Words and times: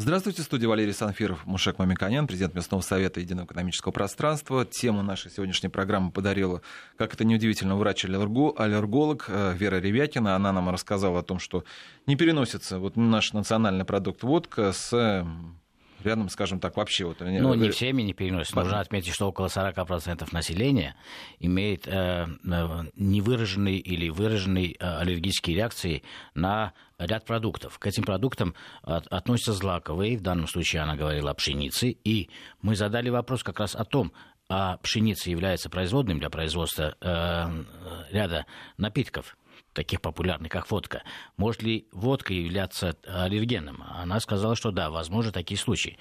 Здравствуйте, 0.00 0.42
студия 0.42 0.68
Валерий 0.68 0.92
Санфиров, 0.92 1.44
Мушек 1.44 1.80
Мамиканян, 1.80 2.28
президент 2.28 2.54
Местного 2.54 2.82
совета 2.82 3.18
Единого 3.18 3.46
экономического 3.46 3.90
пространства. 3.90 4.64
Тему 4.64 5.02
нашей 5.02 5.28
сегодняшней 5.28 5.70
программы 5.70 6.12
подарила, 6.12 6.62
как 6.96 7.14
это 7.14 7.24
неудивительно, 7.24 7.74
врач-аллерголог 7.74 9.24
э, 9.26 9.54
Вера 9.56 9.80
Ревякина. 9.80 10.36
Она 10.36 10.52
нам 10.52 10.70
рассказала 10.70 11.18
о 11.18 11.22
том, 11.24 11.40
что 11.40 11.64
не 12.06 12.14
переносится 12.14 12.78
вот 12.78 12.94
наш 12.94 13.32
национальный 13.32 13.84
продукт 13.84 14.22
водка 14.22 14.70
с 14.70 15.26
рядом, 16.04 16.28
скажем 16.28 16.60
так, 16.60 16.76
вообще... 16.76 17.04
Вот, 17.04 17.20
ну, 17.20 17.54
не 17.54 17.70
всеми 17.70 18.02
не 18.02 18.12
переносят. 18.12 18.54
Нужно 18.54 18.80
отметить, 18.80 19.12
что 19.14 19.28
около 19.28 19.46
40% 19.46 20.28
населения 20.32 20.96
имеет 21.38 21.86
э, 21.86 22.26
э, 22.44 22.84
невыраженные 22.96 23.78
или 23.78 24.08
выраженные 24.08 24.72
э, 24.72 24.76
аллергические 24.78 25.56
реакции 25.56 26.02
на 26.34 26.72
ряд 26.98 27.24
продуктов. 27.24 27.78
К 27.78 27.86
этим 27.86 28.04
продуктам 28.04 28.54
от, 28.82 29.06
относятся 29.08 29.52
злаковые, 29.52 30.18
в 30.18 30.22
данном 30.22 30.48
случае 30.48 30.82
она 30.82 30.96
говорила 30.96 31.30
о 31.30 31.34
пшенице, 31.34 31.90
и 31.90 32.30
мы 32.62 32.74
задали 32.74 33.08
вопрос 33.08 33.42
как 33.42 33.60
раз 33.60 33.74
о 33.74 33.84
том, 33.84 34.12
а 34.48 34.78
пшеница 34.78 35.30
является 35.30 35.68
производным 35.68 36.18
для 36.18 36.30
производства 36.30 36.96
э, 37.00 37.64
ряда 38.10 38.46
напитков 38.78 39.36
таких 39.78 40.00
популярных, 40.00 40.50
как 40.50 40.68
водка. 40.72 41.04
Может 41.36 41.62
ли 41.62 41.86
водка 41.92 42.34
являться 42.34 42.96
аллергеном? 43.06 43.84
Она 43.88 44.18
сказала, 44.18 44.56
что 44.56 44.72
да, 44.72 44.90
возможно, 44.90 45.30
такие 45.30 45.56
случаи. 45.56 45.98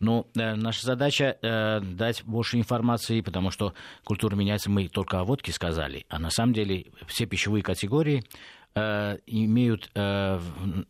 Но 0.00 0.26
э, 0.34 0.56
наша 0.56 0.84
задача 0.84 1.38
э, 1.40 1.80
дать 1.80 2.24
больше 2.24 2.58
информации, 2.58 3.20
потому 3.20 3.52
что 3.52 3.72
культура 4.02 4.34
меняется, 4.34 4.68
мы 4.68 4.88
только 4.88 5.20
о 5.20 5.24
водке 5.24 5.52
сказали, 5.52 6.06
а 6.08 6.18
на 6.18 6.30
самом 6.30 6.54
деле 6.54 6.86
все 7.06 7.24
пищевые 7.24 7.62
категории 7.62 8.24
э, 8.24 8.59
имеют 8.74 9.90
э, 9.94 10.38
в 10.38 10.86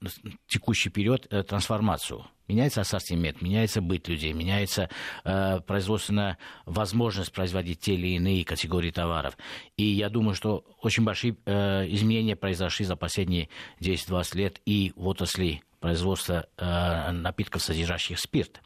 текущий 0.47 0.91
период 0.91 1.27
э, 1.31 1.43
трансформацию 1.43 2.27
Меняется 2.51 2.81
ассортимент, 2.81 3.43
меняется 3.43 3.81
быт 3.81 4.09
людей, 4.09 4.33
меняется 4.33 4.91
э, 5.23 5.61
производственная 5.61 6.37
возможность 6.67 7.33
производить 7.33 7.79
те 7.79 7.95
или 7.95 8.17
иные 8.17 8.45
категории 8.45 8.91
товаров. 8.91 9.39
И 9.77 9.85
я 9.85 10.09
думаю, 10.09 10.35
что 10.35 10.65
очень 10.83 11.05
большие 11.05 11.37
э, 11.47 11.87
изменения 11.91 12.35
произошли 12.35 12.85
за 12.85 12.97
последние 12.97 13.51
10-20 13.81 14.37
лет 14.37 14.61
и 14.67 14.93
в 14.97 15.07
отрасли 15.07 15.63
производства 15.79 16.49
э, 16.57 17.13
напитков, 17.13 17.63
содержащих 17.63 18.19
спирт. 18.19 18.61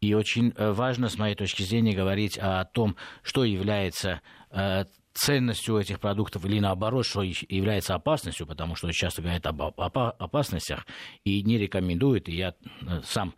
И 0.00 0.12
очень 0.12 0.52
э, 0.56 0.72
важно, 0.72 1.08
с 1.08 1.16
моей 1.16 1.36
точки 1.36 1.62
зрения, 1.62 1.94
говорить 1.94 2.36
о 2.36 2.64
том, 2.64 2.96
что 3.22 3.44
является 3.44 4.22
э, 4.50 4.86
ценностью 5.14 5.78
этих 5.78 6.00
продуктов 6.00 6.44
или 6.44 6.58
наоборот, 6.58 7.06
что 7.06 7.22
является 7.22 7.94
опасностью, 7.94 8.46
потому 8.46 8.74
что 8.74 8.90
часто 8.92 9.22
говорят 9.22 9.46
об 9.46 9.62
опасностях 9.62 10.86
и 11.24 11.42
не 11.42 11.56
рекомендуют, 11.56 12.28
и 12.28 12.36
я 12.36 12.54
э, 12.82 13.00
сам 13.04 13.34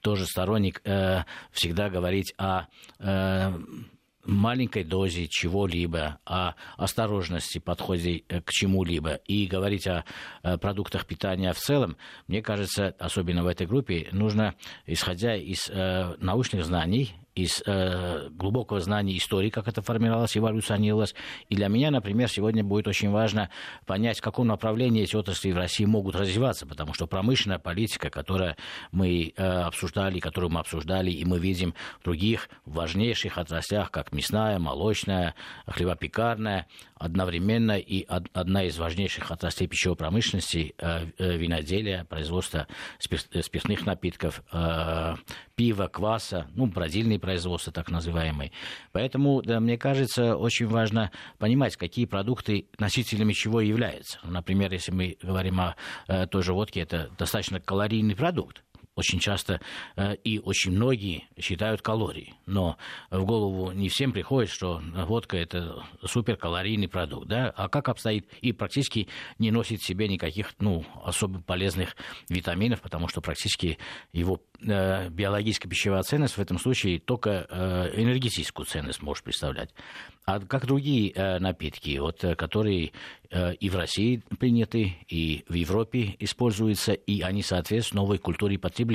тоже 0.00 0.26
сторонник 0.26 0.80
э, 0.84 1.24
всегда 1.52 1.88
говорить 1.88 2.34
о 2.36 2.66
э, 2.98 3.58
маленькой 4.24 4.84
дозе 4.84 5.28
чего-либо, 5.28 6.18
о 6.24 6.54
осторожности 6.76 7.58
подходе 7.58 8.24
э, 8.28 8.40
к 8.40 8.50
чему-либо. 8.50 9.14
И 9.26 9.46
говорить 9.46 9.86
о 9.86 10.04
продуктах 10.58 11.06
питания 11.06 11.52
в 11.52 11.58
целом, 11.58 11.96
мне 12.26 12.42
кажется, 12.42 12.94
особенно 12.98 13.44
в 13.44 13.46
этой 13.46 13.66
группе, 13.66 14.08
нужно, 14.12 14.54
исходя 14.86 15.36
из 15.36 15.70
э, 15.70 16.16
научных 16.18 16.64
знаний, 16.64 17.14
из 17.34 17.62
э, 17.66 18.28
глубокого 18.30 18.80
знания 18.80 19.16
истории, 19.16 19.50
как 19.50 19.68
это 19.68 19.82
формировалось, 19.82 20.36
эволюционировалось. 20.36 21.14
И 21.48 21.54
для 21.54 21.68
меня, 21.68 21.90
например, 21.90 22.28
сегодня 22.28 22.64
будет 22.64 22.88
очень 22.88 23.10
важно 23.10 23.50
понять, 23.86 24.18
в 24.18 24.22
каком 24.22 24.48
направлении 24.48 25.02
эти 25.02 25.16
отрасли 25.16 25.52
в 25.52 25.56
России 25.56 25.84
могут 25.84 26.16
развиваться, 26.16 26.66
потому 26.66 26.94
что 26.94 27.06
промышленная 27.06 27.58
политика, 27.58 28.10
которую 28.10 28.56
мы 28.90 29.32
э, 29.36 29.42
обсуждали, 29.42 30.18
которую 30.18 30.50
мы 30.50 30.60
обсуждали, 30.60 31.10
и 31.10 31.24
мы 31.24 31.38
видим 31.38 31.74
в 32.00 32.04
других 32.04 32.48
важнейших 32.64 33.38
отраслях, 33.38 33.90
как 33.90 34.12
мясная, 34.12 34.58
молочная, 34.58 35.34
хлебопекарная, 35.66 36.66
одновременно 36.96 37.78
и 37.78 38.04
од, 38.08 38.28
одна 38.32 38.64
из 38.64 38.76
важнейших 38.78 39.30
отраслей 39.30 39.68
пищевой 39.68 39.96
промышленности, 39.96 40.74
э, 40.78 41.06
э, 41.18 41.36
виноделия, 41.36 42.04
производства 42.04 42.66
спирт, 42.98 43.28
спиртных 43.42 43.86
напитков, 43.86 44.42
э, 44.52 45.14
пива, 45.54 45.86
кваса, 45.86 46.48
ну, 46.54 46.66
бродильные 46.66 47.19
производства 47.20 47.72
так 47.72 47.90
называемые. 47.90 48.52
Поэтому, 48.92 49.42
да, 49.42 49.60
мне 49.60 49.78
кажется, 49.78 50.36
очень 50.36 50.66
важно 50.66 51.10
понимать, 51.38 51.76
какие 51.76 52.06
продукты 52.06 52.66
носителями 52.78 53.32
чего 53.32 53.60
являются. 53.60 54.18
Например, 54.24 54.72
если 54.72 54.92
мы 54.92 55.16
говорим 55.22 55.60
о 55.60 55.76
э, 56.08 56.26
той 56.26 56.42
же 56.42 56.52
водке, 56.52 56.80
это 56.80 57.10
достаточно 57.18 57.60
калорийный 57.60 58.16
продукт 58.16 58.62
очень 59.00 59.18
часто 59.18 59.60
э, 59.96 60.14
и 60.24 60.38
очень 60.38 60.72
многие 60.72 61.24
считают 61.38 61.82
калории. 61.82 62.34
Но 62.46 62.76
в 63.10 63.24
голову 63.24 63.72
не 63.72 63.88
всем 63.88 64.12
приходит, 64.12 64.50
что 64.50 64.80
водка 65.06 65.36
это 65.36 65.82
суперкалорийный 66.04 66.88
продукт. 66.88 67.26
Да? 67.28 67.50
А 67.56 67.68
как 67.68 67.88
обстоит? 67.88 68.28
И 68.40 68.52
практически 68.52 69.08
не 69.38 69.50
носит 69.50 69.80
в 69.80 69.86
себе 69.86 70.06
никаких 70.06 70.52
ну, 70.60 70.84
особо 71.02 71.40
полезных 71.40 71.96
витаминов, 72.28 72.80
потому 72.80 73.08
что 73.08 73.20
практически 73.20 73.78
его 74.12 74.40
э, 74.62 75.08
биологическая 75.08 75.68
пищевая 75.68 76.02
ценность 76.02 76.36
в 76.36 76.40
этом 76.40 76.58
случае 76.58 77.00
только 77.00 77.46
э, 77.48 78.00
энергетическую 78.00 78.66
ценность 78.66 79.02
может 79.02 79.24
представлять. 79.24 79.70
А 80.26 80.38
как 80.38 80.66
другие 80.66 81.38
напитки, 81.40 81.98
вот, 81.98 82.20
которые 82.36 82.92
и 83.32 83.68
в 83.68 83.74
России 83.74 84.22
приняты, 84.38 84.96
и 85.08 85.44
в 85.48 85.54
Европе 85.54 86.14
используются, 86.20 86.92
и 86.92 87.22
они 87.22 87.42
соответствуют 87.42 87.94
новой 87.94 88.18
культуре 88.18 88.58
потребления. 88.58 88.89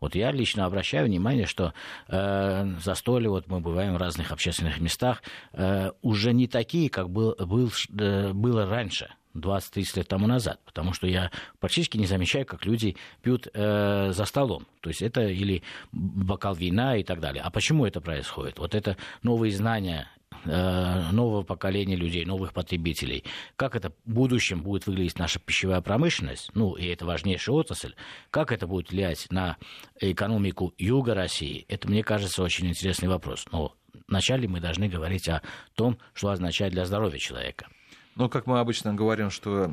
Вот 0.00 0.14
я 0.14 0.30
лично 0.30 0.64
обращаю 0.64 1.06
внимание, 1.06 1.46
что 1.46 1.74
э, 2.08 2.74
застолье, 2.80 3.28
вот 3.30 3.48
мы 3.48 3.60
бываем 3.60 3.94
в 3.94 3.98
разных 3.98 4.32
общественных 4.32 4.80
местах, 4.80 5.22
э, 5.52 5.90
уже 6.02 6.32
не 6.32 6.46
такие, 6.46 6.88
как 6.88 7.10
был, 7.10 7.34
был, 7.38 7.70
э, 7.98 8.32
было 8.32 8.66
раньше. 8.66 9.10
20-30 9.34 9.96
лет 9.96 10.08
тому 10.08 10.26
назад, 10.26 10.60
потому 10.64 10.92
что 10.92 11.06
я 11.06 11.30
практически 11.60 11.96
не 11.96 12.06
замечаю, 12.06 12.44
как 12.46 12.64
люди 12.64 12.96
пьют 13.22 13.46
э, 13.52 14.10
за 14.12 14.24
столом. 14.24 14.66
То 14.80 14.88
есть 14.88 15.02
это 15.02 15.22
или 15.22 15.62
бокал 15.92 16.54
вина 16.54 16.96
и 16.96 17.04
так 17.04 17.20
далее. 17.20 17.42
А 17.42 17.50
почему 17.50 17.86
это 17.86 18.00
происходит? 18.00 18.58
Вот 18.58 18.74
это 18.74 18.96
новые 19.22 19.52
знания 19.52 20.08
нового 20.44 21.42
поколения 21.42 21.96
людей, 21.96 22.24
новых 22.24 22.52
потребителей. 22.52 23.24
Как 23.56 23.76
это 23.76 23.90
в 24.04 24.12
будущем 24.12 24.62
будет 24.62 24.86
выглядеть 24.86 25.18
наша 25.18 25.38
пищевая 25.40 25.80
промышленность, 25.80 26.50
ну, 26.54 26.74
и 26.74 26.86
это 26.86 27.06
важнейшая 27.06 27.56
отрасль, 27.56 27.94
как 28.30 28.52
это 28.52 28.66
будет 28.66 28.90
влиять 28.90 29.26
на 29.30 29.56
экономику 30.00 30.74
юга 30.78 31.14
России, 31.14 31.64
это, 31.68 31.88
мне 31.88 32.02
кажется, 32.02 32.42
очень 32.42 32.68
интересный 32.68 33.08
вопрос. 33.08 33.46
Но 33.52 33.74
вначале 34.06 34.48
мы 34.48 34.60
должны 34.60 34.88
говорить 34.88 35.28
о 35.28 35.42
том, 35.74 35.98
что 36.12 36.30
означает 36.30 36.72
для 36.72 36.84
здоровья 36.84 37.18
человека. 37.18 37.68
Ну, 38.18 38.28
как 38.28 38.46
мы 38.48 38.58
обычно 38.58 38.94
говорим, 38.94 39.30
что 39.30 39.72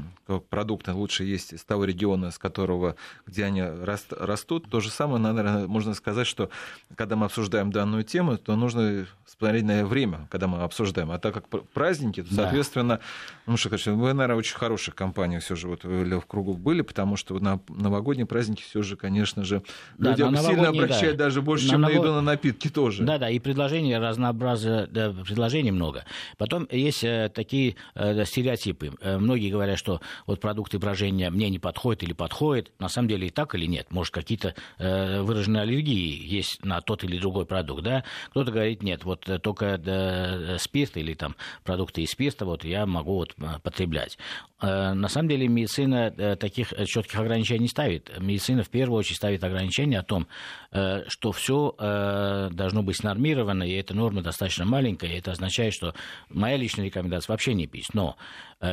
продукты 0.52 0.94
лучше 0.94 1.24
есть 1.24 1.52
из 1.52 1.64
того 1.64 1.84
региона, 1.84 2.30
с 2.30 2.38
которого, 2.38 2.96
где 3.26 3.44
они 3.44 3.64
растут, 3.64 4.70
то 4.70 4.82
же 4.82 4.92
самое, 4.92 5.20
наверное, 5.20 5.66
можно 5.66 5.96
сказать, 5.96 6.28
что 6.28 6.52
когда 6.96 7.16
мы 7.16 7.26
обсуждаем 7.26 7.72
данную 7.72 8.04
тему, 8.04 8.38
то 8.38 8.56
нужно 8.56 9.08
смотреть 9.26 9.64
на 9.64 9.84
время, 9.84 10.28
когда 10.30 10.46
мы 10.46 10.62
обсуждаем. 10.62 11.10
А 11.12 11.18
так 11.18 11.34
как 11.34 11.48
праздники, 11.74 12.22
то, 12.22 12.36
соответственно, 12.36 12.98
да. 12.98 13.02
ну 13.48 13.58
что, 13.58 13.70
конечно, 13.70 13.96
вы, 13.96 14.14
наверное, 14.14 14.38
очень 14.38 14.56
хороших 14.56 14.94
компаний 14.94 15.40
все 15.40 15.56
же 15.56 15.68
вот 15.68 15.84
в 15.84 16.22
кругу 16.22 16.54
были, 16.54 16.84
потому 16.84 17.18
что 17.18 17.40
на 17.40 17.60
новогодние 17.68 18.28
праздники 18.28 18.62
все 18.62 18.84
же, 18.84 18.96
конечно 18.96 19.44
же, 19.44 19.64
да, 19.98 20.12
людям 20.12 20.38
сильно 20.38 20.70
обращают 20.70 21.18
да. 21.18 21.26
даже 21.26 21.42
больше, 21.42 21.66
на 21.66 21.72
чем 21.72 21.82
ново... 21.82 21.94
на 21.94 21.98
еду, 21.98 22.14
на 22.14 22.22
напитки 22.22 22.68
тоже. 22.68 23.04
Да, 23.04 23.18
да, 23.18 23.28
и 23.30 23.40
предложений 23.40 23.98
разнообразия, 23.98 24.88
да, 24.92 25.12
предложений 25.12 25.72
много. 25.72 26.06
Потом 26.38 26.68
есть 26.70 27.04
э, 27.04 27.32
такие 27.34 27.76
э, 27.96 28.14
стереотипы. 28.36 28.92
Э, 29.00 29.18
многие 29.18 29.50
говорят, 29.50 29.80
что 29.80 30.02
вот 30.28 30.42
продукты 30.42 30.78
брожения 30.78 31.30
мне 31.30 31.50
не 31.50 31.60
подходят 31.60 32.04
или 32.04 32.12
подходят. 32.12 32.72
На 32.80 32.90
самом 32.90 33.08
деле 33.08 33.28
и 33.28 33.30
так 33.30 33.56
или 33.56 33.66
нет. 33.66 33.88
Может, 33.92 34.14
какие-то 34.14 34.56
э, 34.78 35.22
выраженные 35.22 35.64
аллергии 35.64 36.22
есть 36.28 36.66
на 36.66 36.82
тот 36.82 37.06
или 37.06 37.18
другой 37.18 37.46
продукт. 37.46 37.84
Да? 37.84 38.04
Кто-то 38.32 38.52
говорит, 38.52 38.84
нет, 38.84 39.06
вот 39.06 39.30
э, 39.30 39.40
только 39.40 40.58
спирт 40.60 40.98
или 40.98 41.14
там 41.14 41.36
продукты 41.64 42.02
из 42.02 42.12
спирта 42.12 42.46
вот 42.46 42.66
я 42.66 42.86
могу 42.86 43.16
вот 43.16 43.36
потреблять. 43.64 44.18
На 44.62 45.08
самом 45.10 45.30
деле 45.30 45.48
медицина 45.48 46.12
таких 46.38 46.74
четких 46.88 47.20
ограничений 47.20 47.62
не 47.62 47.68
ставит. 47.68 48.12
Медицина 48.20 48.64
в 48.64 48.70
первую 48.70 49.00
очередь 49.00 49.18
ставит 49.18 49.44
ограничения 49.44 50.00
о 50.00 50.04
том, 50.04 50.28
что 50.72 51.32
все 51.32 51.76
должно 52.52 52.82
быть 52.84 53.04
нормировано, 53.04 53.64
и 53.64 53.74
эта 53.74 53.94
норма 53.94 54.22
достаточно 54.22 54.66
маленькая. 54.66 55.12
И 55.12 55.18
это 55.20 55.32
означает, 55.32 55.74
что 55.74 55.94
моя 56.30 56.58
личная 56.58 56.86
рекомендация 56.86 57.34
вообще 57.34 57.54
не 57.54 57.68
пить. 57.68 57.94
Но 57.94 58.18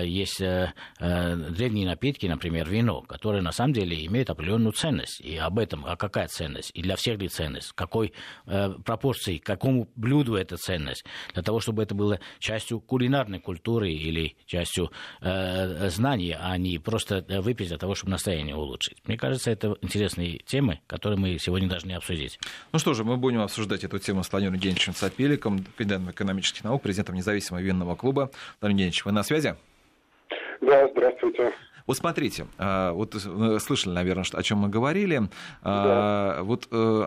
есть 0.00 0.40
э, 0.40 0.72
э, 1.00 1.36
древние 1.36 1.86
напитки, 1.86 2.26
например, 2.26 2.68
вино, 2.68 3.02
которые 3.02 3.42
на 3.42 3.52
самом 3.52 3.72
деле 3.72 4.06
имеют 4.06 4.30
определенную 4.30 4.72
ценность. 4.72 5.20
И 5.20 5.36
об 5.36 5.58
этом, 5.58 5.84
а 5.84 5.96
какая 5.96 6.28
ценность? 6.28 6.70
И 6.74 6.82
для 6.82 6.96
всех 6.96 7.18
ли 7.18 7.28
ценность? 7.28 7.72
Какой 7.72 8.12
пропорции, 8.84 9.38
какому 9.38 9.88
блюду 9.96 10.36
эта 10.36 10.56
ценность? 10.56 11.04
Для 11.34 11.42
того, 11.42 11.60
чтобы 11.60 11.82
это 11.82 11.94
было 11.94 12.20
частью 12.38 12.80
кулинарной 12.80 13.40
культуры 13.40 13.92
или 13.92 14.36
частью 14.46 14.90
знаний, 15.20 16.36
а 16.38 16.56
не 16.56 16.78
просто 16.78 17.24
выпить 17.40 17.68
для 17.68 17.78
того, 17.78 17.94
чтобы 17.94 18.12
настроение 18.12 18.54
улучшить. 18.54 18.96
Мне 19.06 19.16
кажется, 19.16 19.50
это 19.50 19.76
интересные 19.82 20.38
темы, 20.38 20.80
которые 20.86 21.18
мы 21.18 21.38
сегодня 21.38 21.68
должны 21.68 21.92
обсудить. 21.92 22.38
Ну 22.72 22.78
что 22.78 22.94
же, 22.94 23.04
мы 23.04 23.16
будем 23.16 23.40
обсуждать 23.40 23.84
эту 23.84 23.98
тему 23.98 24.22
с 24.22 24.30
Владимиром 24.30 24.54
Евгеньевичем 24.54 24.94
Сапеликом, 24.94 25.64
кандидатом 25.76 26.10
экономических 26.10 26.64
наук, 26.64 26.82
президентом 26.82 27.16
независимого 27.16 27.62
винного 27.62 27.96
клуба. 27.96 28.30
Владимир 28.60 28.84
Евгеньевич, 28.84 29.04
вы 29.04 29.12
на 29.12 29.22
связи? 29.32 29.56
Да, 30.60 30.88
здравствуйте. 30.88 31.52
Вот 31.86 31.96
смотрите, 31.96 32.46
а, 32.58 32.92
вот 32.92 33.14
слышали, 33.14 33.92
наверное, 33.92 34.24
о 34.32 34.42
чем 34.42 34.58
мы 34.58 34.68
говорили. 34.68 35.22
А, 35.62 36.36
да. 36.36 36.42
Вот 36.44 36.68
э, 36.70 37.06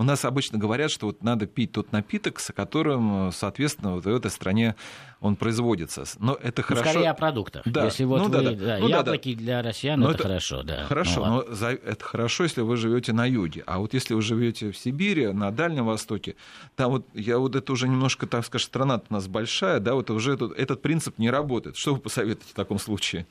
у 0.00 0.02
нас 0.02 0.24
обычно 0.24 0.56
говорят, 0.56 0.90
что 0.90 1.08
вот 1.08 1.22
надо 1.22 1.46
пить 1.46 1.72
тот 1.72 1.92
напиток, 1.92 2.40
с 2.40 2.54
которым, 2.54 3.30
соответственно, 3.32 3.96
вот 3.96 4.06
в 4.06 4.08
этой 4.08 4.30
стране 4.30 4.74
он 5.20 5.36
производится. 5.36 6.04
Но 6.18 6.32
это 6.32 6.62
ну, 6.62 6.68
хорошо. 6.68 6.90
Скорее 6.90 7.10
о 7.10 7.14
продуктах. 7.14 7.62
Да. 7.66 7.84
Если 7.84 8.04
вот 8.04 8.22
ну, 8.22 8.24
вы, 8.24 8.30
да, 8.30 8.40
да. 8.40 8.52
Да, 8.52 8.78
ну, 8.80 8.88
яблоки 8.88 9.34
да, 9.34 9.38
да. 9.38 9.44
для 9.44 9.62
россиян, 9.62 10.02
это, 10.02 10.12
это 10.12 10.22
хорошо, 10.22 10.62
да. 10.62 10.84
Хорошо, 10.84 11.26
ну, 11.26 11.44
но 11.46 11.54
за, 11.54 11.66
это 11.72 12.02
хорошо, 12.02 12.44
если 12.44 12.62
вы 12.62 12.78
живете 12.78 13.12
на 13.12 13.26
юге. 13.26 13.62
А 13.66 13.78
вот 13.78 13.92
если 13.92 14.14
вы 14.14 14.22
живете 14.22 14.72
в 14.72 14.78
Сибири, 14.78 15.34
на 15.34 15.50
Дальнем 15.50 15.84
Востоке, 15.84 16.34
там 16.76 16.92
вот 16.92 17.06
я 17.12 17.36
вот 17.36 17.54
это 17.54 17.70
уже 17.70 17.86
немножко, 17.86 18.26
так 18.26 18.46
скажем, 18.46 18.68
страна 18.68 19.02
у 19.06 19.12
нас 19.12 19.28
большая, 19.28 19.80
да, 19.80 19.92
вот 19.92 20.08
уже 20.10 20.32
этот, 20.32 20.58
этот 20.58 20.80
принцип 20.80 21.18
не 21.18 21.28
работает. 21.28 21.76
Что 21.76 21.92
вы 21.92 22.00
посоветуете 22.00 22.52
в 22.52 22.54
таком 22.54 22.78
случае? 22.78 23.26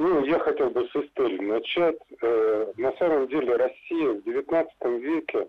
Ну, 0.00 0.24
я 0.24 0.38
хотел 0.38 0.70
бы 0.70 0.88
с 0.88 0.96
истории 0.96 1.42
начать. 1.42 1.98
Э, 2.22 2.72
на 2.78 2.90
самом 2.92 3.28
деле 3.28 3.54
Россия 3.56 4.14
в 4.14 4.26
XIX 4.26 4.98
веке 4.98 5.46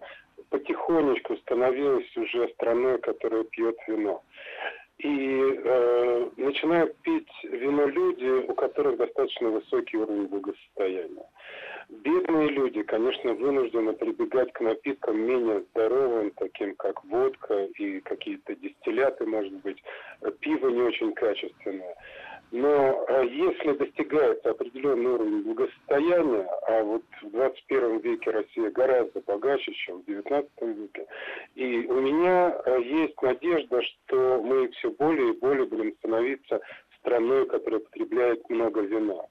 потихонечку 0.50 1.38
становилась 1.38 2.18
уже 2.18 2.50
страной, 2.50 3.00
которая 3.00 3.46
пьет 3.46 3.78
вино. 3.88 4.22
И 4.98 5.54
э, 5.56 6.30
начинают 6.36 6.98
пить 6.98 7.32
вино 7.44 7.86
люди, 7.86 8.46
у 8.46 8.54
которых 8.54 8.98
достаточно 8.98 9.52
высокий 9.52 9.96
уровень 9.96 10.28
благосостояния. 10.28 11.30
Бедные 11.88 12.50
люди, 12.50 12.84
конечно, 12.84 13.34
вынуждены 13.34 13.94
прибегать 13.94 14.52
к 14.52 14.60
напиткам 14.60 15.18
менее 15.18 15.64
здоровым, 15.72 16.32
таким 16.32 16.76
как 16.76 17.02
водка 17.06 17.68
и 17.78 18.02
какие-то 18.02 18.54
дистилляты, 18.56 19.26
может 19.26 19.54
быть, 19.62 19.82
пиво 20.42 20.68
не 20.68 20.82
очень 20.82 21.14
качественное. 21.14 21.96
Но 22.52 23.06
а 23.08 23.24
если 23.24 23.72
достигается 23.74 24.50
определенный 24.50 25.12
уровень 25.12 25.44
благосостояния, 25.44 26.48
а 26.68 26.84
вот 26.84 27.04
в 27.22 27.32
21 27.32 28.00
веке 28.00 28.32
Россия 28.32 28.70
гораздо 28.72 29.22
богаче, 29.22 29.72
чем 29.74 30.02
в 30.02 30.06
19 30.06 30.50
веке, 30.62 31.08
и 31.56 31.86
у 31.88 32.02
меня 32.02 32.50
а, 32.50 32.78
есть 32.78 33.22
надежда, 33.22 33.82
что 33.82 34.42
мы 34.44 34.68
все 34.72 34.92
более 34.92 35.34
и 35.34 35.40
более 35.40 35.66
будем 35.66 35.94
становиться 36.00 36.60
страной, 37.00 37.48
которая 37.48 37.80
потребляет 37.80 38.50
много 38.50 38.82
вина. 38.82 39.26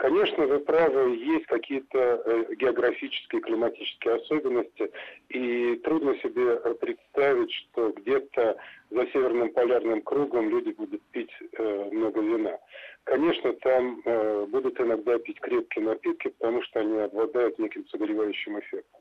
Конечно, 0.00 0.46
вы 0.46 0.60
правы, 0.60 1.14
есть 1.14 1.44
какие-то 1.44 1.98
э, 1.98 2.54
географические, 2.54 3.42
климатические 3.42 4.14
особенности, 4.14 4.90
и 5.28 5.76
трудно 5.84 6.16
себе 6.20 6.56
представить, 6.76 7.52
что 7.52 7.90
где-то 7.90 8.56
за 8.88 9.06
северным 9.08 9.52
полярным 9.52 10.00
кругом 10.00 10.48
люди 10.48 10.70
будут 10.70 11.02
пить 11.12 11.30
э, 11.52 11.88
много 11.92 12.22
вина. 12.22 12.58
Конечно, 13.04 13.52
там 13.52 14.00
э, 14.06 14.46
будут 14.48 14.80
иногда 14.80 15.18
пить 15.18 15.38
крепкие 15.38 15.84
напитки, 15.84 16.28
потому 16.28 16.62
что 16.62 16.80
они 16.80 16.98
обладают 17.00 17.58
неким 17.58 17.86
согревающим 17.88 18.58
эффектом. 18.58 18.99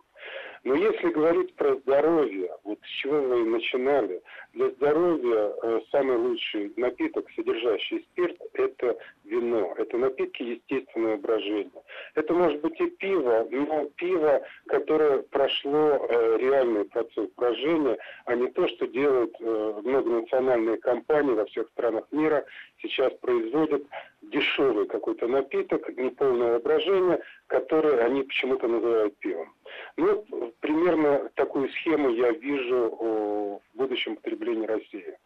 Но 0.64 0.76
если 0.76 1.10
говорить 1.10 1.56
про 1.56 1.76
здоровье, 1.76 2.52
вот 2.64 2.80
с 2.84 2.88
чего 3.02 3.22
мы 3.22 3.46
начинали, 3.46 4.22
для 4.54 4.70
здоровья 4.72 5.54
э, 5.64 5.80
самый 5.92 6.18
лучший 6.18 6.74
напиток, 6.76 7.26
содержащий 7.36 8.06
спирт, 8.12 8.36
это 8.54 8.98
вино. 9.24 9.74
Это 9.78 9.98
напитки 9.98 10.44
естественного 10.44 11.18
брожения. 11.18 11.82
Это 12.16 12.34
может 12.34 12.60
быть 12.62 12.80
и 12.82 12.90
пиво, 12.90 13.48
но 13.52 13.86
пиво, 13.96 14.42
которое 14.68 15.20
прошло 15.24 16.08
э, 16.10 16.38
реальный 16.40 16.86
процесс 16.86 17.30
брожения, 17.38 17.98
а 18.26 18.36
не 18.36 18.48
то, 18.48 18.68
что 18.68 18.88
делают 18.88 19.34
э, 19.40 19.82
многонациональные 19.84 20.78
компании 20.78 21.34
во 21.34 21.46
всех 21.46 21.68
странах 21.70 22.06
мира, 22.12 22.44
сейчас 22.82 23.14
производят 23.22 23.84
дешевый 24.24 24.88
какой-то 24.88 25.28
напиток, 25.28 25.88
неполное 25.96 26.60
брожения, 26.60 27.22
который 27.48 28.04
они 28.04 28.24
почему-то 28.24 28.68
называют 28.68 29.16
пивом. 29.18 29.54
Ну, 29.98 30.26
примерно 30.60 31.30
такую 31.36 31.70
схему 31.70 32.10
я 32.10 32.32
вижу 32.32 33.62
в 33.74 33.78
будущем 33.78 34.16
потреблении 34.16 34.66
России. 34.66 35.18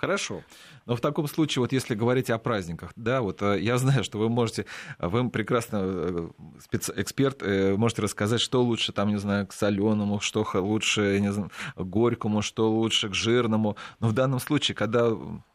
Хорошо. 0.00 0.42
Но 0.84 0.94
в 0.94 1.00
таком 1.00 1.26
случае, 1.26 1.62
вот 1.62 1.72
если 1.72 1.94
говорить 1.94 2.28
о 2.28 2.38
праздниках, 2.38 2.92
да, 2.96 3.22
вот 3.22 3.40
э, 3.40 3.58
я 3.60 3.78
знаю, 3.78 4.04
что 4.04 4.18
вы 4.18 4.28
можете, 4.28 4.66
вы 4.98 5.30
прекрасно 5.30 5.80
э, 5.82 6.28
спец, 6.60 6.90
эксперт, 6.94 7.42
э, 7.42 7.74
можете 7.76 8.02
рассказать, 8.02 8.42
что 8.42 8.62
лучше, 8.62 8.92
там, 8.92 9.08
не 9.08 9.18
знаю, 9.18 9.46
к 9.46 9.54
соленому, 9.54 10.20
что 10.20 10.46
лучше, 10.54 11.18
не 11.20 11.32
знаю, 11.32 11.50
к 11.74 11.82
горькому, 11.82 12.42
что 12.42 12.70
лучше 12.70 13.08
к 13.08 13.14
жирному. 13.14 13.76
Но 13.98 14.08
в 14.08 14.12
данном 14.12 14.38
случае, 14.38 14.74
когда 14.74 15.10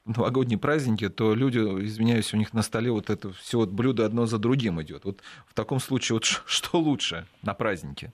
новогодние 0.06 0.58
праздники, 0.58 1.08
то 1.08 1.36
люди, 1.36 1.60
извиняюсь, 1.60 2.34
у 2.34 2.38
них 2.38 2.52
на 2.54 2.64
столе 2.64 2.92
вот 2.92 3.12
это 3.12 3.32
все 3.34 3.60
вот 3.60 3.70
блюдо 3.70 4.06
одно 4.06 4.26
за 4.26 4.40
другим 4.40 4.82
идет. 4.82 5.06
Вот 5.06 5.22
в 5.46 5.54
таком 5.54 5.80
случае, 5.80 6.16
вот 6.16 6.26
что 6.26 6.80
лучше 6.80 7.28
на 7.44 7.54
празднике? 7.54 8.12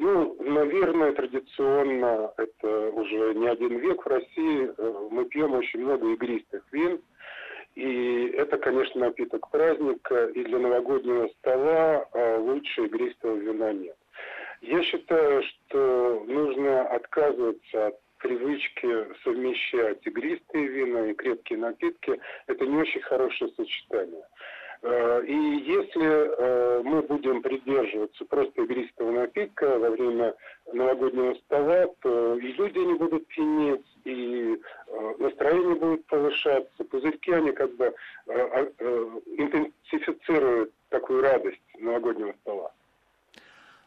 Ну, 0.00 0.34
наверное, 0.40 1.12
традиционно, 1.12 2.32
это 2.38 2.88
уже 2.88 3.34
не 3.34 3.46
один 3.46 3.80
век 3.80 4.02
в 4.02 4.08
России, 4.08 4.70
э, 4.74 5.08
мы 5.10 5.26
пьем 5.26 5.52
очень 5.52 5.80
много 5.80 6.14
игристых 6.14 6.64
вин. 6.72 7.02
И 7.74 8.32
это, 8.38 8.56
конечно, 8.56 9.02
напиток 9.02 9.50
праздника, 9.50 10.24
и 10.28 10.42
для 10.42 10.58
новогоднего 10.58 11.28
стола 11.38 12.08
а 12.14 12.38
лучше 12.38 12.86
игристого 12.86 13.36
вина 13.36 13.74
нет. 13.74 13.96
Я 14.62 14.82
считаю, 14.84 15.42
что 15.42 16.24
нужно 16.26 16.88
отказываться 16.88 17.88
от 17.88 18.00
привычки 18.20 18.88
совмещать 19.22 20.06
игристые 20.06 20.66
вина 20.66 21.10
и 21.10 21.14
крепкие 21.14 21.58
напитки. 21.58 22.18
Это 22.46 22.66
не 22.66 22.78
очень 22.78 23.02
хорошее 23.02 23.50
сочетание. 23.54 24.24
Э, 24.82 25.22
и 25.26 25.34
если 25.34 26.06
э, 26.06 26.82
мы 26.82 27.02
будем 27.02 27.42
придерживаться 27.42 28.24
просто 28.24 28.62
игристого 28.62 29.10
напитка 29.10 29.78
во 29.78 29.90
время 29.90 30.34
новогоднего 30.72 31.34
стола, 31.34 31.86
то 32.00 32.36
и 32.38 32.52
люди 32.52 32.78
не 32.78 32.94
будут 32.94 33.26
пьянеть, 33.26 33.84
и 34.04 34.58
э, 34.86 35.14
настроение 35.18 35.74
будет 35.74 36.06
повышаться. 36.06 36.84
Пузырьки, 36.84 37.30
они 37.30 37.52
как 37.52 37.74
бы 37.76 37.94
интенсифицируют 39.36 40.72
такую 40.88 41.22
радость 41.22 41.60
новогоднего 41.78 42.34
стола. 42.40 42.72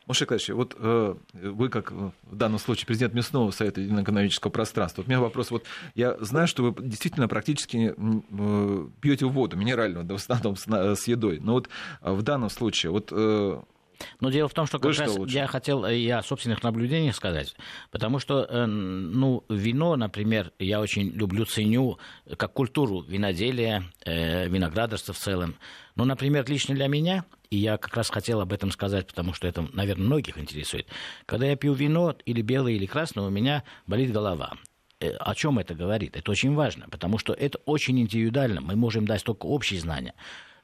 Маша 0.06 0.26
Николаевич, 0.26 0.50
вот 0.50 0.76
э, 0.78 1.16
вы, 1.34 1.70
как 1.70 1.92
э, 1.92 2.12
в 2.24 2.36
данном 2.36 2.60
случае 2.60 2.88
президент 2.88 3.14
Мясного 3.14 3.52
совета 3.52 3.86
экономического 3.86 4.52
пространства, 4.52 5.02
вот 5.02 5.08
у 5.08 5.10
меня 5.10 5.22
вопрос, 5.22 5.50
вот 5.50 5.66
я 5.96 6.18
знаю, 6.20 6.48
что 6.48 6.64
вы 6.64 6.76
действительно 6.84 7.30
практически 7.30 7.96
э, 7.96 8.88
пьете 9.00 9.26
воду 9.26 9.56
минеральную, 9.56 10.04
да, 10.04 10.16
в 10.16 10.18
основном 10.18 10.58
с, 10.58 11.08
едой, 11.08 11.40
но 11.40 11.54
вот 11.54 11.70
в 12.02 12.22
данном 12.22 12.50
случае, 12.50 12.92
вот 12.92 13.12
но 14.20 14.30
дело 14.30 14.48
в 14.48 14.54
том, 14.54 14.66
что 14.66 14.80
как 14.80 14.98
раз 14.98 15.18
лучше? 15.18 15.36
я 15.36 15.48
хотел 15.48 15.86
и 15.86 16.08
о 16.10 16.22
собственных 16.22 16.64
наблюдениях 16.64 17.16
сказать, 17.16 17.56
потому 17.92 18.20
что, 18.20 18.46
э, 18.50 18.66
ну, 18.66 19.44
вино, 19.50 19.96
например, 19.96 20.52
я 20.60 20.82
очень 20.82 21.10
люблю, 21.12 21.46
ценю 21.46 22.00
как 22.38 22.54
культуру 22.54 23.02
виноделия, 23.02 23.84
э, 24.06 24.48
виноградарства 24.48 25.14
в 25.14 25.18
целом. 25.18 25.56
Ну, 25.96 26.06
например, 26.06 26.50
лично 26.50 26.76
для 26.76 26.88
меня, 26.88 27.26
и 27.50 27.58
я 27.58 27.78
как 27.78 27.96
раз 27.96 28.10
хотел 28.10 28.42
об 28.42 28.52
этом 28.52 28.72
сказать, 28.72 29.08
потому 29.08 29.34
что 29.34 29.48
это, 29.48 29.68
наверное, 29.74 30.06
многих 30.06 30.38
интересует. 30.38 30.88
Когда 31.26 31.46
я 31.46 31.56
пью 31.56 31.74
вино, 31.74 32.16
или 32.26 32.42
белое, 32.42 32.74
или 32.74 32.86
красное, 32.86 33.26
у 33.26 33.30
меня 33.30 33.64
болит 33.86 34.12
голова 34.12 34.54
э, 35.00 35.12
о 35.12 35.36
чем 35.36 35.60
это 35.60 35.76
говорит? 35.76 36.16
Это 36.16 36.32
очень 36.32 36.56
важно, 36.56 36.88
потому 36.90 37.18
что 37.18 37.34
это 37.34 37.60
очень 37.66 38.00
индивидуально. 38.00 38.62
Мы 38.62 38.76
можем 38.76 39.06
дать 39.06 39.24
только 39.24 39.46
общие 39.46 39.80
знания. 39.80 40.14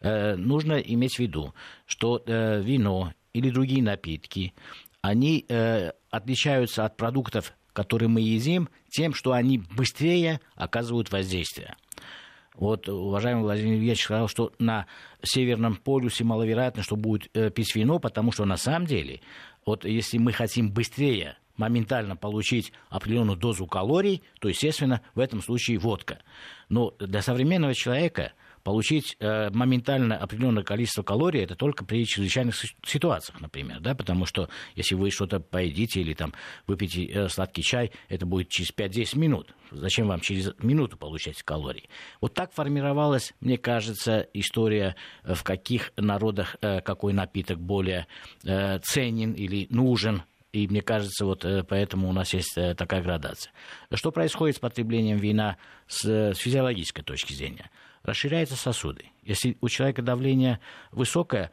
нужно 0.01 0.75
иметь 0.79 1.15
в 1.15 1.19
виду, 1.19 1.53
что 1.85 2.23
вино 2.25 3.11
или 3.33 3.49
другие 3.49 3.83
напитки, 3.83 4.53
они 5.01 5.45
э, 5.47 5.91
отличаются 6.09 6.85
от 6.85 6.97
продуктов, 6.97 7.53
которые 7.73 8.09
мы 8.09 8.21
едим, 8.21 8.69
тем, 8.89 9.13
что 9.13 9.33
они 9.33 9.59
быстрее 9.59 10.41
оказывают 10.55 11.11
воздействие. 11.11 11.75
Вот 12.55 12.89
уважаемый 12.89 13.43
Владимир 13.43 13.77
Ильич 13.77 14.03
сказал, 14.03 14.27
что 14.27 14.51
на 14.59 14.85
Северном 15.23 15.77
полюсе 15.77 16.25
маловероятно, 16.25 16.83
что 16.83 16.97
будет 16.97 17.29
э, 17.33 17.49
пить 17.51 17.73
вино, 17.73 17.99
потому 17.99 18.33
что 18.33 18.43
на 18.43 18.57
самом 18.57 18.85
деле, 18.85 19.21
вот 19.65 19.85
если 19.85 20.17
мы 20.17 20.33
хотим 20.33 20.69
быстрее 20.69 21.37
моментально 21.55 22.15
получить 22.15 22.73
определенную 22.89 23.37
дозу 23.37 23.65
калорий, 23.65 24.23
то, 24.39 24.49
естественно, 24.49 25.01
в 25.15 25.19
этом 25.19 25.41
случае 25.41 25.77
водка. 25.77 26.19
Но 26.69 26.93
для 26.99 27.21
современного 27.21 27.73
человека 27.73 28.33
получить 28.69 29.17
э, 29.19 29.49
моментально 29.49 30.15
определенное 30.15 30.61
количество 30.61 31.01
калорий 31.01 31.41
это 31.41 31.55
только 31.55 31.83
при 31.83 32.05
чрезвычайных 32.05 32.53
ситуациях, 32.85 33.41
например, 33.41 33.79
да, 33.79 33.95
потому 33.95 34.27
что 34.27 34.47
если 34.75 34.93
вы 34.93 35.09
что-то 35.09 35.39
поедите 35.39 36.01
или 36.01 36.13
там 36.13 36.35
выпьете 36.67 37.05
э, 37.05 37.29
сладкий 37.29 37.63
чай, 37.63 37.91
это 38.09 38.27
будет 38.27 38.49
через 38.49 38.71
5-10 38.71 39.17
минут. 39.17 39.55
Зачем 39.71 40.07
вам 40.07 40.19
через 40.19 40.53
минуту 40.59 40.97
получать 40.97 41.41
калории? 41.41 41.89
Вот 42.21 42.35
так 42.35 42.53
формировалась, 42.53 43.33
мне 43.39 43.57
кажется, 43.57 44.27
история, 44.35 44.95
э, 45.23 45.33
в 45.33 45.41
каких 45.41 45.91
народах 45.97 46.55
э, 46.61 46.81
какой 46.81 47.13
напиток 47.13 47.59
более 47.59 48.05
э, 48.43 48.77
ценен 48.83 49.33
или 49.33 49.65
нужен, 49.71 50.21
и 50.53 50.67
мне 50.67 50.83
кажется, 50.83 51.25
вот 51.25 51.43
э, 51.43 51.63
поэтому 51.63 52.07
у 52.07 52.13
нас 52.13 52.35
есть 52.35 52.53
такая 52.77 53.01
градация. 53.01 53.51
Что 53.91 54.11
происходит 54.11 54.57
с 54.57 54.59
потреблением 54.59 55.17
вина 55.17 55.57
с, 55.87 56.05
с 56.05 56.37
физиологической 56.37 57.03
точки 57.03 57.33
зрения? 57.33 57.71
Расширяются 58.03 58.55
сосуды. 58.55 59.05
Если 59.23 59.57
у 59.61 59.69
человека 59.69 60.01
давление 60.01 60.59
высокое, 60.91 61.51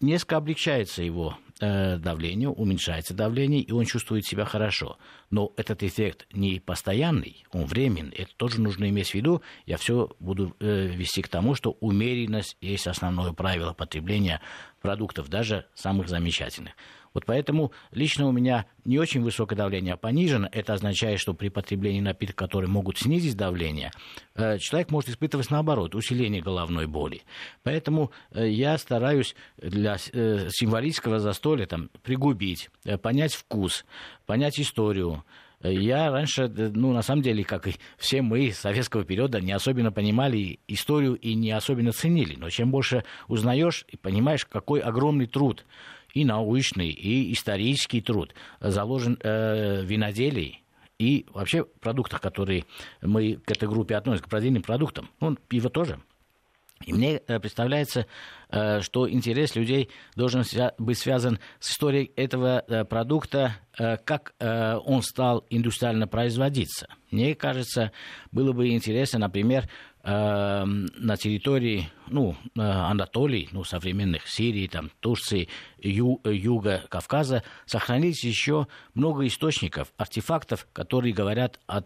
несколько 0.00 0.36
облегчается 0.36 1.02
его 1.02 1.36
э, 1.60 1.96
давление, 1.98 2.48
уменьшается 2.48 3.14
давление, 3.14 3.60
и 3.60 3.72
он 3.72 3.84
чувствует 3.84 4.24
себя 4.24 4.44
хорошо. 4.44 4.98
Но 5.30 5.52
этот 5.56 5.82
эффект 5.82 6.26
не 6.32 6.60
постоянный, 6.60 7.44
он 7.52 7.64
временный. 7.66 8.14
Это 8.16 8.34
тоже 8.36 8.60
нужно 8.60 8.88
иметь 8.88 9.10
в 9.10 9.14
виду. 9.14 9.42
Я 9.66 9.76
все 9.76 10.10
буду 10.20 10.56
э, 10.60 10.86
вести 10.86 11.22
к 11.22 11.28
тому, 11.28 11.54
что 11.54 11.76
умеренность 11.80 12.56
есть 12.60 12.86
основное 12.86 13.32
правило 13.32 13.72
потребления 13.72 14.40
продуктов, 14.80 15.28
даже 15.28 15.66
самых 15.74 16.08
замечательных. 16.08 16.74
Вот 17.14 17.24
поэтому 17.26 17.70
лично 17.92 18.26
у 18.26 18.32
меня 18.32 18.66
не 18.84 18.98
очень 18.98 19.22
высокое 19.22 19.56
давление, 19.56 19.94
а 19.94 19.96
понижено. 19.96 20.48
Это 20.50 20.74
означает, 20.74 21.20
что 21.20 21.32
при 21.32 21.48
потреблении 21.48 22.00
напитков, 22.00 22.36
которые 22.36 22.68
могут 22.68 22.98
снизить 22.98 23.36
давление, 23.36 23.92
э, 24.34 24.58
человек 24.58 24.90
может 24.90 25.10
испытывать 25.10 25.48
наоборот, 25.50 25.94
усиление 25.94 26.42
головной 26.42 26.88
боли. 26.88 27.22
Поэтому 27.62 28.10
э, 28.32 28.48
я 28.48 28.76
стараюсь 28.78 29.36
для 29.56 29.96
э, 30.12 30.48
символического 30.50 31.20
застолья 31.20 31.66
там, 31.66 31.88
пригубить, 32.02 32.68
понять 33.00 33.34
вкус, 33.34 33.84
понять 34.26 34.58
историю, 34.58 35.24
я 35.62 36.10
раньше, 36.10 36.48
ну, 36.48 36.92
на 36.92 37.00
самом 37.00 37.22
деле, 37.22 37.42
как 37.42 37.66
и 37.66 37.76
все 37.96 38.20
мы 38.20 38.52
советского 38.52 39.04
периода, 39.04 39.40
не 39.40 39.52
особенно 39.52 39.90
понимали 39.90 40.58
историю 40.68 41.14
и 41.14 41.34
не 41.34 41.52
особенно 41.52 41.92
ценили. 41.92 42.36
Но 42.36 42.50
чем 42.50 42.70
больше 42.70 43.04
узнаешь 43.28 43.86
и 43.88 43.96
понимаешь, 43.96 44.44
какой 44.44 44.80
огромный 44.80 45.26
труд 45.26 45.64
и 46.14 46.24
научный, 46.24 46.90
и 46.90 47.32
исторический 47.32 48.00
труд 48.00 48.34
заложен 48.60 49.18
э, 49.20 49.82
в 49.82 49.84
виноделии 49.84 50.60
и 50.98 51.26
вообще 51.34 51.64
продуктах, 51.64 52.20
которые 52.20 52.64
мы 53.02 53.34
к 53.44 53.50
этой 53.50 53.68
группе 53.68 53.96
относим, 53.96 54.22
к 54.22 54.28
продельным 54.28 54.62
продуктам. 54.62 55.10
Ну, 55.20 55.36
пиво 55.48 55.68
тоже. 55.68 56.00
И 56.84 56.92
мне 56.92 57.20
э, 57.26 57.40
представляется, 57.40 58.06
э, 58.50 58.80
что 58.80 59.10
интерес 59.10 59.54
людей 59.56 59.90
должен 60.16 60.44
быть 60.78 60.98
связан 60.98 61.38
с 61.60 61.70
историей 61.70 62.12
этого 62.16 62.62
э, 62.66 62.84
продукта, 62.84 63.56
как 64.04 64.34
он 64.38 65.02
стал 65.02 65.44
индустриально 65.50 66.06
производиться. 66.06 66.86
Мне 67.10 67.34
кажется, 67.34 67.90
было 68.30 68.52
бы 68.52 68.68
интересно, 68.68 69.18
например, 69.18 69.68
Эм, 70.06 70.90
на 70.98 71.16
территории 71.16 71.88
ну, 72.08 72.36
Анатолии, 72.56 73.48
ну, 73.52 73.64
современных 73.64 74.28
Сирии, 74.28 74.66
там, 74.66 74.90
Турции, 75.00 75.48
ю, 75.78 76.20
Юга 76.24 76.84
Кавказа, 76.90 77.42
сохранились 77.64 78.22
еще 78.22 78.66
много 78.92 79.26
источников, 79.26 79.94
артефактов, 79.96 80.68
которые 80.74 81.14
говорят, 81.14 81.58
о, 81.66 81.84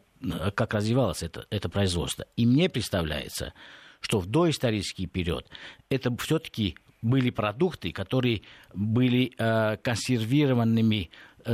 как 0.50 0.75
развивалось 0.75 1.23
это, 1.23 1.47
это 1.50 1.69
производство. 1.69 2.26
И 2.35 2.45
мне 2.45 2.69
представляется, 2.69 3.55
что 4.00 4.21
в 4.21 4.26
доисторический 4.26 5.07
период 5.07 5.49
это 5.90 6.14
все-таки 6.17 6.76
были 7.02 7.31
продукты, 7.31 7.93
которые 7.93 8.43
были 8.75 9.33
э, 9.38 9.76
консервированными 9.76 11.11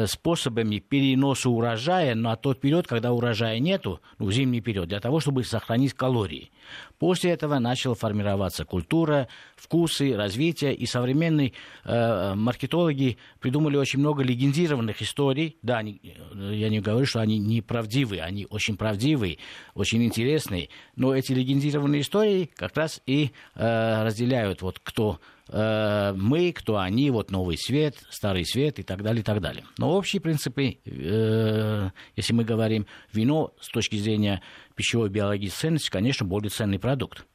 способами 0.06 0.78
переноса 0.78 1.50
урожая 1.50 2.14
на 2.14 2.36
тот 2.36 2.60
период, 2.60 2.86
когда 2.86 3.12
урожая 3.12 3.58
нету, 3.58 4.00
ну, 4.18 4.26
в 4.26 4.32
зимний 4.32 4.60
период, 4.60 4.88
для 4.88 5.00
того, 5.00 5.20
чтобы 5.20 5.44
сохранить 5.44 5.94
калории. 5.94 6.50
После 6.98 7.32
этого 7.32 7.58
начала 7.58 7.94
формироваться 7.94 8.64
культура, 8.64 9.28
вкусы, 9.56 10.16
развитие, 10.16 10.74
и 10.74 10.86
современные 10.86 11.52
э, 11.84 12.34
маркетологи 12.34 13.18
придумали 13.40 13.76
очень 13.76 13.98
много 14.00 14.22
легендированных 14.22 15.02
историй. 15.02 15.58
Да, 15.62 15.78
они, 15.78 16.00
э, 16.02 16.52
я 16.54 16.68
не 16.68 16.80
говорю, 16.80 17.06
что 17.06 17.20
они 17.20 17.38
неправдивые, 17.38 18.22
они 18.22 18.46
очень 18.48 18.76
правдивые, 18.76 19.38
очень 19.74 20.02
интересные, 20.04 20.68
но 20.96 21.14
эти 21.14 21.32
легендированные 21.32 22.00
истории 22.00 22.50
как 22.56 22.76
раз 22.76 23.02
и 23.06 23.32
э, 23.54 24.02
разделяют 24.04 24.62
вот 24.62 24.78
кто 24.82 25.18
Э, 25.18 25.33
мы, 25.50 26.52
кто 26.54 26.78
они, 26.78 27.10
вот 27.10 27.30
новый 27.30 27.58
свет, 27.58 27.96
старый 28.10 28.44
свет 28.46 28.78
и 28.78 28.82
так 28.82 29.02
далее, 29.02 29.20
и 29.20 29.24
так 29.24 29.40
далее. 29.40 29.64
Но 29.76 29.92
общие 29.92 30.20
принципы, 30.20 30.78
э, 30.84 31.90
если 32.16 32.32
мы 32.32 32.44
говорим 32.44 32.86
вино 33.12 33.52
с 33.60 33.68
точки 33.68 33.96
зрения 33.96 34.40
пищевой 34.74 35.10
биологической 35.10 35.60
ценности, 35.60 35.90
конечно, 35.90 36.26
более 36.26 36.50
ценный 36.50 36.78
продукт. 36.78 37.26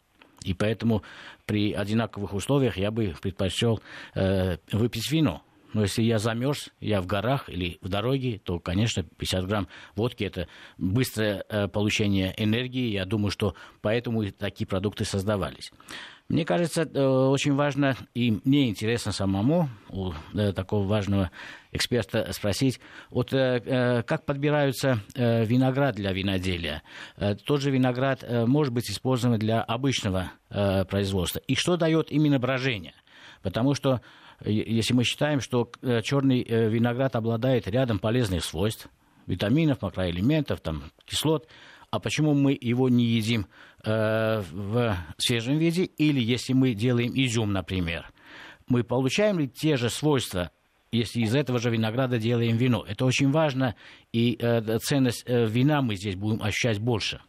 И 0.43 0.53
поэтому 0.53 1.03
при 1.45 1.73
одинаковых 1.73 2.33
условиях 2.33 2.77
я 2.77 2.91
бы 2.91 3.13
предпочел 3.21 3.81
э, 4.15 4.57
выпить 4.71 5.11
вино. 5.11 5.43
Но 5.73 5.83
если 5.83 6.01
я 6.01 6.17
замерз, 6.17 6.69
я 6.79 7.01
в 7.01 7.05
горах 7.05 7.47
или 7.47 7.77
в 7.81 7.89
дороге, 7.89 8.41
то, 8.43 8.59
конечно, 8.59 9.03
50 9.03 9.45
грамм 9.45 9.67
водки– 9.95 10.23
это 10.25 10.47
быстрое 10.77 11.43
э, 11.47 11.67
получение 11.67 12.33
энергии. 12.37 12.89
Я 12.89 13.05
думаю, 13.05 13.29
что 13.29 13.53
поэтому 13.81 14.23
и 14.23 14.31
такие 14.31 14.65
продукты 14.65 15.05
создавались. 15.05 15.71
Мне 16.29 16.45
кажется, 16.45 16.83
э, 16.83 17.03
очень 17.03 17.55
важно, 17.55 17.97
и 18.13 18.39
мне 18.43 18.69
интересно 18.69 19.11
самому 19.11 19.67
у 19.89 20.11
э, 20.35 20.53
такого 20.53 20.85
важного 20.85 21.31
эксперта 21.71 22.31
спросить, 22.33 22.79
вот 23.09 23.33
э, 23.33 24.03
как 24.03 24.25
подбираются 24.25 24.99
виноград 25.15 25.95
для 25.95 26.11
виноделия? 26.13 26.83
Тот 27.45 27.61
же 27.61 27.71
виноград 27.71 28.23
может 28.47 28.73
быть 28.73 28.89
использован 28.91 29.39
для 29.39 29.61
обычного 29.61 30.31
производства. 30.49 31.41
И 31.47 31.55
что 31.55 31.77
дает 31.77 32.11
именно 32.11 32.39
брожение? 32.39 32.93
Потому 33.41 33.73
что 33.73 34.01
если 34.43 34.93
мы 34.93 35.03
считаем, 35.03 35.41
что 35.41 35.69
черный 36.03 36.43
виноград 36.43 37.15
обладает 37.15 37.67
рядом 37.67 37.99
полезных 37.99 38.43
свойств, 38.43 38.87
витаминов, 39.27 39.81
макроэлементов, 39.81 40.59
там, 40.61 40.91
кислот, 41.05 41.47
а 41.91 41.99
почему 41.99 42.33
мы 42.33 42.57
его 42.59 42.89
не 42.89 43.03
едим 43.03 43.47
э, 43.83 44.41
в 44.51 44.97
свежем 45.17 45.57
виде, 45.57 45.83
или 45.83 46.19
если 46.19 46.53
мы 46.53 46.73
делаем 46.73 47.11
изюм, 47.13 47.53
например, 47.53 48.09
мы 48.67 48.83
получаем 48.83 49.39
ли 49.39 49.47
те 49.47 49.77
же 49.77 49.89
свойства, 49.89 50.51
если 50.91 51.21
из 51.21 51.35
этого 51.35 51.59
же 51.59 51.69
винограда 51.69 52.17
делаем 52.17 52.57
вино? 52.57 52.85
Это 52.87 53.05
очень 53.05 53.31
важно, 53.31 53.75
и 54.13 54.37
э, 54.39 54.77
ценность 54.79 55.23
э, 55.27 55.45
вина 55.45 55.81
мы 55.81 55.95
здесь 55.95 56.15
будем 56.15 56.41
ощущать 56.43 56.79
больше. 56.79 57.21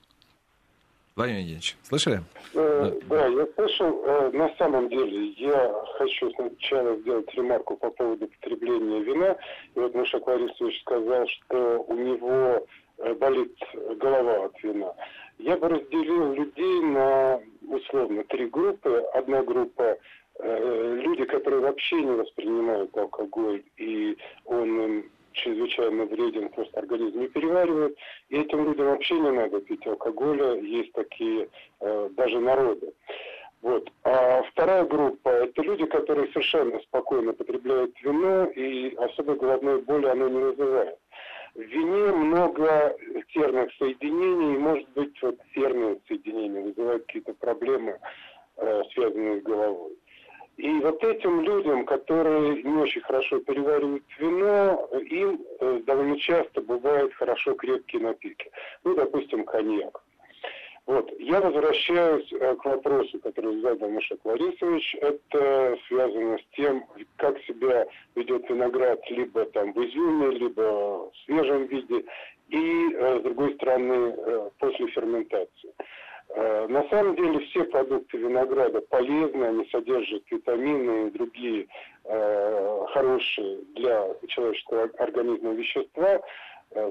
Владимир 1.17 1.40
Евгеньевич, 1.40 1.76
слышали? 1.83 2.23
Э, 2.55 2.93
да, 3.09 3.26
я 3.26 3.47
слышал. 3.55 4.05
Э, 4.07 4.31
на 4.33 4.49
самом 4.57 4.88
деле, 4.88 5.33
я 5.33 5.71
хочу 5.99 6.31
сначала 6.31 6.97
сделать 6.97 7.35
ремарку 7.35 7.76
по 7.76 7.90
поводу 7.90 8.26
потребления 8.29 9.02
вина. 9.02 9.37
И 9.75 9.81
вот 9.81 9.95
Миша 9.95 10.19
Борисович 10.21 10.81
сказал, 10.81 11.26
что 11.26 11.85
у 11.88 11.95
него 11.95 12.67
болит 13.19 13.57
голова 13.97 14.47
от 14.47 14.62
вина. 14.62 14.92
Я 15.38 15.57
бы 15.57 15.69
разделил 15.69 16.35
людей 16.35 16.80
на 16.83 17.40
условно 17.69 18.25
три 18.25 18.47
группы. 18.47 19.04
Одна 19.14 19.42
группа 19.42 19.97
э, 20.38 20.95
люди, 21.02 21.25
которые 21.25 21.62
вообще 21.62 21.97
не 21.97 22.12
воспринимают 22.12 22.97
алкоголь, 22.97 23.62
и 23.78 24.16
он 24.45 24.80
им 24.80 25.11
чрезвычайно 25.33 26.04
вреден, 26.04 26.49
просто 26.50 26.80
организм 26.80 27.21
не 27.21 27.28
переваривает. 27.28 27.97
И 28.28 28.40
этим 28.40 28.64
людям 28.64 28.87
вообще 28.87 29.14
не 29.14 29.30
надо 29.30 29.61
пить 29.61 29.87
алкоголя. 29.87 30.61
Есть 30.61 30.92
такие 30.92 31.49
э, 31.80 32.09
даже 32.12 32.38
народы. 32.38 32.92
Вот. 33.62 33.90
А 34.04 34.42
вторая 34.50 34.85
группа– 34.85 35.28
это 35.28 35.62
люди, 35.62 35.85
которые 35.87 36.28
совершенно 36.28 36.80
спокойно 36.80 37.33
потребляют 37.33 37.95
вино, 38.02 38.47
и 38.47 38.95
особо 38.97 39.35
головной 39.35 39.83
боли 39.83 40.07
оно 40.07 40.28
не 40.28 40.38
вызывает. 40.38 40.99
В 41.54 41.61
вине 41.61 42.12
много 42.12 42.97
серных 43.33 43.73
соединений, 43.75 44.54
и, 44.54 44.59
может 44.59 44.88
быть, 44.90 45.21
вот 45.23 45.37
серные 45.54 45.99
соединения 46.07 46.62
вызывают 46.62 47.07
какие-то 47.07 47.35
проблемы, 47.35 47.99
э, 48.57 48.83
связанные 48.92 49.40
с 49.40 49.42
головой. 49.42 49.92
И 50.57 50.69
вот 50.80 51.02
этим 51.02 51.40
людям, 51.40 51.87
которые 51.87 52.62
не 52.62 52.76
очень 52.76 53.00
хорошо 53.00 53.40
переваривают 53.40 54.04
вино, 54.19 54.88
им 54.92 55.40
э, 55.61 55.80
довольно 55.87 56.19
часто 56.19 56.61
бывают 56.61 57.14
хорошо 57.14 57.54
крепкие 57.54 58.02
напитки. 58.02 58.50
Ну, 58.85 58.95
допустим, 58.95 59.45
коньяк. 59.45 60.02
Вот. 60.90 61.09
Я 61.20 61.40
возвращаюсь 61.40 62.32
э, 62.32 62.56
к 62.56 62.64
вопросу, 62.64 63.20
который 63.20 63.61
задал 63.61 63.90
Мушек 63.90 64.18
Ларисович. 64.25 64.97
Это 65.00 65.78
связано 65.87 66.37
с 66.37 66.56
тем, 66.56 66.85
как 67.14 67.40
себя 67.42 67.87
ведет 68.16 68.50
виноград 68.50 68.99
либо 69.09 69.44
там 69.44 69.73
в 69.73 69.78
изюме, 69.87 70.37
либо 70.37 71.09
в 71.09 71.12
свежем 71.26 71.66
виде, 71.66 72.04
и, 72.49 72.92
э, 72.92 73.20
с 73.20 73.23
другой 73.23 73.54
стороны, 73.54 74.16
э, 74.16 74.50
после 74.59 74.88
ферментации. 74.88 75.73
На 76.37 76.88
самом 76.90 77.16
деле 77.16 77.40
все 77.47 77.64
продукты 77.64 78.16
винограда 78.16 78.80
полезны, 78.82 79.44
они 79.47 79.68
содержат 79.70 80.23
витамины 80.30 81.09
и 81.09 81.11
другие 81.11 81.66
хорошие 82.04 83.59
для 83.75 84.14
человеческого 84.28 84.85
организма 84.99 85.54
вещества, 85.54 86.20
Э, 86.20 86.20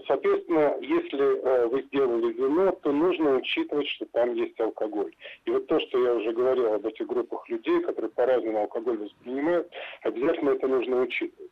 соответственно, 0.08 0.76
если 0.82 1.38
э, 1.42 1.68
вы 1.68 1.84
сделали 1.84 2.34
вино, 2.34 2.72
то 2.84 2.92
нужно 2.92 3.38
учитывать, 3.38 3.88
что 3.88 4.06
там 4.08 4.34
есть 4.34 4.60
алкоголь. 4.60 5.14
И 5.46 5.52
вот 5.52 5.68
то, 5.68 5.80
что 5.80 6.04
я 6.04 6.16
уже 6.16 6.34
говорил 6.34 6.74
об 6.74 6.86
этих 6.86 7.08
группах 7.08 7.48
людей, 7.48 7.82
которые 7.82 8.12
по-разному 8.12 8.60
алкоголь 8.60 8.98
воспринимают, 8.98 9.72
обязательно 10.02 10.50
это 10.52 10.68
нужно 10.68 11.02
учитывать. 11.02 11.52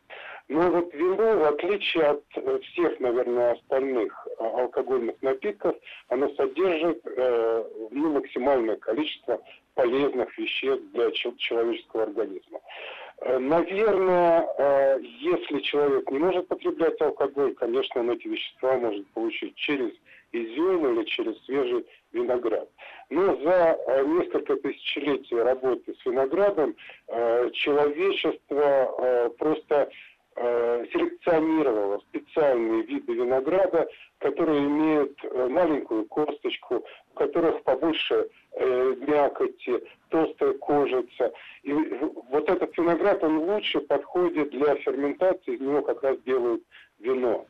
Но 0.50 0.72
вот 0.72 0.93
вино, 0.93 1.38
в 1.38 1.43
отличие 1.43 2.03
от 2.03 2.24
э, 2.36 2.60
всех, 2.60 3.00
наверное, 3.00 3.53
остальных 3.53 4.27
алкогольных 4.39 5.22
напитков, 5.22 5.75
оно 6.10 6.29
содержит 6.36 7.03
ну, 7.91 8.13
максимальное 8.13 8.75
количество 8.77 9.41
полезных 9.74 10.38
веществ 10.38 10.84
для 10.93 11.12
человеческого 11.12 12.03
организма. 12.03 12.60
Э, 13.22 13.40
наверное, 13.40 14.48
э, 14.58 15.00
если 15.02 15.60
человек 15.62 16.10
не 16.12 16.20
может 16.20 16.48
потреблять 16.48 17.02
алкоголь, 17.02 17.56
конечно, 17.56 18.02
он 18.02 18.12
эти 18.12 18.28
вещества 18.28 18.78
может 18.78 19.08
получить 19.08 19.56
через 19.56 19.92
изюм 20.32 20.88
или 20.94 21.04
через 21.06 21.44
свежий 21.46 21.86
виноград. 22.12 22.70
Но 23.10 23.36
за 23.38 23.80
э, 23.88 24.06
несколько 24.06 24.58
тысячелетий 24.58 25.42
работы 25.42 25.96
с 26.00 26.06
виноградом 26.06 26.76
человечество 27.54 29.32
просто 29.40 29.90
селекционировало 30.38 32.00
специальные 32.10 32.84
виды 32.84 33.13
винограда, 33.13 33.88
которые 34.20 34.60
имеют 34.65 35.17
маленькую 35.50 36.06
косточку, 36.06 36.86
у 37.13 37.17
которых 37.17 37.63
побольше 37.63 38.29
э, 38.53 38.96
мякоти, 39.08 39.84
толстая 40.10 40.53
кожица. 40.53 41.34
И 41.63 41.74
вот 42.29 42.50
этот 42.50 42.77
виноград, 42.77 43.24
он 43.24 43.39
лучше 43.39 43.79
подходит 43.82 44.51
для 44.51 44.75
ферментации, 44.75 45.56
из 45.56 45.62
него 45.62 45.82
как 45.82 46.03
раз 46.03 46.17
делают 46.25 46.63
вино. 47.00 47.46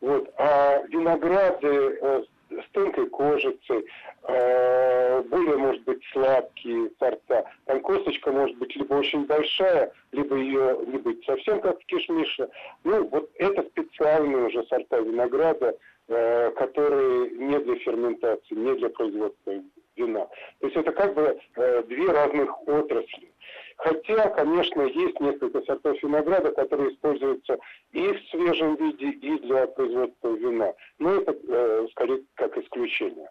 Вот. 0.00 0.32
А 0.36 0.82
винограды 0.88 1.98
э, 2.00 2.22
с 2.50 2.70
тонкой 2.72 3.06
кожицей, 3.06 3.84
э, 4.24 5.22
более, 5.22 5.56
может 5.56 5.82
быть, 5.84 6.02
сладкие 6.12 6.90
сорта. 6.98 7.44
Там 7.66 7.80
косточка 7.80 8.30
может 8.32 8.56
быть 8.58 8.74
либо 8.76 8.94
очень 8.94 9.26
большая, 9.26 9.92
либо 10.12 10.36
ее 10.36 10.78
не 10.86 10.98
быть 10.98 11.24
совсем 11.24 11.60
как 11.60 11.80
в 11.80 11.86
кишмише. 11.86 12.48
Ну, 12.84 13.06
вот 13.08 13.30
это 13.38 13.62
специальные 13.62 14.46
уже 14.46 14.64
сорта 14.64 14.98
винограда, 14.98 15.76
э, 16.08 16.50
которые 16.52 17.30
не 17.30 17.58
для 17.58 17.76
ферментации, 17.76 18.54
не 18.54 18.74
для 18.74 18.88
производства 18.90 19.52
вина. 19.96 20.26
То 20.60 20.66
есть 20.66 20.76
это 20.76 20.92
как 20.92 21.14
бы 21.14 21.38
э, 21.56 21.82
две 21.84 22.10
разных 22.10 22.68
отрасли. 22.68 23.30
Хотя, 23.76 24.28
конечно, 24.30 24.82
есть 24.82 25.20
несколько 25.20 25.60
сортов 25.62 26.02
винограда, 26.02 26.52
которые 26.52 26.92
используются 26.92 27.58
и 27.92 28.12
в 28.12 28.28
свежем 28.30 28.76
виде, 28.76 29.10
и 29.10 29.38
для 29.40 29.66
производства 29.66 30.28
вина. 30.28 30.72
Но 30.98 31.14
это 31.16 31.36
э, 31.48 31.86
скорее 31.90 32.22
как 32.34 32.56
исключение. 32.56 33.28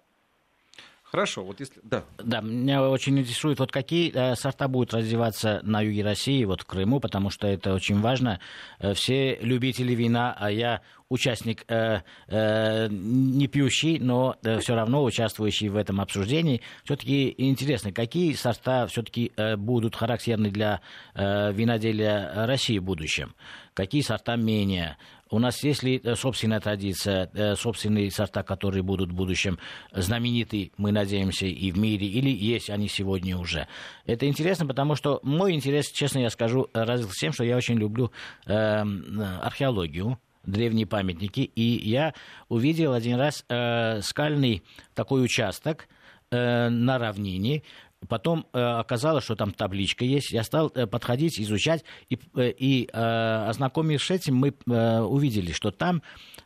Хорошо, 1.13 1.43
вот 1.43 1.59
если... 1.59 1.79
Да. 1.83 2.05
Да, 2.17 2.41
меня 2.41 2.89
очень 2.89 3.19
интересует, 3.19 3.59
вот 3.59 3.71
какие 3.71 4.11
э, 4.11 4.35
сорта 4.35 4.67
будут 4.67 4.95
развиваться 4.95 5.59
на 5.61 5.79
юге 5.81 6.03
России, 6.03 6.43
вот 6.43 6.61
в 6.61 6.65
Крыму, 6.65 6.99
потому 6.99 7.29
что 7.29 7.45
это 7.45 7.71
очень 7.75 8.01
важно. 8.01 8.39
Э, 8.79 8.95
все 8.95 9.35
любители 9.35 9.93
вина, 9.93 10.35
а 10.35 10.49
я 10.49 10.81
участник 11.09 11.65
э, 11.67 11.99
э, 12.27 12.87
не 12.89 13.45
пьющий, 13.45 13.99
но 13.99 14.37
э, 14.43 14.57
все 14.57 14.73
равно 14.73 15.03
участвующий 15.03 15.69
в 15.69 15.75
этом 15.75 16.01
обсуждении. 16.01 16.61
Все-таки 16.83 17.31
интересно, 17.37 17.91
какие 17.91 18.33
сорта 18.33 18.87
все-таки 18.87 19.33
э, 19.37 19.55
будут 19.55 19.95
характерны 19.95 20.49
для 20.49 20.81
э, 21.13 21.53
виноделия 21.53 22.47
России 22.47 22.79
в 22.79 22.83
будущем? 22.85 23.35
Какие 23.75 24.01
сорта 24.01 24.35
менее? 24.35 24.97
У 25.33 25.39
нас 25.39 25.63
есть 25.63 25.81
ли 25.81 25.99
э, 26.03 26.13
собственная 26.13 26.59
традиция, 26.59 27.27
э, 27.33 27.55
собственные 27.55 28.11
сорта, 28.11 28.43
которые 28.43 28.83
будут 28.83 29.09
в 29.09 29.15
будущем 29.15 29.57
знамениты, 29.91 30.71
мы 30.77 30.91
надеемся, 30.91 31.47
и 31.47 31.71
в 31.71 31.77
мире, 31.79 32.05
или 32.05 32.29
есть 32.29 32.69
они 32.69 32.87
сегодня 32.87 33.35
уже? 33.35 33.67
Это 34.05 34.27
интересно, 34.27 34.67
потому 34.67 34.93
что 34.93 35.19
мой 35.23 35.53
интерес, 35.53 35.89
честно 35.89 36.19
я 36.19 36.29
скажу, 36.29 36.67
развился 36.75 37.19
тем, 37.19 37.33
что 37.33 37.43
я 37.43 37.57
очень 37.57 37.79
люблю 37.79 38.11
э, 38.45 38.83
археологию, 39.41 40.19
древние 40.43 40.85
памятники, 40.85 41.39
и 41.39 41.89
я 41.89 42.13
увидел 42.47 42.93
один 42.93 43.17
раз 43.17 43.43
э, 43.49 44.01
скальный 44.01 44.61
такой 44.93 45.25
участок, 45.25 45.87
э, 46.29 46.69
на 46.69 46.99
равнине, 46.99 47.63
Потом 48.07 48.45
э, 48.53 48.59
оказалось, 48.59 49.23
что 49.23 49.35
там 49.35 49.51
табличка 49.51 50.05
есть. 50.05 50.31
Я 50.31 50.43
стал 50.43 50.71
э, 50.75 50.87
подходить, 50.87 51.39
изучать, 51.39 51.83
и, 52.09 52.17
э, 52.35 52.51
и 52.57 52.89
э, 52.91 53.45
ознакомившись 53.47 54.03
с 54.03 54.11
этим, 54.11 54.35
мы 54.35 54.49
э, 54.49 54.99
увидели, 54.99 55.51
что 55.51 55.71
там 55.71 56.01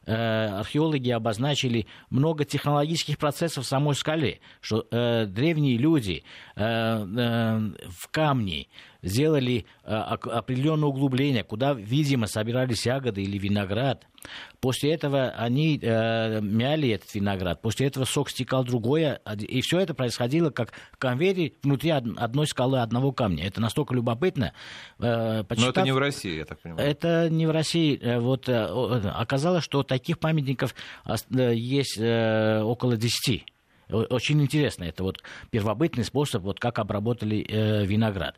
э, 0.05 0.13
археологи 0.13 1.09
обозначили 1.09 1.87
много 2.09 2.45
технологических 2.45 3.17
процессов 3.17 3.65
в 3.65 3.67
самой 3.67 3.95
скале, 3.95 4.39
что 4.61 4.85
э, 4.91 5.25
древние 5.25 5.77
люди 5.77 6.23
э, 6.55 6.63
э, 6.63 7.59
в 7.89 8.07
камне 8.11 8.67
сделали 9.01 9.65
э, 9.83 9.93
определенное 9.93 10.89
углубление, 10.89 11.43
куда, 11.43 11.73
видимо, 11.73 12.27
собирались 12.27 12.85
ягоды 12.85 13.21
или 13.21 13.37
виноград. 13.37 14.05
После 14.59 14.93
этого 14.93 15.29
они 15.29 15.79
э, 15.81 16.41
мяли 16.41 16.89
этот 16.89 17.13
виноград, 17.13 17.61
после 17.61 17.87
этого 17.87 18.05
сок 18.05 18.29
стекал 18.29 18.63
другое, 18.63 19.21
и 19.39 19.61
все 19.61 19.79
это 19.79 19.93
происходило 19.93 20.49
как 20.49 20.71
в 20.91 20.97
конвейере 20.97 21.53
внутри 21.63 21.91
одной 21.91 22.47
скалы, 22.47 22.79
одного 22.79 23.11
камня. 23.11 23.45
Это 23.45 23.61
настолько 23.61 23.93
любопытно. 23.93 24.53
Э, 24.99 25.43
почитав... 25.43 25.75
Но 25.75 25.81
это 25.81 25.81
не 25.83 25.91
в 25.91 25.97
России, 25.97 26.37
я 26.37 26.45
так 26.45 26.59
понимаю. 26.59 26.87
Это 26.87 27.29
не 27.29 27.45
в 27.45 27.51
России. 27.51 27.99
Э, 28.01 28.19
вот 28.19 28.49
э, 28.49 28.65
оказалось, 29.15 29.63
что 29.63 29.83
таких 29.83 30.19
памятников 30.19 30.75
э, 31.05 31.53
есть 31.53 31.97
э, 31.97 32.61
около 32.61 32.97
десяти. 32.97 33.45
Очень 33.89 34.41
интересно, 34.41 34.83
это 34.83 35.03
вот 35.03 35.23
первобытный 35.49 36.03
способ, 36.03 36.43
вот 36.43 36.59
как 36.59 36.79
обработали 36.79 37.45
э, 37.47 37.85
виноград. 37.85 38.37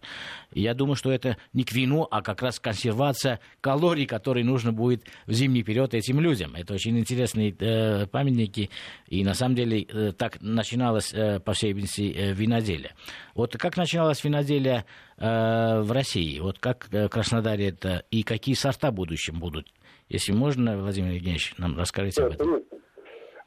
я 0.54 0.74
думаю, 0.74 0.96
что 0.96 1.12
это 1.12 1.38
не 1.54 1.64
к 1.64 1.72
вину, 1.72 2.08
а 2.10 2.22
как 2.22 2.42
раз 2.42 2.60
консервация 2.60 3.40
калорий, 3.60 4.06
которые 4.06 4.46
нужно 4.46 4.72
будет 4.72 5.06
в 5.26 5.34
зимний 5.34 5.64
период 5.64 5.94
этим 5.94 6.20
людям. 6.20 6.56
Это 6.56 6.74
очень 6.74 6.98
интересные 7.00 7.56
э, 7.60 8.06
памятники, 8.08 8.70
и 9.08 9.24
на 9.24 9.34
самом 9.34 9.56
деле 9.56 9.82
э, 9.82 10.12
так 10.16 10.40
начиналось, 10.42 11.14
э, 11.14 11.40
по 11.40 11.54
всей 11.54 11.74
видимости, 11.74 12.14
э, 12.16 12.34
виноделие. 12.34 12.94
Вот 13.34 13.58
как 13.58 13.76
начиналось 13.76 14.24
виноделие 14.24 14.86
э, 15.18 15.82
в 15.82 15.92
России, 15.92 16.40
вот 16.40 16.60
как 16.60 16.90
э, 16.92 17.10
Краснодаре 17.10 17.70
это, 17.70 18.04
и 18.12 18.22
какие 18.22 18.54
сорта 18.54 18.92
в 18.92 18.94
будущем 18.94 19.40
будут? 19.40 19.68
Если 20.10 20.32
можно, 20.32 20.78
Владимир 20.78 21.12
Евгеньевич, 21.12 21.54
нам 21.58 21.78
расскажите 21.78 22.24
об 22.24 22.34
этом. 22.34 22.69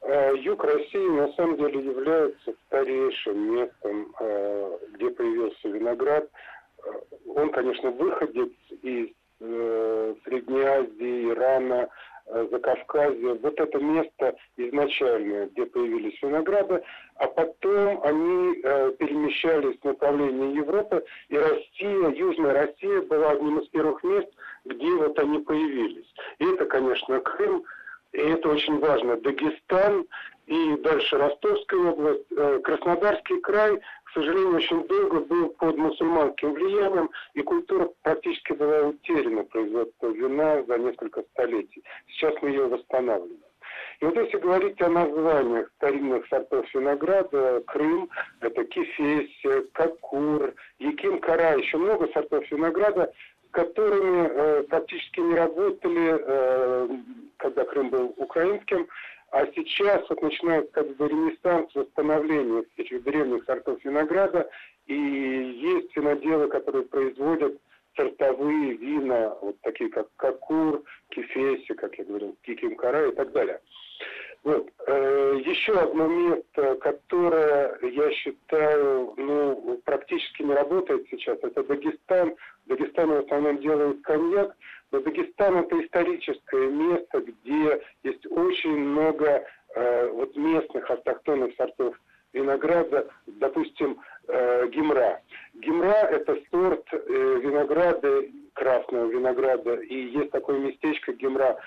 Э, 0.05 0.33
юг 0.37 0.63
России 0.65 1.09
на 1.09 1.31
самом 1.33 1.55
деле 1.57 1.79
является 1.79 2.53
старейшим 2.67 3.55
местом, 3.55 4.13
э, 4.19 4.77
где 4.93 5.09
появился 5.11 5.69
виноград. 5.69 6.29
Э, 6.83 6.89
он, 7.35 7.51
конечно, 7.51 7.91
выходит 7.91 8.51
из 8.81 9.09
Средней 9.39 10.61
Азии, 10.61 11.29
Ирана, 11.31 11.89
Закавказья. 12.51 13.33
Вот 13.33 13.59
это 13.59 13.77
место 13.77 14.37
изначальное, 14.55 15.47
где 15.47 15.65
появились 15.65 16.21
винограды, 16.21 16.81
а 17.15 17.27
потом 17.27 18.01
они 18.03 18.55
перемещались 18.99 19.77
в 19.81 19.83
направлении 19.83 20.55
Европы, 20.55 21.03
и 21.27 21.37
Россия, 21.37 22.09
Южная 22.11 22.53
Россия 22.53 23.01
была 23.01 23.31
одним 23.31 23.59
из 23.59 23.67
первых 23.67 24.01
мест, 24.05 24.29
где 24.63 24.89
вот 24.91 25.19
они 25.19 25.39
появились. 25.39 26.07
И 26.39 26.45
это, 26.45 26.65
конечно, 26.65 27.19
Крым, 27.19 27.65
и 28.13 28.19
это 28.19 28.49
очень 28.49 28.79
важно, 28.79 29.17
Дагестан 29.17 30.05
и 30.45 30.77
дальше 30.77 31.17
Ростовская 31.17 31.79
область, 31.79 32.25
э, 32.31 32.59
Краснодарский 32.63 33.39
край, 33.41 33.79
к 34.03 34.11
сожалению, 34.13 34.55
очень 34.55 34.87
долго 34.87 35.21
был 35.21 35.49
под 35.49 35.77
мусульманским 35.77 36.53
влиянием, 36.53 37.09
и 37.33 37.41
культура 37.41 37.89
практически 38.03 38.53
была 38.53 38.89
утеряна, 38.89 39.43
производство 39.45 40.07
вина 40.07 40.63
за 40.63 40.77
несколько 40.77 41.23
столетий. 41.31 41.83
Сейчас 42.07 42.35
мы 42.41 42.49
ее 42.49 42.67
восстанавливаем. 42.67 43.39
И 43.99 44.05
вот 44.05 44.15
если 44.15 44.37
говорить 44.37 44.81
о 44.81 44.89
названиях 44.89 45.71
старинных 45.77 46.27
сортов 46.27 46.65
винограда, 46.73 47.63
Крым, 47.67 48.09
это 48.41 48.63
Кефесь, 48.65 49.41
Кокур, 49.71 50.53
Яким 50.79 51.19
Кара, 51.19 51.55
еще 51.55 51.77
много 51.77 52.07
сортов 52.13 52.49
винограда, 52.51 53.11
которыми 53.53 54.27
э, 54.27 54.63
практически 54.63 55.19
не 55.19 55.35
работали, 55.35 56.17
э, 56.19 56.89
когда 57.37 57.63
Крым 57.63 57.89
был 57.89 58.13
украинским, 58.17 58.87
А 59.31 59.47
сейчас 59.55 60.07
вот 60.09 60.21
начинается 60.21 60.71
как 60.71 60.95
бы 60.95 61.07
ренессанс 61.07 61.73
восстановления 61.73 62.65
этих 62.77 63.03
древних 63.03 63.45
сортов 63.45 63.83
винограда, 63.83 64.49
и 64.85 64.93
есть 64.93 65.95
виноделы, 65.95 66.47
которые 66.49 66.85
производят 66.85 67.57
сортовые 67.95 68.73
вина, 68.73 69.35
вот 69.41 69.55
такие 69.61 69.89
как 69.89 70.07
Кокур, 70.17 70.83
Кефеси, 71.09 71.73
как 71.73 71.97
я 71.97 72.05
говорил, 72.05 72.35
Кикимкара 72.43 73.09
и 73.09 73.15
так 73.15 73.31
далее. 73.31 73.59
Вот. 74.43 74.69
Э, 74.87 75.39
еще 75.45 75.73
одно 75.73 76.07
место, 76.07 76.75
которое, 76.75 77.79
я 77.81 78.11
считаю, 78.11 79.13
ну, 79.15 79.81
практически 79.85 80.41
не 80.43 80.53
работает 80.53 81.07
сейчас, 81.09 81.37
это 81.41 81.63
Дагестан. 81.63 82.35
В 82.65 82.69
Дагестане 82.69 83.15
в 83.15 83.25
основном 83.25 83.59
делают 83.59 84.01
коньяк, 84.03 84.55
но 84.91 84.99
Дагестан 84.99 85.57
это 85.57 85.81
историческое 85.81 86.67
место, 86.67 87.21
где 87.21 87.81
есть 88.03 88.25
очень 88.31 88.77
много 88.77 89.45
э, 89.75 90.09
вот 90.09 90.35
местных 90.35 90.91
автохтонных 90.91 91.55
сортов 91.55 91.95
винограда, 92.33 93.07
допустим, 93.27 93.99
э, 94.27 94.67
гимра. 94.69 95.21
Гимра– 95.53 96.07
это 96.11 96.37
сорт 96.51 96.85
э, 96.91 96.97
винограда, 97.41 98.23
красного 98.53 99.07
винограда, 99.07 99.75
и 99.75 99.95
есть 99.95 100.31
такое 100.31 100.59
местечко 100.59 101.13
Гимра. 101.13 101.57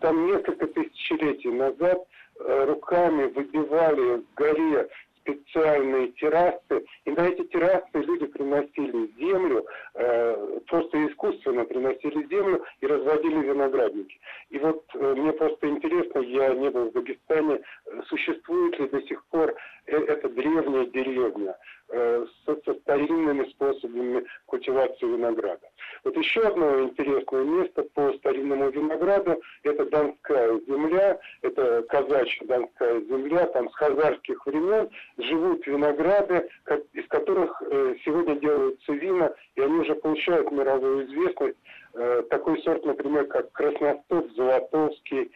Там 0.00 0.26
несколько 0.26 0.66
тысячелетий 0.66 1.50
назад 1.50 2.04
э, 2.38 2.64
руками 2.64 3.24
выбивали 3.24 4.18
в 4.18 4.34
горе 4.34 4.88
специальные 5.20 6.08
террасы, 6.12 6.84
и 7.04 7.10
на 7.10 7.28
эти 7.28 7.44
террасы 7.44 7.84
люди 7.94 8.26
приносили 8.26 9.10
землю, 9.18 9.66
э, 9.94 10.58
просто 10.66 11.06
искусственно 11.06 11.64
приносили 11.64 12.26
землю 12.28 12.64
и 12.80 12.86
разводили 12.86 13.46
виноградники. 13.46 14.18
И 14.50 14.58
вот 14.58 14.84
э, 14.94 15.14
мне 15.16 15.32
просто 15.32 15.68
интересно, 15.68 16.20
я 16.20 16.54
не 16.54 16.70
был 16.70 16.90
в 16.90 16.92
Дагестане, 16.92 17.60
существует 18.06 18.78
ли 18.78 18.88
до 18.88 19.02
сих 19.02 19.24
пор 19.26 19.54
э, 19.86 19.96
эта 19.96 20.28
древняя 20.28 20.86
деревня 20.86 21.50
э, 21.50 21.79
со, 21.90 22.56
со 22.64 22.74
старинными 22.74 23.48
способами 23.50 24.24
культивации 24.46 25.06
винограда. 25.06 25.66
Вот 26.04 26.16
еще 26.16 26.42
одно 26.42 26.82
интересное 26.82 27.44
место 27.44 27.82
по 27.94 28.12
старинному 28.14 28.70
винограду– 28.70 29.40
это 29.62 29.84
Донская 29.86 30.60
земля, 30.66 31.18
это 31.42 31.82
казачья 31.88 32.46
Донская 32.46 33.00
земля, 33.00 33.46
там 33.46 33.70
с 33.70 33.74
хазарских 33.74 34.46
времен 34.46 34.88
живут 35.18 35.66
винограды, 35.66 36.48
из 36.92 37.06
которых 37.08 37.60
э, 37.62 37.94
сегодня 38.04 38.36
делаются 38.36 38.92
вина, 38.92 39.32
и 39.56 39.60
они 39.60 39.74
уже 39.74 39.94
получают 39.96 40.50
мировую 40.50 41.06
известность. 41.06 41.58
Э, 41.94 42.22
такой 42.30 42.62
сорт, 42.62 42.84
например, 42.84 43.26
как 43.26 43.50
Красностоп, 43.52 44.30
Золотовский, 44.36 45.32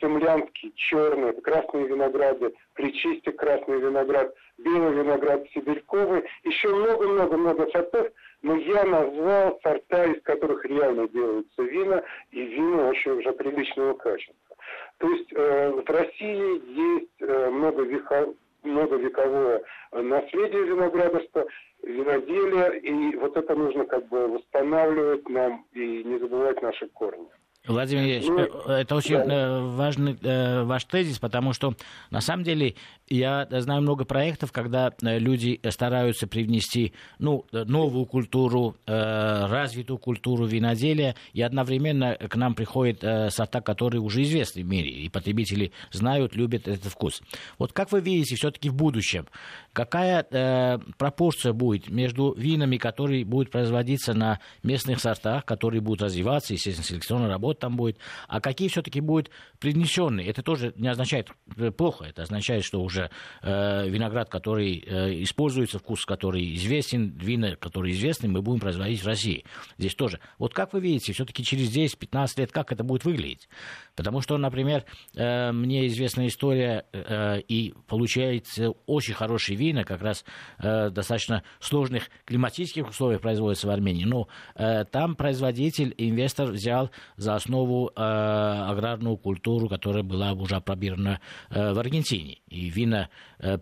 Цемлянский, 0.00 0.72
черный, 0.76 1.32
красные 1.40 1.86
винограды, 1.86 2.54
Причисте 2.74 3.32
красный 3.32 3.80
виноград, 3.80 4.34
белый 4.58 4.94
виноград 4.94 5.46
Сибирьковый, 5.54 6.24
еще 6.42 6.68
много-много-много 6.68 7.68
сортов, 7.70 8.08
но 8.42 8.56
я 8.56 8.84
назвал 8.84 9.58
сорта, 9.62 10.04
из 10.06 10.20
которых 10.22 10.64
реально 10.64 11.08
делаются 11.08 11.62
вина, 11.62 12.02
и 12.32 12.44
вина 12.44 12.88
очень 12.88 13.12
уже 13.12 13.32
приличного 13.32 13.94
качества. 13.94 14.56
То 14.98 15.08
есть 15.08 15.32
э, 15.32 15.70
в 15.70 15.88
России 15.88 16.98
есть 16.98 17.20
э, 17.20 17.50
много 17.50 17.82
веков, 17.82 18.34
многовековое 18.64 19.62
наследие 19.92 20.64
виноградарства, 20.64 21.46
виноделия, 21.82 22.70
и 22.78 23.16
вот 23.16 23.36
это 23.36 23.54
нужно 23.54 23.84
как 23.84 24.08
бы 24.08 24.26
восстанавливать 24.28 25.28
нам 25.28 25.66
и 25.72 26.02
не 26.04 26.18
забывать 26.18 26.60
наши 26.62 26.88
корни. 26.88 27.28
Владимир 27.66 28.02
Ильич, 28.02 28.26
ну, 28.26 28.40
э, 28.66 28.80
это 28.80 28.94
очень 28.94 29.16
да. 29.16 29.24
Э, 29.24 29.60
важный 29.60 30.18
э, 30.20 30.64
ваш 30.64 30.84
тезис, 30.84 31.18
потому 31.18 31.54
что 31.54 31.74
на 32.10 32.20
самом 32.20 32.44
деле 32.44 32.74
я 33.08 33.48
знаю 33.50 33.80
много 33.80 34.04
проектов, 34.04 34.52
когда 34.52 34.92
люди 35.00 35.60
стараются 35.70 36.26
привнести 36.26 36.92
ну, 37.18 37.44
новую 37.52 38.06
культуру, 38.06 38.76
развитую 38.86 39.98
культуру 39.98 40.46
виноделия, 40.46 41.14
и 41.34 41.42
одновременно 41.42 42.14
к 42.14 42.34
нам 42.36 42.54
приходят 42.54 43.32
сорта, 43.32 43.60
которые 43.60 44.00
уже 44.00 44.22
известны 44.22 44.62
в 44.62 44.66
мире, 44.66 44.88
и 44.88 45.10
потребители 45.10 45.72
знают, 45.92 46.34
любят 46.34 46.66
этот 46.66 46.90
вкус. 46.90 47.20
Вот 47.58 47.74
как 47.74 47.92
вы 47.92 48.00
видите 48.00 48.36
все-таки 48.36 48.70
в 48.70 48.74
будущем, 48.74 49.26
какая 49.74 50.26
э, 50.30 50.78
пропорция 50.96 51.52
будет 51.52 51.90
между 51.90 52.32
винами, 52.32 52.78
которые 52.78 53.26
будут 53.26 53.50
производиться 53.50 54.14
на 54.14 54.40
местных 54.62 54.98
сортах, 55.00 55.44
которые 55.44 55.82
будут 55.82 56.02
развиваться, 56.02 56.54
естественно, 56.54 56.86
селекционная 56.86 57.28
работа 57.28 57.53
там 57.58 57.76
будет, 57.76 57.98
а 58.28 58.40
какие 58.40 58.68
все-таки 58.68 59.00
будут 59.00 59.30
принесенные. 59.58 60.28
Это 60.28 60.42
тоже 60.42 60.72
не 60.76 60.88
означает 60.88 61.30
э, 61.56 61.70
плохо, 61.70 62.04
это 62.04 62.22
означает, 62.22 62.64
что 62.64 62.82
уже 62.82 63.10
э, 63.42 63.88
виноград, 63.88 64.28
который 64.28 64.82
э, 64.86 65.22
используется, 65.22 65.78
вкус, 65.78 66.04
который 66.04 66.54
известен, 66.54 67.10
вина, 67.16 67.56
которые 67.56 67.94
известны, 67.94 68.28
мы 68.28 68.42
будем 68.42 68.60
производить 68.60 69.02
в 69.02 69.06
России. 69.06 69.44
Здесь 69.78 69.94
тоже. 69.94 70.20
Вот 70.38 70.54
как 70.54 70.72
вы 70.72 70.80
видите, 70.80 71.12
все-таки 71.12 71.44
через 71.44 71.74
10-15 71.74 72.40
лет, 72.40 72.52
как 72.52 72.72
это 72.72 72.84
будет 72.84 73.04
выглядеть? 73.04 73.48
Потому 73.94 74.20
что, 74.20 74.36
например, 74.36 74.84
э, 75.14 75.52
мне 75.52 75.86
известна 75.86 76.26
история, 76.26 76.84
э, 76.92 77.40
и 77.40 77.74
получается 77.86 78.70
очень 78.86 79.14
хороший 79.14 79.54
вина, 79.54 79.84
как 79.84 80.02
раз 80.02 80.24
э, 80.58 80.90
достаточно 80.90 81.42
сложных 81.60 82.10
климатических 82.24 82.88
условиях 82.88 83.20
производится 83.20 83.68
в 83.68 83.70
Армении. 83.70 84.04
Но 84.04 84.28
э, 84.56 84.84
там 84.84 85.14
производитель, 85.14 85.94
инвестор 85.96 86.50
взял 86.50 86.90
за 87.16 87.34
основу 87.34 87.90
аграрную 87.94 89.16
культуру, 89.16 89.68
которая 89.68 90.02
была 90.02 90.32
уже 90.32 90.56
опробирована 90.56 91.20
в 91.50 91.78
Аргентине. 91.78 92.38
И 92.48 92.68
вина 92.68 93.08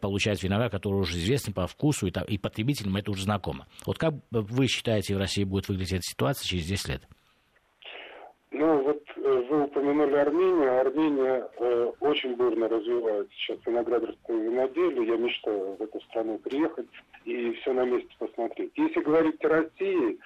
получает 0.00 0.42
виноград, 0.42 0.72
который 0.72 1.00
уже 1.00 1.18
известен 1.18 1.52
по 1.52 1.66
вкусу, 1.66 2.06
и 2.06 2.38
потребителям 2.38 2.96
это 2.96 3.10
уже 3.10 3.22
знакомо. 3.24 3.66
Вот 3.86 3.98
как 3.98 4.14
вы 4.30 4.66
считаете, 4.66 5.14
в 5.14 5.18
России 5.18 5.44
будет 5.44 5.68
выглядеть 5.68 5.94
эта 5.94 6.02
ситуация 6.02 6.46
через 6.46 6.66
10 6.66 6.88
лет? 6.88 7.08
Ну, 8.54 8.82
вот 8.82 9.02
э, 9.16 9.42
вы 9.48 9.64
упомянули 9.64 10.14
Армению. 10.14 10.80
Армения 10.80 11.48
э, 11.58 11.92
очень 12.00 12.36
бурно 12.36 12.68
развивает 12.68 13.28
сейчас 13.32 13.58
виноградарство 13.64 14.32
и 14.32 14.42
виноделие. 14.42 15.06
Я 15.06 15.16
мечтаю 15.16 15.76
в 15.76 15.82
эту 15.82 16.00
страну 16.02 16.38
приехать 16.38 16.88
и 17.24 17.52
все 17.52 17.72
на 17.72 17.84
месте 17.86 18.14
посмотреть. 18.18 18.72
Если 18.76 19.00
говорить 19.00 19.42
о 19.42 19.48
России, 19.48 20.18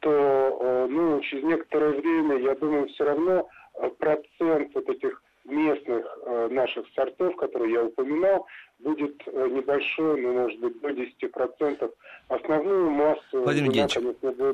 то 0.00 0.10
э, 0.10 0.86
ну, 0.88 1.20
через 1.20 1.44
некоторое 1.44 1.90
время, 1.90 2.38
я 2.38 2.54
думаю, 2.54 2.88
все 2.88 3.04
равно 3.04 3.46
э, 3.74 3.90
процент 3.98 4.74
вот 4.74 4.88
этих 4.88 5.22
местных 5.44 6.06
э, 6.24 6.48
наших 6.50 6.86
сортов, 6.94 7.36
которые 7.36 7.74
я 7.74 7.84
упоминал, 7.84 8.46
будет 8.78 9.22
э, 9.26 9.48
небольшой, 9.48 10.20
ну, 10.20 10.32
может 10.32 10.60
быть, 10.60 10.80
до 10.80 10.90
10%. 10.90 11.90
Основную 12.28 12.90
массу... 12.90 13.42
Владимир 13.42 13.70
Евгеньевич, 13.70 13.96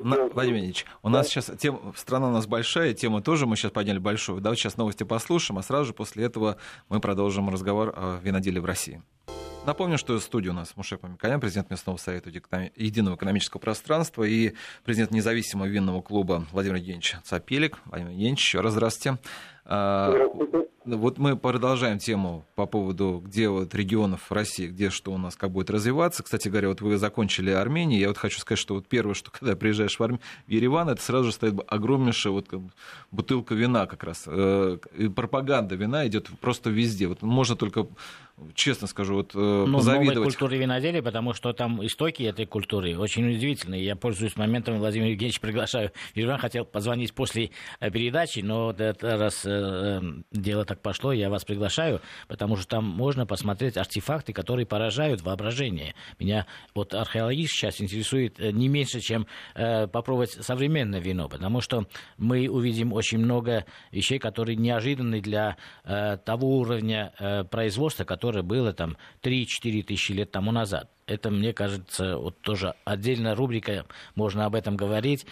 на, 0.04 0.28
Владимир 0.28 0.56
Евгеньевич, 0.56 0.86
у 1.02 1.08
да? 1.08 1.18
нас 1.18 1.28
сейчас 1.28 1.50
тема, 1.58 1.92
страна 1.96 2.28
у 2.28 2.32
нас 2.32 2.46
большая, 2.46 2.94
тема 2.94 3.22
тоже 3.22 3.46
мы 3.46 3.56
сейчас 3.56 3.72
подняли 3.72 3.98
большую. 3.98 4.40
Давайте 4.40 4.62
сейчас 4.62 4.76
новости 4.76 5.04
послушаем, 5.04 5.58
а 5.58 5.62
сразу 5.62 5.86
же 5.86 5.94
после 5.94 6.24
этого 6.24 6.58
мы 6.88 7.00
продолжим 7.00 7.48
разговор 7.48 7.92
о 7.96 8.18
виноделии 8.22 8.60
в 8.60 8.64
России. 8.64 9.02
Напомню, 9.64 9.96
что 9.96 10.14
в 10.18 10.22
студии 10.22 10.48
у 10.48 10.52
нас 10.52 10.76
Мушек 10.76 11.02
Мамиканян, 11.04 11.40
президент 11.40 11.70
Местного 11.70 11.96
совета 11.96 12.30
Единого 12.30 13.14
экономического 13.14 13.60
пространства 13.60 14.24
и 14.24 14.54
президент 14.84 15.12
независимого 15.12 15.66
винного 15.66 16.02
клуба 16.02 16.46
Владимир 16.50 16.76
Евгеньевич 16.76 17.14
Цапелик. 17.22 17.78
Владимир 17.86 18.10
Евгеньевич, 18.10 18.40
еще 18.40 18.60
раз 18.60 18.72
здравствуйте. 18.72 19.20
А, 19.64 20.10
здравствуйте. 20.10 20.71
Вот 20.84 21.18
мы 21.18 21.36
продолжаем 21.36 21.98
тему 21.98 22.44
по 22.56 22.66
поводу, 22.66 23.22
где 23.24 23.48
вот 23.48 23.72
регионов 23.72 24.32
России, 24.32 24.66
где 24.66 24.90
что 24.90 25.12
у 25.12 25.18
нас 25.18 25.36
как 25.36 25.52
будет 25.52 25.70
развиваться. 25.70 26.24
Кстати 26.24 26.48
говоря, 26.48 26.68
вот 26.68 26.80
вы 26.80 26.96
закончили 26.96 27.50
Армению. 27.50 28.00
Я 28.00 28.08
вот 28.08 28.18
хочу 28.18 28.40
сказать, 28.40 28.58
что 28.58 28.74
вот 28.74 28.88
первое, 28.88 29.14
что 29.14 29.30
когда 29.38 29.54
приезжаешь 29.54 29.96
в, 29.96 30.02
Арм... 30.02 30.18
в 30.46 30.50
Ереван, 30.50 30.88
это 30.88 31.00
сразу 31.00 31.26
же 31.26 31.32
стоит 31.32 31.54
огромнейшая 31.68 32.32
вот 32.32 32.48
бутылка 33.12 33.54
вина 33.54 33.86
как 33.86 34.02
раз. 34.02 34.24
Э, 34.26 34.78
и 34.96 35.08
пропаганда 35.08 35.76
вина 35.76 36.06
идет 36.08 36.28
просто 36.40 36.70
везде. 36.70 37.06
Вот 37.06 37.22
можно 37.22 37.54
только 37.54 37.86
честно 38.54 38.86
скажу, 38.86 39.14
вот 39.14 39.34
э, 39.34 39.38
ну, 39.38 39.78
позавидовать. 39.78 40.16
новой 40.16 40.24
культуры 40.24 40.58
виноделия, 40.58 41.02
потому 41.02 41.32
что 41.32 41.52
там 41.52 41.84
истоки 41.84 42.22
этой 42.22 42.46
культуры 42.46 42.96
очень 42.98 43.28
удивительные. 43.28 43.84
Я 43.84 43.96
пользуюсь 43.96 44.36
моментом, 44.36 44.78
Владимир 44.78 45.08
Евгеньевич 45.08 45.40
приглашаю. 45.40 45.92
Ереван 46.14 46.38
хотел 46.38 46.64
позвонить 46.64 47.14
после 47.14 47.50
э, 47.80 47.90
передачи, 47.90 48.40
но 48.40 48.74
раз 49.00 49.46
дело 50.30 50.64
так 50.64 50.80
пошло, 50.80 51.12
я 51.12 51.30
вас 51.30 51.44
приглашаю, 51.44 52.00
потому 52.28 52.56
что 52.56 52.66
там 52.66 52.84
можно 52.84 53.26
посмотреть 53.26 53.76
артефакты, 53.76 54.32
которые 54.32 54.66
поражают 54.66 55.22
воображение. 55.22 55.94
Меня 56.18 56.46
вот 56.74 56.94
археологически 56.94 57.62
сейчас 57.62 57.80
интересует 57.80 58.40
э, 58.40 58.50
не 58.50 58.68
меньше, 58.68 59.00
чем 59.00 59.26
э, 59.54 59.86
попробовать 59.86 60.32
современное 60.32 61.00
вино, 61.00 61.28
потому 61.28 61.60
что 61.60 61.86
мы 62.18 62.48
увидим 62.48 62.92
очень 62.92 63.18
много 63.18 63.64
вещей, 63.90 64.18
которые 64.18 64.56
неожиданны 64.56 65.20
для 65.20 65.56
э, 65.84 66.16
того 66.24 66.58
уровня 66.58 67.12
э, 67.18 67.44
производства, 67.44 68.04
которое 68.22 68.44
было 68.44 68.72
там 68.72 68.96
3-4 69.22 69.82
тысячи 69.82 70.12
лет 70.12 70.30
тому 70.30 70.52
назад 70.52 70.88
это, 71.06 71.30
мне 71.30 71.52
кажется, 71.52 72.16
вот 72.16 72.38
тоже 72.40 72.74
отдельная 72.84 73.34
рубрика, 73.34 73.86
можно 74.14 74.46
об 74.46 74.54
этом 74.54 74.76
говорить. 74.76 75.26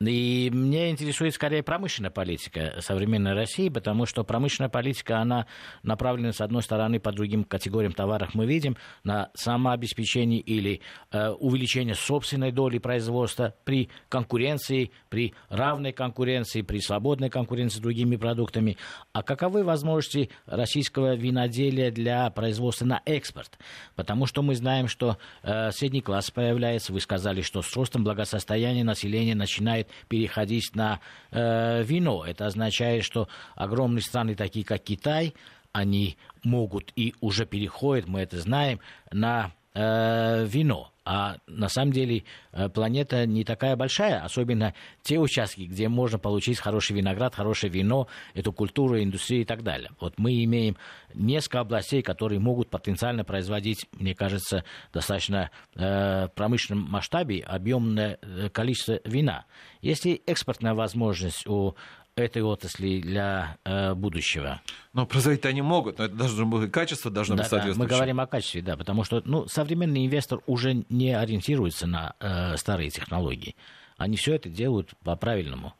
И 0.00 0.50
мне 0.52 0.90
интересует 0.90 1.34
скорее 1.34 1.62
промышленная 1.62 2.10
политика 2.10 2.74
современной 2.80 3.32
России, 3.32 3.68
потому 3.68 4.06
что 4.06 4.24
промышленная 4.24 4.68
политика, 4.68 5.18
она 5.18 5.46
направлена, 5.82 6.32
с 6.32 6.40
одной 6.40 6.62
стороны, 6.62 6.98
по 6.98 7.12
другим 7.12 7.44
категориям 7.44 7.92
товаров 7.92 8.34
мы 8.34 8.44
видим, 8.44 8.76
на 9.04 9.30
самообеспечение 9.34 10.40
или 10.40 10.80
э, 11.12 11.30
увеличение 11.30 11.94
собственной 11.94 12.50
доли 12.50 12.78
производства 12.78 13.54
при 13.64 13.88
конкуренции, 14.08 14.90
при 15.08 15.32
равной 15.48 15.92
конкуренции, 15.92 16.62
при 16.62 16.80
свободной 16.80 17.30
конкуренции 17.30 17.78
с 17.78 17.82
другими 17.82 18.16
продуктами. 18.16 18.76
А 19.12 19.22
каковы 19.22 19.62
возможности 19.62 20.30
российского 20.46 21.14
виноделия 21.14 21.92
для 21.92 22.28
производства 22.30 22.84
на 22.84 23.02
экспорт? 23.06 23.58
Потому 23.94 24.26
что 24.26 24.42
мы 24.42 24.56
знаем, 24.56 24.88
что 24.88 25.13
э, 25.42 25.70
средний 25.72 26.00
класс 26.00 26.30
появляется, 26.30 26.92
вы 26.92 27.00
сказали, 27.00 27.42
что 27.42 27.62
с 27.62 27.76
ростом 27.76 28.04
благосостояния 28.04 28.84
населения 28.84 29.34
начинает 29.34 29.88
переходить 30.08 30.74
на 30.74 31.00
э, 31.30 31.82
вино. 31.82 32.24
Это 32.24 32.46
означает, 32.46 33.04
что 33.04 33.28
огромные 33.54 34.02
страны, 34.02 34.34
такие 34.34 34.64
как 34.64 34.82
Китай, 34.82 35.34
они 35.72 36.16
могут 36.42 36.92
и 36.94 37.14
уже 37.20 37.46
переходят, 37.46 38.06
мы 38.06 38.20
это 38.20 38.38
знаем, 38.40 38.80
на 39.10 39.52
э, 39.74 40.44
вино. 40.46 40.90
А 41.06 41.36
на 41.46 41.68
самом 41.68 41.92
деле 41.92 42.24
э, 42.52 42.70
планета 42.70 43.26
не 43.26 43.44
такая 43.44 43.76
большая, 43.76 44.24
особенно 44.24 44.72
те 45.02 45.18
участки, 45.18 45.62
где 45.62 45.88
можно 45.88 46.18
получить 46.18 46.58
хороший 46.58 46.96
виноград, 46.96 47.34
хорошее 47.34 47.70
вино, 47.70 48.08
эту 48.32 48.52
культуру, 48.52 48.98
индустрию 48.98 49.42
и 49.42 49.44
так 49.44 49.62
далее. 49.62 49.90
Вот 50.00 50.14
мы 50.16 50.42
имеем 50.44 50.78
несколько 51.12 51.60
областей, 51.60 52.00
которые 52.00 52.40
могут 52.40 52.70
потенциально 52.70 53.22
производить, 53.22 53.86
мне 53.92 54.14
кажется, 54.14 54.64
достаточно 54.94 55.50
э, 55.74 56.28
промышленном 56.34 56.90
масштабе 56.90 57.42
объемное 57.42 58.18
э, 58.22 58.48
количество 58.48 58.98
вина. 59.04 59.44
Если 59.82 60.22
экспортная 60.26 60.72
возможность 60.72 61.46
у 61.46 61.74
этой 62.16 62.42
отрасли 62.42 63.00
для 63.00 63.58
э, 63.64 63.94
будущего. 63.94 64.60
Но 64.92 65.06
производить 65.06 65.44
они 65.46 65.62
могут, 65.62 65.98
но 65.98 66.04
это 66.04 66.14
должно 66.14 66.46
быть 66.46 66.70
качество 66.70 67.10
должно 67.10 67.36
да, 67.36 67.42
быть 67.42 67.50
соответствующее. 67.50 67.88
Да, 67.88 67.94
мы 67.94 67.98
говорим 67.98 68.20
о 68.20 68.26
качестве, 68.26 68.62
да, 68.62 68.76
потому 68.76 69.04
что 69.04 69.22
ну, 69.24 69.46
современный 69.46 70.06
инвестор 70.06 70.40
уже 70.46 70.84
не 70.88 71.12
ориентируется 71.12 71.86
на 71.86 72.14
э, 72.20 72.56
старые 72.56 72.90
технологии. 72.90 73.56
Они 73.96 74.16
все 74.16 74.34
это 74.34 74.48
делают 74.48 74.90
по-правильному. 75.04 75.74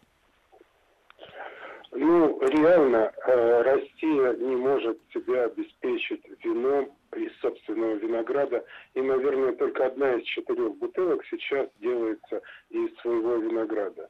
Ну, 1.92 2.40
реально, 2.40 3.12
э, 3.26 3.62
Россия 3.62 4.32
не 4.34 4.56
может 4.56 4.98
себя 5.12 5.44
обеспечить 5.44 6.22
вином 6.42 6.90
из 7.16 7.30
собственного 7.40 7.94
винограда. 7.94 8.64
И, 8.94 9.00
наверное, 9.00 9.52
только 9.52 9.86
одна 9.86 10.14
из 10.14 10.24
четырех 10.24 10.76
бутылок 10.78 11.22
сейчас 11.30 11.68
делается 11.80 12.40
из 12.70 12.92
своего 13.00 13.36
винограда. 13.36 14.08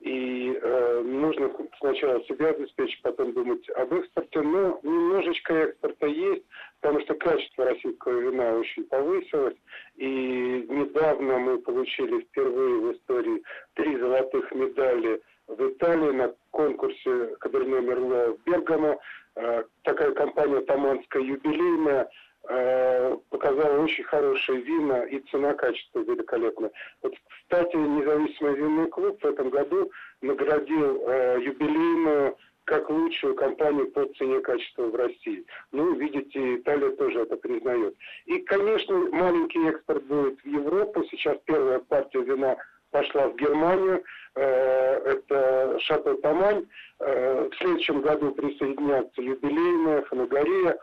И 0.00 0.56
э, 0.62 1.02
нужно 1.04 1.50
сначала 1.80 2.22
себя 2.24 2.48
обеспечить, 2.48 3.02
потом 3.02 3.32
думать 3.32 3.68
об 3.70 3.92
экспорте. 3.94 4.40
Но 4.42 4.78
немножечко 4.82 5.54
экспорта 5.54 6.06
есть, 6.06 6.44
потому 6.80 7.00
что 7.00 7.14
качество 7.14 7.64
российского 7.64 8.20
вина 8.20 8.54
очень 8.54 8.84
повысилось. 8.84 9.56
И 9.96 10.66
недавно 10.68 11.38
мы 11.38 11.58
получили 11.58 12.20
впервые 12.20 12.80
в 12.80 12.92
истории 12.92 13.42
три 13.74 13.96
золотых 13.98 14.52
медали 14.54 15.20
в 15.48 15.68
Италии 15.68 16.12
на 16.12 16.34
конкурсе 16.50 17.36
Каберне 17.40 17.80
Мерло 17.80 18.36
Бергамо. 18.46 18.98
Э, 19.34 19.64
такая 19.82 20.12
компания 20.12 20.60
«Таманская 20.60 21.22
юбилейная» 21.22 22.08
показала 22.48 23.82
очень 23.82 24.04
хорошие 24.04 24.60
вина 24.62 25.04
и 25.04 25.20
цена-качество 25.30 26.00
великолепная. 26.00 26.70
Вот, 27.02 27.14
кстати, 27.42 27.76
независимый 27.76 28.54
винный 28.54 28.88
клуб 28.88 29.22
в 29.22 29.26
этом 29.26 29.50
году 29.50 29.90
наградил 30.22 31.02
э, 31.06 31.40
юбилейную 31.42 32.36
как 32.64 32.90
лучшую 32.90 33.34
компанию 33.34 33.90
по 33.90 34.04
цене 34.14 34.40
качества 34.40 34.84
в 34.84 34.94
России. 34.94 35.44
Ну, 35.72 35.94
видите, 35.94 36.56
Италия 36.56 36.90
тоже 36.90 37.20
это 37.20 37.36
признает. 37.36 37.94
И, 38.26 38.38
конечно, 38.40 38.94
маленький 39.10 39.66
экспорт 39.66 40.04
будет 40.04 40.38
в 40.40 40.46
Европу. 40.46 41.02
Сейчас 41.10 41.38
первая 41.46 41.78
партия 41.78 42.20
вина 42.20 42.56
пошла 42.90 43.28
в 43.28 43.36
Германию. 43.36 44.02
Э, 44.34 44.96
это 45.12 45.78
Шато 45.80 46.14
Тамань. 46.16 46.66
Э, 47.00 47.48
в 47.50 47.56
следующем 47.56 48.02
году 48.02 48.32
присоединятся 48.32 49.22
юбилейная, 49.22 50.02
Фанагория. 50.02 50.78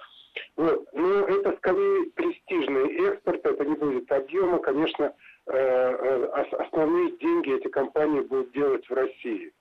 Вот. 0.57 0.87
Но 0.93 1.27
это 1.27 1.55
скорее 1.57 2.05
престижный 2.15 3.09
экспорт, 3.09 3.45
это 3.45 3.65
не 3.65 3.75
будет 3.75 4.11
объема. 4.11 4.59
Конечно, 4.59 5.13
э, 5.47 5.53
э, 5.53 6.25
основные 6.59 7.11
деньги 7.17 7.55
эти 7.55 7.67
компании 7.67 8.21
будут 8.21 8.51
делать 8.53 8.87
в 8.89 8.93
России. 8.93 9.51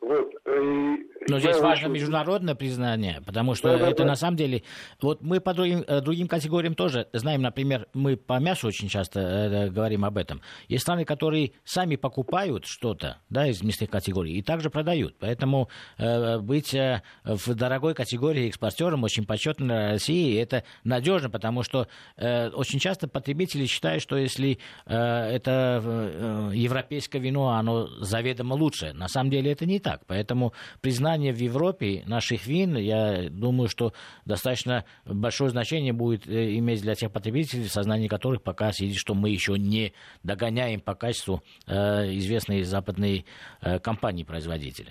Вот. 0.00 0.32
Э, 0.44 0.96
Но 1.28 1.38
здесь 1.40 1.58
важно 1.58 1.88
очень... 1.88 2.00
международное 2.00 2.54
признание, 2.54 3.22
потому 3.24 3.54
что 3.54 3.76
да, 3.76 3.88
это 3.88 4.02
да, 4.02 4.10
на 4.10 4.16
самом 4.16 4.36
деле... 4.36 4.62
Вот 5.00 5.22
мы 5.22 5.40
по 5.40 5.54
другим, 5.54 5.84
э, 5.86 6.00
другим 6.00 6.28
категориям 6.28 6.74
тоже 6.74 7.08
знаем, 7.12 7.42
например, 7.42 7.88
мы 7.94 8.16
по 8.16 8.38
мясу 8.38 8.68
очень 8.68 8.88
часто 8.88 9.20
э, 9.20 9.70
говорим 9.70 10.04
об 10.04 10.18
этом. 10.18 10.42
Есть 10.68 10.82
страны, 10.82 11.04
которые 11.04 11.52
сами 11.64 11.96
покупают 11.96 12.66
что-то 12.66 13.18
да, 13.30 13.48
из 13.48 13.62
мясных 13.62 13.90
категорий 13.90 14.38
и 14.38 14.42
также 14.42 14.70
продают. 14.70 15.16
Поэтому 15.18 15.70
э, 15.98 16.38
быть 16.38 16.74
э, 16.74 17.02
в 17.24 17.54
дорогой 17.54 17.94
категории 17.94 18.48
экспортером 18.48 19.02
очень 19.02 19.24
почетно 19.24 19.66
для 19.66 19.90
России, 19.92 20.40
это 20.40 20.62
надежно, 20.84 21.30
потому 21.30 21.62
что 21.62 21.88
э, 22.16 22.50
очень 22.50 22.78
часто 22.78 23.08
потребители 23.08 23.66
считают, 23.66 24.02
что 24.02 24.16
если 24.16 24.58
э, 24.86 24.94
это 24.94 25.80
э, 25.82 26.50
европейское 26.54 27.20
вино, 27.20 27.50
оно 27.50 27.86
заведомо 28.00 28.54
лучше. 28.54 28.92
На 28.92 29.08
самом 29.08 29.30
деле 29.30 29.52
это 29.52 29.66
не 29.66 29.80
так. 29.86 30.00
Поэтому 30.08 30.52
признание 30.82 31.32
в 31.32 31.36
Европе 31.36 32.02
наших 32.08 32.48
вин, 32.48 32.76
я 32.76 33.28
думаю, 33.30 33.68
что 33.68 33.92
достаточно 34.24 34.84
большое 35.04 35.50
значение 35.50 35.92
будет 35.92 36.26
э, 36.26 36.56
иметь 36.56 36.82
для 36.82 36.96
тех 36.96 37.12
потребителей, 37.12 37.62
в 37.62 37.72
сознании 37.72 38.08
которых 38.08 38.42
пока 38.42 38.72
сидит, 38.72 38.96
что 38.96 39.14
мы 39.14 39.30
еще 39.30 39.52
не 39.56 39.92
догоняем 40.24 40.80
по 40.80 40.96
качеству 40.96 41.40
э, 41.68 41.72
известные 42.18 42.64
западные 42.64 43.26
э, 43.62 43.78
компании-производители. 43.78 44.90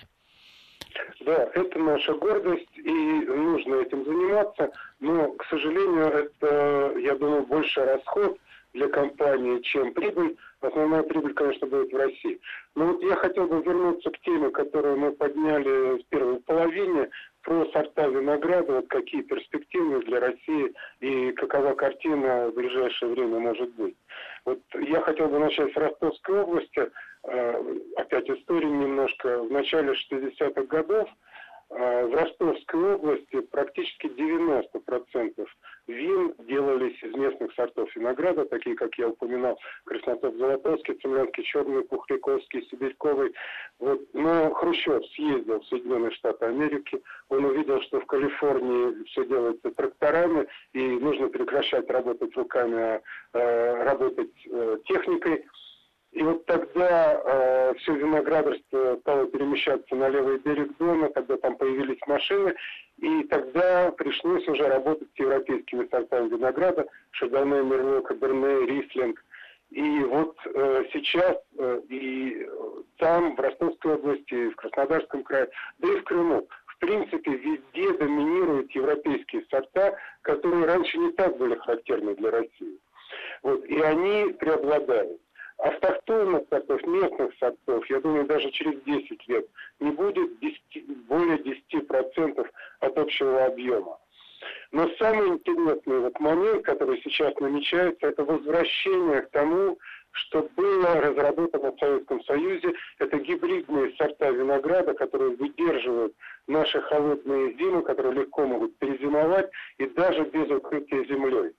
Да, 1.26 1.46
это 1.54 1.78
наша 1.78 2.14
гордость, 2.14 2.78
и 2.78 2.90
нужно 2.90 3.82
этим 3.82 4.02
заниматься, 4.02 4.70
но, 5.00 5.30
к 5.32 5.44
сожалению, 5.50 6.06
это, 6.06 6.98
я 7.00 7.14
думаю, 7.16 7.46
больше 7.46 7.84
расход 7.84 8.38
для 8.76 8.88
компании, 8.88 9.60
чем 9.60 9.92
прибыль. 9.94 10.36
Основная 10.60 11.02
прибыль, 11.02 11.34
конечно, 11.34 11.66
будет 11.66 11.92
в 11.92 11.96
России. 11.96 12.40
Но 12.74 12.86
вот 12.86 13.02
я 13.02 13.16
хотел 13.16 13.46
бы 13.46 13.62
вернуться 13.62 14.10
к 14.10 14.20
теме, 14.20 14.50
которую 14.50 14.98
мы 14.98 15.12
подняли 15.12 16.00
в 16.00 16.06
первой 16.08 16.40
половине, 16.40 17.10
про 17.42 17.64
сорта 17.72 18.08
винограда, 18.08 18.72
вот 18.72 18.88
какие 18.88 19.22
перспективы 19.22 20.02
для 20.02 20.18
России 20.18 20.74
и 21.00 21.30
какова 21.32 21.74
картина 21.74 22.48
в 22.48 22.54
ближайшее 22.54 23.12
время 23.12 23.38
может 23.38 23.72
быть. 23.74 23.96
Вот 24.44 24.58
я 24.74 25.00
хотел 25.02 25.28
бы 25.28 25.38
начать 25.38 25.72
с 25.72 25.76
Ростовской 25.76 26.42
области. 26.42 26.90
Э, 27.22 27.76
опять 27.96 28.28
история 28.28 28.68
немножко. 28.68 29.44
В 29.44 29.52
начале 29.52 29.92
60-х 29.92 30.62
годов 30.62 31.08
в 31.68 32.14
Ростовской 32.14 32.94
области 32.94 33.40
практически 33.40 34.06
90% 34.06 35.46
вин 35.88 36.34
делались 36.46 37.02
из 37.02 37.14
местных 37.14 37.52
сортов 37.54 37.94
винограда, 37.96 38.44
такие, 38.44 38.76
как 38.76 38.96
я 38.98 39.08
упоминал, 39.08 39.58
Краснотоп-Золотовский, 39.84 40.94
Цемлянский, 40.94 41.42
Черный, 41.44 41.82
Пухляковский, 41.82 42.66
Сибирьковый. 42.70 43.32
Вот. 43.80 44.00
Но 44.12 44.52
Хрущев 44.54 45.04
съездил 45.14 45.60
в 45.60 45.66
Соединенные 45.66 46.12
Штаты 46.12 46.46
Америки, 46.46 47.02
он 47.28 47.44
увидел, 47.44 47.80
что 47.82 48.00
в 48.00 48.06
Калифорнии 48.06 49.04
все 49.04 49.26
делается 49.26 49.70
тракторами, 49.72 50.46
и 50.72 50.80
нужно 50.80 51.28
прекращать 51.28 51.90
работать 51.90 52.34
руками, 52.36 52.80
а 52.80 53.02
э, 53.32 53.84
работать 53.84 54.30
э, 54.46 54.78
техникой. 54.86 55.44
И 56.12 56.22
вот 56.22 56.46
тогда 56.46 57.20
э, 57.22 57.74
все 57.78 57.94
виноградарство 57.94 58.96
стало 59.00 59.26
перемещаться 59.26 59.94
на 59.94 60.08
левый 60.08 60.38
берег 60.38 60.76
Дона, 60.78 61.08
когда 61.10 61.36
там 61.36 61.56
появились 61.56 62.00
машины, 62.06 62.54
и 62.98 63.24
тогда 63.24 63.92
пришлось 63.92 64.46
уже 64.48 64.66
работать 64.66 65.08
с 65.14 65.18
европейскими 65.18 65.86
сортами 65.88 66.28
винограда, 66.28 66.86
Шардоне, 67.10 67.62
Мерло, 67.62 68.00
Каберне, 68.00 68.66
Рислинг. 68.66 69.22
И 69.70 69.98
вот 70.04 70.36
э, 70.46 70.84
сейчас 70.92 71.36
э, 71.58 71.80
и 71.90 72.48
там, 72.98 73.34
в 73.34 73.40
Ростовской 73.40 73.94
области, 73.94 74.48
в 74.50 74.56
Краснодарском 74.56 75.22
крае, 75.22 75.50
да 75.80 75.88
и 75.92 75.96
в 75.96 76.04
Крыму, 76.04 76.48
в 76.66 76.78
принципе, 76.78 77.32
везде 77.32 77.92
доминируют 77.98 78.70
европейские 78.72 79.44
сорта, 79.50 79.98
которые 80.22 80.66
раньше 80.66 80.96
не 80.98 81.12
так 81.12 81.36
были 81.36 81.56
характерны 81.56 82.14
для 82.14 82.30
России. 82.30 82.78
Вот, 83.42 83.64
и 83.66 83.80
они 83.80 84.32
преобладают 84.34 85.20
автохтонных 85.58 86.42
сортов, 86.50 86.86
местных 86.86 87.32
сортов, 87.38 87.88
я 87.90 88.00
думаю, 88.00 88.26
даже 88.26 88.50
через 88.50 88.80
10 88.82 89.28
лет 89.28 89.46
не 89.80 89.90
будет 89.90 90.38
10, 90.40 91.06
более 91.06 91.38
10% 91.38 92.50
от 92.80 92.98
общего 92.98 93.44
объема. 93.44 93.98
Но 94.72 94.88
самый 94.98 95.28
интересный 95.28 96.00
вот 96.00 96.18
момент, 96.20 96.64
который 96.64 97.00
сейчас 97.02 97.34
намечается, 97.40 98.08
это 98.08 98.24
возвращение 98.24 99.22
к 99.22 99.30
тому, 99.30 99.78
что 100.12 100.48
было 100.56 101.00
разработано 101.00 101.72
в 101.72 101.78
Советском 101.78 102.22
Союзе. 102.24 102.72
Это 102.98 103.18
гибридные 103.18 103.94
сорта 103.96 104.30
винограда, 104.30 104.94
которые 104.94 105.36
выдерживают 105.36 106.14
наши 106.46 106.80
холодные 106.82 107.54
зимы, 107.54 107.82
которые 107.82 108.14
легко 108.14 108.46
могут 108.46 108.76
перезимовать 108.78 109.50
и 109.78 109.86
даже 109.86 110.24
без 110.24 110.50
укрытия 110.50 111.04
землей. 111.04 111.52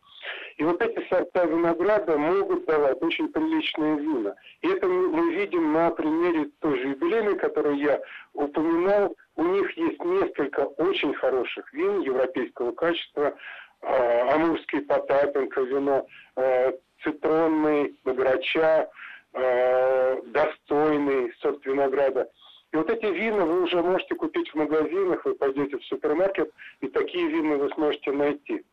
И 0.57 0.63
вот 0.63 0.81
эти 0.81 1.07
сорта 1.07 1.45
винограда 1.45 2.17
могут 2.17 2.65
давать 2.65 3.01
очень 3.01 3.31
приличные 3.31 3.97
вина. 3.97 4.35
И 4.61 4.67
это 4.67 4.87
мы 4.87 5.33
видим 5.33 5.73
на 5.73 5.91
примере 5.91 6.49
той 6.59 6.79
же 6.79 6.89
юбилейной, 6.89 7.37
которую 7.37 7.77
я 7.77 8.01
упоминал. 8.33 9.15
У 9.35 9.43
них 9.43 9.71
есть 9.77 10.03
несколько 10.03 10.61
очень 10.61 11.13
хороших 11.13 11.71
вин 11.73 12.01
европейского 12.01 12.71
качества. 12.71 13.35
А, 13.81 14.33
Амурский 14.33 14.81
Потапенко 14.81 15.61
вино, 15.61 16.07
а, 16.35 16.73
цитронный, 17.03 17.95
Баграча, 18.03 18.89
а, 19.33 20.21
достойный 20.25 21.31
сорт 21.39 21.63
винограда. 21.65 22.29
И 22.73 22.75
вот 22.75 22.89
эти 22.89 23.05
вина 23.05 23.45
вы 23.45 23.63
уже 23.63 23.81
можете 23.81 24.15
купить 24.15 24.49
в 24.49 24.55
магазинах, 24.55 25.23
вы 25.23 25.35
пойдете 25.35 25.77
в 25.77 25.85
супермаркет, 25.85 26.51
и 26.81 26.87
такие 26.87 27.27
вина 27.27 27.55
вы 27.57 27.69
сможете 27.69 28.11
найти. 28.11 28.65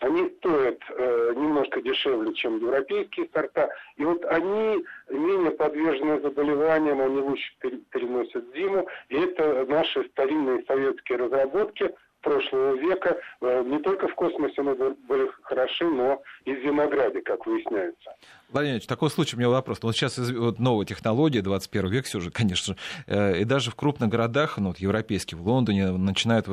Они 0.00 0.28
стоят 0.38 0.78
э, 0.88 1.32
немножко 1.36 1.80
дешевле, 1.80 2.34
чем 2.34 2.58
европейские 2.58 3.28
сорта. 3.32 3.68
И 3.96 4.04
вот 4.04 4.24
они 4.26 4.84
менее 5.10 5.50
подвержены 5.52 6.20
заболеваниям, 6.20 7.00
они 7.00 7.20
лучше 7.20 7.52
переносят 7.60 8.44
зиму. 8.54 8.86
И 9.08 9.16
это 9.16 9.64
наши 9.66 10.04
старинные 10.10 10.64
советские 10.64 11.18
разработки– 11.18 11.94
прошлого 12.26 12.74
века 12.74 13.16
э, 13.40 13.62
не 13.66 13.78
только 13.78 14.08
в 14.08 14.14
космосе 14.16 14.60
мы 14.60 14.74
были 14.74 15.30
хороши, 15.42 15.84
но 15.84 16.20
и 16.44 16.52
в 16.52 16.58
винограде, 16.58 17.22
как 17.22 17.46
выясняется. 17.46 18.10
Владимир 18.48 18.74
Ильич, 18.74 18.86
такой 18.86 19.10
случай 19.10 19.36
у 19.36 19.38
меня 19.38 19.48
вопрос. 19.48 19.78
Вот 19.82 19.94
сейчас 19.94 20.18
вот 20.18 20.58
новая 20.58 20.86
технология, 20.86 21.40
21 21.40 21.88
век 21.88 22.06
все 22.06 22.18
же, 22.18 22.30
конечно, 22.32 22.76
э, 23.06 23.40
и 23.40 23.44
даже 23.44 23.70
в 23.70 23.76
крупных 23.76 24.08
городах, 24.08 24.58
ну, 24.58 24.68
вот 24.68 24.78
европейских, 24.78 25.38
в 25.38 25.46
Лондоне, 25.46 25.92
начинают 25.92 26.48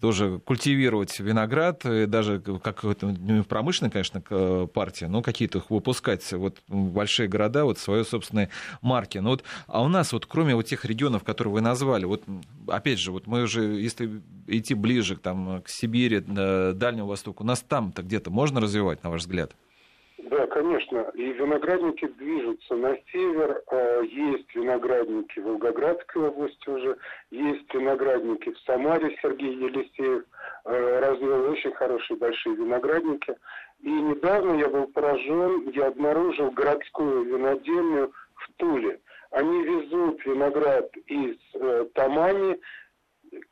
тоже 0.00 0.38
культивировать 0.44 1.18
виноград, 1.18 1.84
и 1.84 2.06
даже 2.06 2.40
как 2.62 2.84
ну, 3.02 3.42
промышленная, 3.42 3.90
конечно, 3.90 4.20
партия, 4.68 5.08
но 5.08 5.22
какие-то 5.22 5.62
выпускать 5.68 6.32
вот 6.32 6.58
большие 6.68 7.28
города, 7.28 7.64
вот 7.64 7.78
свои 7.78 8.04
собственные 8.04 8.50
марки. 8.82 9.18
Ну, 9.18 9.30
вот, 9.30 9.42
а 9.66 9.82
у 9.82 9.88
нас 9.88 10.12
вот 10.12 10.26
кроме 10.26 10.54
вот 10.54 10.66
тех 10.66 10.84
регионов, 10.84 11.24
которые 11.24 11.54
вы 11.54 11.60
назвали, 11.60 12.04
вот 12.04 12.22
опять 12.68 13.00
же, 13.00 13.10
вот 13.10 13.26
мы 13.26 13.42
уже, 13.42 13.62
если 13.62 14.22
идти 14.46 14.74
ближе 14.74 15.07
там, 15.16 15.62
к 15.62 15.68
Сибири, 15.68 16.20
Дальнему 16.20 17.08
Востоку, 17.08 17.44
нас 17.44 17.60
там-то 17.60 18.02
где-то 18.02 18.30
можно 18.30 18.60
развивать, 18.60 19.02
на 19.02 19.10
ваш 19.10 19.22
взгляд? 19.22 19.52
Да, 20.18 20.46
конечно. 20.48 21.10
И 21.14 21.32
виноградники 21.32 22.06
движутся 22.06 22.74
на 22.74 22.96
север. 23.12 23.62
А, 23.70 24.00
есть 24.02 24.54
виноградники 24.54 25.38
в 25.38 25.44
Волгоградской 25.44 26.28
области 26.28 26.68
уже, 26.68 26.96
есть 27.30 27.72
виноградники 27.72 28.52
в 28.52 28.58
Самаре, 28.66 29.16
Сергей 29.22 29.54
Елисеев 29.54 30.24
а, 30.64 31.00
развил 31.00 31.50
очень 31.50 31.72
хорошие 31.72 32.18
большие 32.18 32.56
виноградники. 32.56 33.34
И 33.80 33.88
недавно 33.88 34.58
я 34.58 34.68
был 34.68 34.88
поражен, 34.88 35.70
я 35.70 35.86
обнаружил 35.86 36.50
городскую 36.50 37.24
винодельню 37.24 38.12
в 38.34 38.52
Туле. 38.56 39.00
Они 39.30 39.62
везут 39.62 40.24
виноград 40.24 40.90
из 41.06 41.36
э, 41.54 41.86
Тамани, 41.94 42.58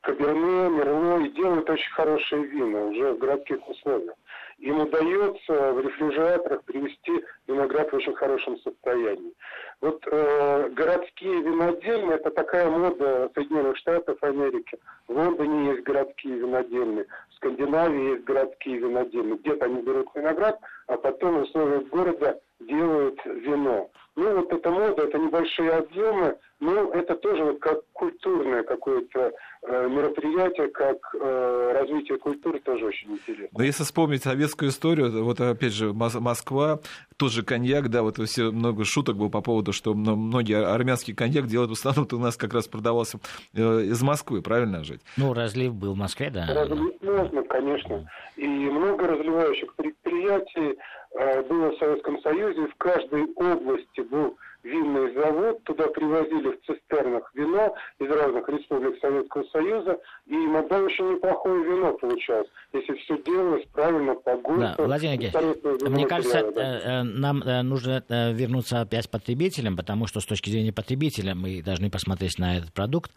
Каберне, 0.01 0.69
Мерло 0.69 1.19
и 1.19 1.29
делают 1.29 1.69
очень 1.69 1.91
хорошие 1.91 2.45
вина 2.45 2.85
уже 2.85 3.13
в 3.13 3.17
городских 3.17 3.67
условиях 3.67 4.15
им 4.59 4.81
удается 4.81 5.71
в 5.73 5.81
рефрижераторах 5.81 6.63
привести 6.63 7.23
виноград 7.47 7.91
в 7.91 7.95
очень 7.95 8.15
хорошем 8.15 8.57
состоянии. 8.59 9.33
Вот 9.81 10.01
э, 10.11 10.69
городские 10.69 11.41
винодельни– 11.43 12.13
это 12.15 12.31
такая 12.31 12.69
мода 12.69 13.29
Соединенных 13.35 13.77
Штатов 13.77 14.17
Америки. 14.23 14.77
В 15.07 15.15
Лондоне 15.15 15.71
есть 15.73 15.83
городские 15.83 16.39
винодельни, 16.39 17.05
в 17.29 17.35
Скандинавии 17.35 18.13
есть 18.13 18.23
городские 18.23 18.79
винодельни. 18.79 19.37
Где-то 19.37 19.65
они 19.65 19.81
берут 19.83 20.07
виноград, 20.15 20.59
а 20.87 20.97
потом 20.97 21.39
в 21.39 21.41
условиях 21.43 21.87
города 21.89 22.39
делают 22.59 23.19
вино. 23.25 23.89
Ну, 24.15 24.35
вот 24.35 24.51
эта 24.51 24.71
мода, 24.71 25.03
это 25.03 25.19
небольшие 25.19 25.69
объемы, 25.73 26.37
но 26.59 26.91
это 26.91 27.15
тоже 27.15 27.43
вот 27.43 27.59
как 27.59 27.81
культурное 27.93 28.63
какое-то 28.63 29.31
э, 29.61 29.87
мероприятие, 29.87 30.69
как 30.69 30.97
э, 31.13 31.71
развитие 31.75 32.17
культуры 32.17 32.59
тоже 32.59 32.85
очень 32.87 33.11
интересно. 33.11 33.49
Но 33.55 33.63
если 33.63 33.83
вспомнить 33.83 34.23
советскую 34.23 34.71
историю, 34.71 35.23
вот 35.23 35.39
опять 35.39 35.73
же 35.73 35.93
Москва, 35.93 36.79
тот 37.17 37.31
же 37.31 37.43
коньяк, 37.43 37.89
да, 37.89 38.01
вот 38.01 38.17
все 38.27 38.49
много 38.49 38.85
шуток 38.85 39.17
было 39.17 39.29
по 39.29 39.41
поводу, 39.41 39.71
что 39.71 39.93
многие 39.93 40.65
армянский 40.65 41.13
коньяк 41.13 41.45
делают 41.45 41.69
в 41.69 41.73
основном 41.73 42.07
у 42.11 42.17
нас 42.17 42.37
как 42.37 42.55
раз 42.55 42.67
продавался 42.67 43.19
э, 43.53 43.59
из 43.59 44.01
Москвы, 44.01 44.41
правильно 44.41 44.83
жить? 44.83 45.01
Ну, 45.15 45.35
разлив 45.35 45.75
был 45.75 45.93
в 45.93 45.97
Москве, 45.97 46.31
да. 46.31 46.47
Разлив 46.51 46.99
можно, 47.03 47.43
конечно. 47.43 48.09
И 48.35 48.47
много 48.47 49.05
развивающих 49.05 49.75
предприятий 49.75 50.79
было 51.13 51.71
в 51.71 51.77
Советском 51.77 52.21
Союзе, 52.21 52.67
в 52.67 52.75
каждой 52.75 53.25
области 53.35 54.01
был 54.01 54.37
винный 54.67 55.13
завод, 55.13 55.63
туда 55.63 55.87
привозили 55.87 56.51
в 56.51 56.65
цистернах 56.65 57.31
вино 57.33 57.73
из 57.99 58.09
разных 58.09 58.47
республик 58.49 58.99
Советского 58.99 59.43
Союза, 59.45 59.97
и 60.25 60.33
иногда 60.33 60.79
очень 60.79 61.13
неплохое 61.13 61.63
вино 61.63 61.93
получалось, 61.93 62.47
если 62.73 62.93
все 62.95 63.21
делалось 63.23 63.65
правильно, 63.73 64.15
по 64.15 64.35
ГОСТу. 64.35 64.59
Да, 64.59 64.75
Владимир 64.77 65.13
Евгеньевич, 65.13 65.89
мне 65.89 66.05
кажется, 66.05 66.51
да. 66.51 66.61
Э, 66.61 66.79
э, 66.79 67.03
нам 67.03 67.41
э, 67.41 67.61
нужно 67.61 68.03
вернуться 68.09 68.81
опять 68.81 69.07
к 69.07 69.11
потребителям, 69.11 69.77
потому 69.77 70.07
что 70.07 70.19
с 70.19 70.25
точки 70.25 70.49
зрения 70.49 70.73
потребителя 70.73 71.33
мы 71.33 71.61
должны 71.61 71.89
посмотреть 71.89 72.37
на 72.37 72.57
этот 72.57 72.73
продукт. 72.73 73.11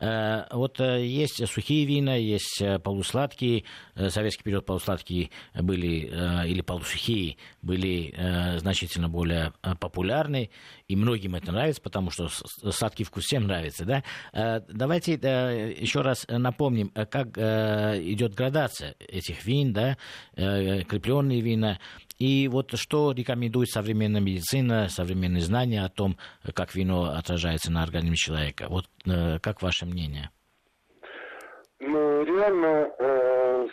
Вот 0.00 0.80
есть 0.80 1.46
сухие 1.48 1.84
вина, 1.84 2.16
есть 2.16 2.62
полусладкие, 2.82 3.64
советский 4.08 4.44
период 4.44 4.64
полусладкие 4.66 5.30
были, 5.54 6.10
или 6.46 6.62
полусухие 6.62 7.36
были 7.62 8.14
значительно 8.58 9.08
более 9.08 9.52
популярны, 9.80 10.50
и 10.92 10.96
многим 10.96 11.34
это 11.34 11.52
нравится, 11.52 11.80
потому 11.80 12.10
что 12.10 12.28
сладкий 12.28 13.04
вкус 13.04 13.24
всем 13.24 13.44
нравится, 13.44 13.86
да. 13.86 14.02
Э, 14.34 14.60
давайте 14.68 15.14
э, 15.14 15.72
еще 15.72 16.02
раз 16.02 16.26
напомним, 16.28 16.92
э, 16.94 17.06
как 17.06 17.38
идет 17.38 18.34
градация 18.34 18.94
этих 18.98 19.46
вин, 19.46 19.72
да, 19.72 19.96
крепленные 20.34 21.40
вина, 21.40 21.78
и 22.18 22.46
вот 22.48 22.72
что 22.74 23.12
рекомендует 23.12 23.70
современная 23.70 24.20
медицина, 24.20 24.88
современные 24.88 25.40
знания 25.40 25.82
о 25.82 25.88
том, 25.88 26.18
как 26.54 26.74
вино 26.74 27.04
отражается 27.04 27.72
на 27.72 27.82
организме 27.82 28.16
человека. 28.16 28.66
Вот 28.68 28.84
как 29.42 29.62
ваше 29.62 29.86
мнение? 29.86 30.30
Ну, 31.80 32.24
реально 32.24 32.90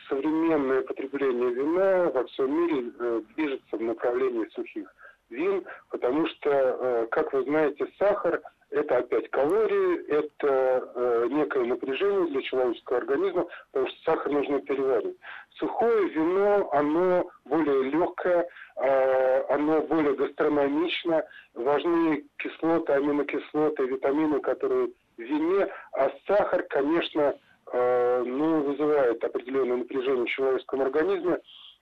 современное 0.08 0.82
потребление 0.84 1.54
вина 1.54 2.12
во 2.12 2.24
всем 2.26 2.52
мире 2.52 2.92
движется 3.36 3.78
в 3.78 3.82
направлении 3.82 4.48
сухих 4.56 4.88
вин, 5.30 5.66
потому 5.90 6.28
что, 6.28 6.50
э, 6.50 7.08
как 7.12 7.34
вы 7.34 7.44
знаете, 7.44 7.88
сахар– 7.98 8.42
это 8.72 8.98
опять 8.98 9.30
калории, 9.32 10.06
это 10.08 10.92
э, 10.96 11.28
некое 11.32 11.66
напряжение 11.66 12.30
для 12.30 12.42
человеческого 12.42 13.00
организма, 13.00 13.48
потому 13.72 13.90
что 13.90 14.12
сахар 14.12 14.32
нужно 14.32 14.60
переваривать. 14.62 15.18
Сухое 15.58 16.10
вино, 16.10 16.70
оно 16.72 17.30
более 17.46 17.90
легкое, 17.90 18.48
э, 18.76 19.44
оно 19.50 19.82
более 19.82 20.14
гастрономично, 20.14 21.24
важны 21.56 22.26
кислоты, 22.38 22.94
аминокислоты, 22.94 23.86
витамины, 23.86 24.40
которые 24.40 24.90
в 25.18 25.22
вине, 25.22 25.68
а 25.94 26.12
сахар, 26.28 26.64
конечно, 26.70 27.36
ну, 27.72 28.62
вызывает 28.62 29.24
определенное 29.24 29.78
напряжение 29.78 30.26
в 30.26 30.30
человеческом 30.30 30.82
организме, 30.82 31.38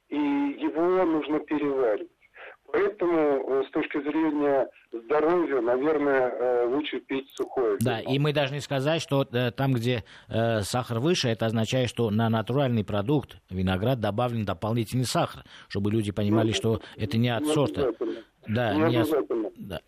и 0.10 0.18
его 0.18 1.06
нужно 1.06 1.40
переваривать. 1.40 2.10
Поэтому 2.71 3.62
э, 3.62 3.63
с 3.67 3.71
точки 3.71 4.01
зрения 4.01 4.67
здоровья, 4.91 5.62
наверное, 5.62 6.30
э, 6.30 6.67
лучше 6.67 6.99
пить 6.99 7.30
сухое. 7.34 7.77
Да, 7.80 8.01
и 8.01 8.19
мы 8.19 8.34
должны 8.34 8.60
сказать, 8.60 9.01
что 9.01 9.25
э, 9.32 9.51
там, 9.51 9.73
где 9.73 10.03
сахар 10.27 10.99
выше, 10.99 11.30
это 11.30 11.45
означает, 11.45 11.89
что 11.89 12.10
на 12.10 12.30
натуральный 12.30 12.84
продукт 12.84 13.38
виноград 13.49 13.99
добавлен 13.99 14.43
дополнительный 14.43 15.06
сахар, 15.06 15.43
чтобы 15.69 15.91
люди 15.91 16.12
понимали, 16.12 16.49
ну, 16.49 16.53
что 16.53 16.82
это 16.97 17.17
не 17.17 17.30
от 17.30 17.43
не 17.43 17.53
сорта. 17.53 17.93
Да, 18.47 18.73
не, 18.73 18.82
не 18.89 18.97
от... 18.97 19.10
да. 19.58 19.80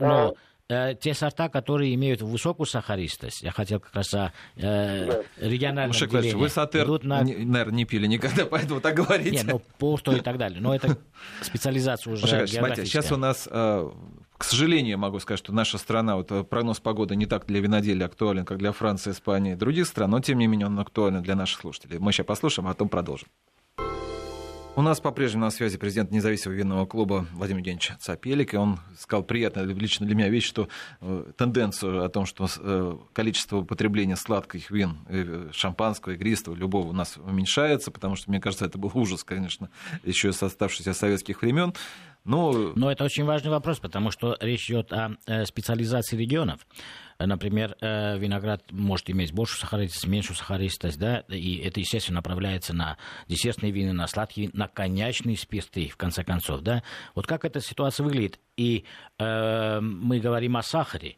Но 0.00 0.28
а 0.28 0.34
э, 0.68 0.94
те 0.94 1.14
сорта, 1.14 1.48
которые 1.48 1.94
имеют 1.94 2.22
высокую 2.22 2.66
сахаристость, 2.66 3.42
я 3.42 3.50
хотел 3.50 3.80
как 3.80 3.94
раз 3.94 4.14
о 4.14 4.32
э, 4.56 5.06
да. 5.06 5.22
региональном 5.46 5.88
Мушек 5.88 6.10
делении. 6.10 6.34
Вы 6.34 6.48
сатер, 6.48 6.86
на... 7.04 7.22
наверное, 7.22 7.74
не 7.74 7.84
пили 7.84 8.06
никогда, 8.06 8.46
поэтому 8.50 8.80
так 8.80 8.94
говорите. 8.94 9.30
Нет, 9.30 9.46
ну, 9.46 9.62
полсто 9.78 10.12
и 10.12 10.20
так 10.20 10.38
далее. 10.38 10.60
Но 10.60 10.74
это 10.74 10.98
специализация 11.42 12.12
уже 12.12 12.22
Мушек 12.22 12.48
смотрите, 12.48 12.86
сейчас 12.86 13.12
у 13.12 13.16
нас 13.16 13.48
э, 13.50 13.90
к 14.36 14.44
сожалению, 14.44 14.98
могу 14.98 15.20
сказать, 15.20 15.38
что 15.38 15.52
наша 15.52 15.78
страна, 15.78 16.16
вот 16.16 16.30
э, 16.32 16.44
прогноз 16.44 16.80
погоды 16.80 17.16
не 17.16 17.26
так 17.26 17.46
для 17.46 17.60
виноделия 17.60 18.06
актуален, 18.06 18.44
как 18.44 18.58
для 18.58 18.72
Франции, 18.72 19.12
Испании 19.12 19.52
и 19.52 19.56
других 19.56 19.86
стран, 19.86 20.10
но 20.10 20.20
тем 20.20 20.38
не 20.38 20.46
менее 20.46 20.66
он 20.66 20.78
актуален 20.78 21.22
для 21.22 21.36
наших 21.36 21.60
слушателей. 21.60 21.98
Мы 21.98 22.12
сейчас 22.12 22.26
послушаем, 22.26 22.66
а 22.66 22.72
потом 22.72 22.88
продолжим. 22.88 23.28
У 24.76 24.82
нас 24.82 24.98
по-прежнему 24.98 25.44
на 25.44 25.50
связи 25.52 25.78
президент 25.78 26.10
независимого 26.10 26.56
винного 26.56 26.84
клуба 26.84 27.28
Владимир 27.32 27.58
Евгеньевич 27.58 27.92
Цапелик. 28.00 28.54
И 28.54 28.56
он 28.56 28.80
сказал 28.98 29.22
приятно 29.22 29.60
лично 29.60 30.04
для 30.04 30.16
меня 30.16 30.28
вещь, 30.28 30.48
что 30.48 30.68
э, 31.00 31.26
тенденцию 31.36 32.04
о 32.04 32.08
том, 32.08 32.26
что 32.26 32.48
э, 32.58 32.96
количество 33.12 33.58
употребления 33.58 34.16
сладких 34.16 34.72
вин, 34.72 34.98
э, 35.08 35.50
шампанского, 35.52 36.14
игристого, 36.14 36.56
любого 36.56 36.88
у 36.88 36.92
нас 36.92 37.16
уменьшается, 37.16 37.92
потому 37.92 38.16
что, 38.16 38.30
мне 38.30 38.40
кажется, 38.40 38.64
это 38.64 38.76
был 38.76 38.90
ужас, 38.94 39.22
конечно, 39.22 39.70
еще 40.02 40.32
с 40.32 40.42
оставшихся 40.42 40.92
советских 40.92 41.42
времен. 41.42 41.72
Но... 42.24 42.72
Но 42.74 42.90
это 42.90 43.04
очень 43.04 43.24
важный 43.24 43.50
вопрос, 43.50 43.78
потому 43.78 44.10
что 44.10 44.36
речь 44.40 44.70
идет 44.70 44.92
о 44.92 45.16
специализации 45.44 46.16
регионов. 46.16 46.66
Например, 47.18 47.76
э, 47.80 48.18
виноград 48.18 48.64
может 48.72 49.08
иметь 49.10 49.32
большую 49.32 49.60
сахаристость, 49.60 50.06
меньшую 50.06 50.36
сахаристость, 50.36 50.98
да, 50.98 51.20
и 51.28 51.58
это, 51.58 51.80
естественно, 51.80 52.16
направляется 52.16 52.74
на 52.74 52.96
десертные 53.28 53.70
вины, 53.70 53.92
на 53.92 54.06
сладкие, 54.08 54.50
на 54.52 54.66
коньячные 54.66 55.36
спирты, 55.36 55.88
в 55.88 55.96
конце 55.96 56.24
концов, 56.24 56.62
да. 56.62 56.82
Вот 57.14 57.26
как 57.26 57.44
эта 57.44 57.60
ситуация 57.60 58.04
выглядит? 58.04 58.40
И 58.56 58.84
э, 59.18 59.80
мы 59.80 60.18
говорим 60.18 60.56
о 60.56 60.62
сахаре. 60.62 61.16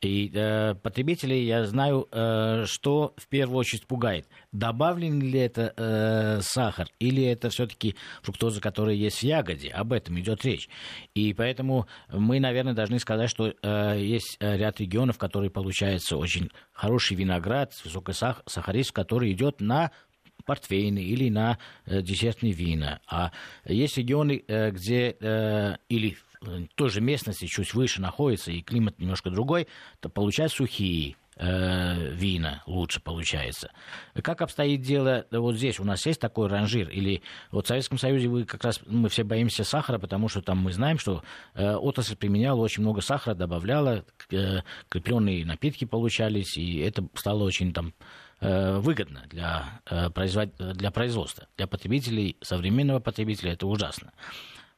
И 0.00 0.30
э, 0.32 0.74
потребителей 0.76 1.44
я 1.44 1.66
знаю, 1.66 2.08
э, 2.10 2.64
что 2.66 3.14
в 3.16 3.26
первую 3.28 3.58
очередь 3.58 3.86
пугает. 3.86 4.26
Добавлен 4.50 5.20
ли 5.20 5.38
это 5.38 5.74
э, 5.76 6.40
сахар 6.42 6.88
или 6.98 7.22
это 7.22 7.50
все-таки 7.50 7.96
фруктоза, 8.22 8.60
которая 8.62 8.94
есть 8.94 9.18
в 9.18 9.22
ягоде? 9.22 9.68
Об 9.68 9.92
этом 9.92 10.18
идет 10.18 10.44
речь. 10.44 10.68
И 11.14 11.34
поэтому 11.34 11.86
мы, 12.10 12.40
наверное, 12.40 12.72
должны 12.72 12.98
сказать, 12.98 13.28
что 13.28 13.52
э, 13.62 13.96
есть 14.00 14.38
ряд 14.40 14.80
регионов, 14.80 15.18
которые 15.18 15.50
получается 15.50 16.16
очень 16.16 16.50
хороший 16.72 17.16
виноград 17.16 17.74
с 17.74 17.84
высокой 17.84 18.14
сах- 18.14 18.42
сахаристостью, 18.46 18.94
который 18.94 19.32
идет 19.32 19.60
на 19.60 19.90
портвейны 20.44 21.00
или 21.00 21.28
на 21.28 21.58
э, 21.86 22.02
десертные 22.02 22.52
вина. 22.52 23.00
А 23.06 23.32
есть 23.64 23.98
регионы, 23.98 24.42
э, 24.46 24.70
где 24.70 25.16
э, 25.20 25.76
или 25.88 26.16
той 26.74 26.90
же 26.90 27.00
местности 27.00 27.46
чуть 27.46 27.74
выше 27.74 28.00
находится, 28.00 28.50
и 28.50 28.62
климат 28.62 28.98
немножко 28.98 29.30
другой, 29.30 29.68
то 30.00 30.08
получают 30.08 30.52
сухие 30.52 31.16
э, 31.36 32.12
вина 32.12 32.62
лучше 32.66 33.00
получается. 33.00 33.70
Как 34.22 34.42
обстоит 34.42 34.82
дело 34.82 35.26
вот 35.30 35.56
здесь? 35.56 35.80
У 35.80 35.84
нас 35.84 36.04
есть 36.06 36.20
такой 36.20 36.48
ранжир? 36.48 36.88
Или 36.90 37.22
вот 37.50 37.64
в 37.64 37.68
Советском 37.68 37.98
Союзе 37.98 38.28
вы 38.28 38.44
как 38.44 38.64
раз, 38.64 38.80
мы 38.86 39.08
все 39.08 39.24
боимся 39.24 39.64
сахара, 39.64 39.98
потому 39.98 40.28
что 40.28 40.42
там 40.42 40.58
мы 40.58 40.72
знаем, 40.72 40.98
что 40.98 41.22
э, 41.54 41.74
отрасль 41.74 42.16
применяла 42.16 42.60
очень 42.60 42.82
много 42.82 43.00
сахара, 43.00 43.34
добавляла, 43.34 44.04
э, 44.30 44.60
крепленные 44.88 45.44
напитки 45.44 45.84
получались, 45.84 46.56
и 46.56 46.78
это 46.78 47.06
стало 47.14 47.44
очень 47.44 47.72
там 47.72 47.94
э, 48.40 48.78
выгодно 48.78 49.24
для, 49.28 49.80
э, 49.86 50.10
производ... 50.10 50.50
для 50.58 50.90
производства. 50.90 51.46
Для 51.56 51.66
потребителей, 51.66 52.36
современного 52.42 53.00
потребителя 53.00 53.52
это 53.52 53.66
ужасно. 53.66 54.12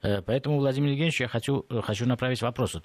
Э, 0.03 0.21
поэтому, 0.21 0.59
Владимир 0.59 0.91
Евгеньевич, 0.91 1.21
я 1.21 1.29
хочу, 1.29 1.65
э, 1.71 1.81
хочу 1.81 2.07
направить 2.07 2.43
вопрос. 2.43 2.77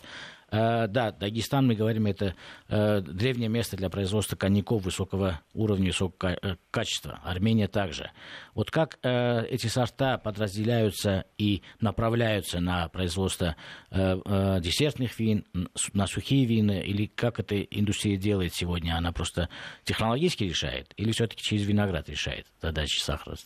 Э, 0.50 0.88
да, 0.88 1.12
Дагестан, 1.12 1.68
мы 1.68 1.76
говорим, 1.76 2.06
это 2.06 2.36
древнее 2.70 3.50
место 3.50 3.76
для 3.76 3.90
производства 3.90 4.36
коньяков 4.36 4.84
высокого 4.84 5.42
уровня, 5.54 5.88
высокого 5.88 6.58
качества. 6.72 7.20
Армения 7.24 7.68
также. 7.68 8.12
Вот 8.54 8.72
как 8.72 9.00
эти 9.04 9.68
сорта 9.68 10.18
подразделяются 10.18 11.26
и 11.38 11.64
направляются 11.80 12.60
на 12.60 12.88
производство 12.90 13.56
десертных 13.92 15.20
вин, 15.20 15.46
на 15.94 16.08
сухие 16.08 16.46
вина, 16.46 16.80
или 16.80 17.08
как 17.08 17.40
эта 17.40 17.62
индустрия 17.62 18.18
делает 18.18 18.54
сегодня? 18.54 18.98
Она 18.98 19.12
просто 19.12 19.50
технологически 19.84 20.44
решает 20.44 20.94
или 20.98 21.12
все-таки 21.12 21.44
через 21.44 21.66
виноград 21.66 22.10
решает 22.10 22.48
задачи 22.62 23.00
сахара? 23.02 23.38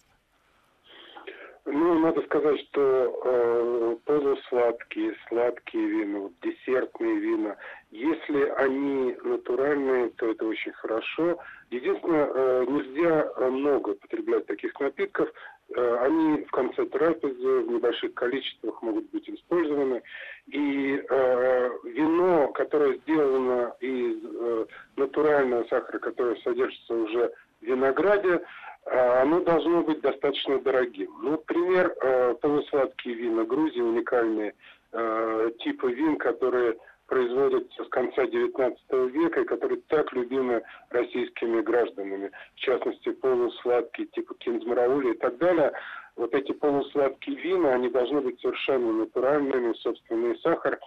Ну, 1.66 2.00
надо 2.00 2.22
сказать, 2.24 2.60
что 2.70 3.22
э, 3.24 3.96
полусладкие, 4.06 5.14
сладкие 5.28 5.88
вина, 5.88 6.20
вот, 6.20 6.32
десертные 6.42 7.20
вина, 7.20 7.56
если 7.92 8.50
они 8.58 9.16
натуральные, 9.24 10.10
то 10.12 10.32
это 10.32 10.46
очень 10.46 10.72
хорошо. 10.72 11.38
Единственное, 11.70 12.32
э, 12.34 12.66
нельзя 12.68 13.32
много 13.38 13.94
потреблять 13.94 14.48
таких 14.48 14.80
напитков. 14.80 15.30
Э, 15.76 15.98
они 16.02 16.44
в 16.46 16.52
конце 16.52 16.86
трапезы 16.86 17.60
в 17.60 17.72
небольших 17.72 18.16
количествах 18.16 18.82
могут 18.82 19.12
быть 19.12 19.30
использованы. 19.30 20.02
И 20.48 21.04
э, 21.08 21.70
вино, 21.84 22.48
которое 22.54 22.98
сделано 22.98 23.76
из 23.80 24.18
э, 24.24 24.66
натурального 24.96 25.64
сахара, 25.66 26.00
которое 26.00 26.36
содержится 26.38 26.94
уже 26.96 27.32
в 27.62 27.66
винограде, 27.66 28.42
оно 28.86 29.42
должно 29.42 29.84
быть 29.84 30.02
достаточно 30.02 30.60
дорогим. 30.60 31.12
Ну, 31.22 31.38
пример, 31.38 31.96
э, 32.02 32.36
полусладкие 32.42 33.16
вина 33.16 33.44
Грузии, 33.44 33.82
уникальные 33.82 34.54
э, 34.92 35.52
типы 35.60 35.92
вин, 35.92 36.18
которые 36.18 36.78
производятся 37.12 37.84
с 37.84 37.90
конца 37.90 38.24
XIX 38.24 38.76
века 39.10 39.42
и 39.42 39.46
которые 39.46 39.82
так 39.90 40.14
любимы 40.14 40.64
российскими 40.90 41.62
гражданами. 41.62 42.32
В 42.56 42.60
частности, 42.60 43.12
полусладкие 43.12 44.08
типа 44.08 44.34
кинзмараули 44.36 45.12
и 45.12 45.18
так 45.18 45.38
далее. 45.38 45.74
Вот 46.16 46.34
эти 46.34 46.54
полусладкие 46.54 47.38
вина, 47.38 47.74
они 47.74 47.90
должны 47.90 48.22
быть 48.22 48.40
совершенно 48.40 48.94
натуральными, 48.94 49.74
собственный 49.74 50.38
сахар. 50.40 50.80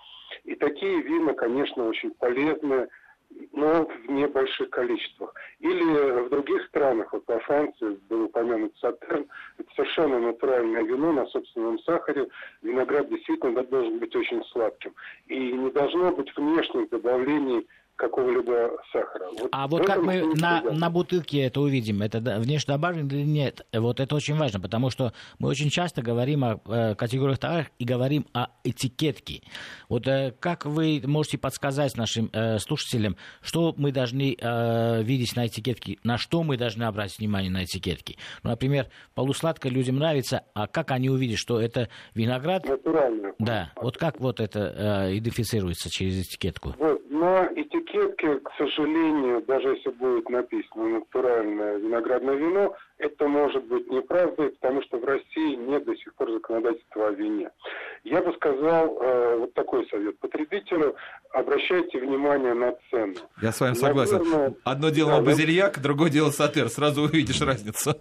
И 0.44 0.54
такие 0.54 1.02
вина, 1.02 1.34
конечно, 1.34 1.86
очень 1.86 2.10
полезны 2.12 2.88
но 3.52 3.86
в 3.86 4.10
небольших 4.10 4.70
количествах. 4.70 5.34
Или 5.60 6.22
в 6.22 6.28
других 6.30 6.64
странах, 6.66 7.12
вот 7.12 7.24
во 7.26 7.38
Франции 7.40 7.98
был 8.08 8.24
упомянут 8.24 8.76
Сатерн, 8.80 9.26
это 9.58 9.70
совершенно 9.74 10.18
натуральное 10.18 10.82
вино 10.82 11.12
на 11.12 11.26
собственном 11.26 11.78
сахаре. 11.80 12.28
Виноград 12.62 13.08
действительно 13.08 13.62
должен 13.64 13.98
быть 13.98 14.14
очень 14.14 14.44
сладким. 14.46 14.94
И 15.26 15.52
не 15.52 15.70
должно 15.70 16.12
быть 16.12 16.34
внешних 16.36 16.90
добавлений 16.90 17.66
какого-либо 17.96 18.70
сахара. 18.92 19.28
Вот 19.38 19.48
а 19.52 19.68
вот 19.68 19.86
как 19.86 20.02
мы 20.02 20.34
на, 20.34 20.62
на 20.62 20.90
бутылке 20.90 21.42
это 21.42 21.60
увидим, 21.60 22.02
это 22.02 22.18
внешне 22.18 22.74
добавлено 22.74 23.08
или 23.08 23.24
нет? 23.24 23.66
Вот 23.72 24.00
это 24.00 24.14
очень 24.14 24.36
важно, 24.36 24.60
потому 24.60 24.90
что 24.90 25.12
мы 25.38 25.48
очень 25.48 25.70
часто 25.70 26.02
говорим 26.02 26.44
о 26.44 26.60
э, 26.66 26.94
категориях 26.94 27.38
товаров 27.38 27.70
и 27.78 27.84
говорим 27.84 28.26
о 28.32 28.48
этикетке. 28.64 29.42
Вот 29.88 30.06
э, 30.08 30.34
как 30.40 30.66
вы 30.66 31.02
можете 31.04 31.38
подсказать 31.38 31.96
нашим 31.96 32.30
э, 32.32 32.58
слушателям, 32.58 33.16
что 33.40 33.74
мы 33.76 33.92
должны 33.92 34.36
э, 34.38 35.02
видеть 35.02 35.36
на 35.36 35.46
этикетке, 35.46 35.98
на 36.02 36.18
что 36.18 36.42
мы 36.42 36.56
должны 36.56 36.84
обратить 36.84 37.18
внимание 37.18 37.50
на 37.50 37.64
этикетке? 37.64 38.16
Ну, 38.42 38.50
например, 38.50 38.88
полусладкое 39.14 39.70
людям 39.70 39.96
нравится, 39.96 40.42
а 40.54 40.66
как 40.66 40.90
они 40.90 41.10
увидят, 41.10 41.38
что 41.38 41.60
это 41.60 41.88
виноград? 42.14 42.66
Натурально. 42.66 43.32
Да, 43.38 43.72
вот 43.76 43.98
как 43.98 44.20
вот 44.20 44.40
это 44.40 45.06
э, 45.08 45.18
идентифицируется 45.18 45.90
через 45.90 46.20
этикетку? 46.20 46.74
Вот, 46.78 47.00
на 47.24 47.48
этикетке 47.54 48.36
к 48.40 48.50
сожалению, 48.58 49.42
даже 49.46 49.68
если 49.68 49.90
будет 49.90 50.28
написано 50.28 51.00
натуральное 51.00 51.78
виноградное 51.78 52.34
вино, 52.34 52.74
это 52.98 53.26
может 53.26 53.64
быть 53.64 53.90
неправдой, 53.90 54.50
потому 54.50 54.82
что 54.82 54.98
в 54.98 55.04
России 55.04 55.54
нет 55.56 55.84
до 55.84 55.96
сих 55.96 56.14
пор 56.14 56.30
законодательства 56.30 57.08
о 57.08 57.10
вине. 57.12 57.50
Я 58.04 58.20
бы 58.22 58.32
сказал 58.34 58.98
э, 59.00 59.36
вот 59.38 59.54
такой 59.54 59.86
совет 59.88 60.18
потребителю, 60.18 60.94
обращайте 61.32 61.98
внимание 61.98 62.54
на 62.54 62.74
цену. 62.90 63.14
Я 63.40 63.52
с 63.52 63.60
вами 63.60 63.74
согласен. 63.74 64.18
Наверное, 64.18 64.54
Одно 64.64 64.90
дело 64.90 65.12
да, 65.12 65.20
базильяк, 65.22 65.80
другое 65.80 66.10
дело 66.10 66.30
сатер, 66.30 66.68
сразу 66.68 67.02
увидишь 67.02 67.40
разницу. 67.40 67.94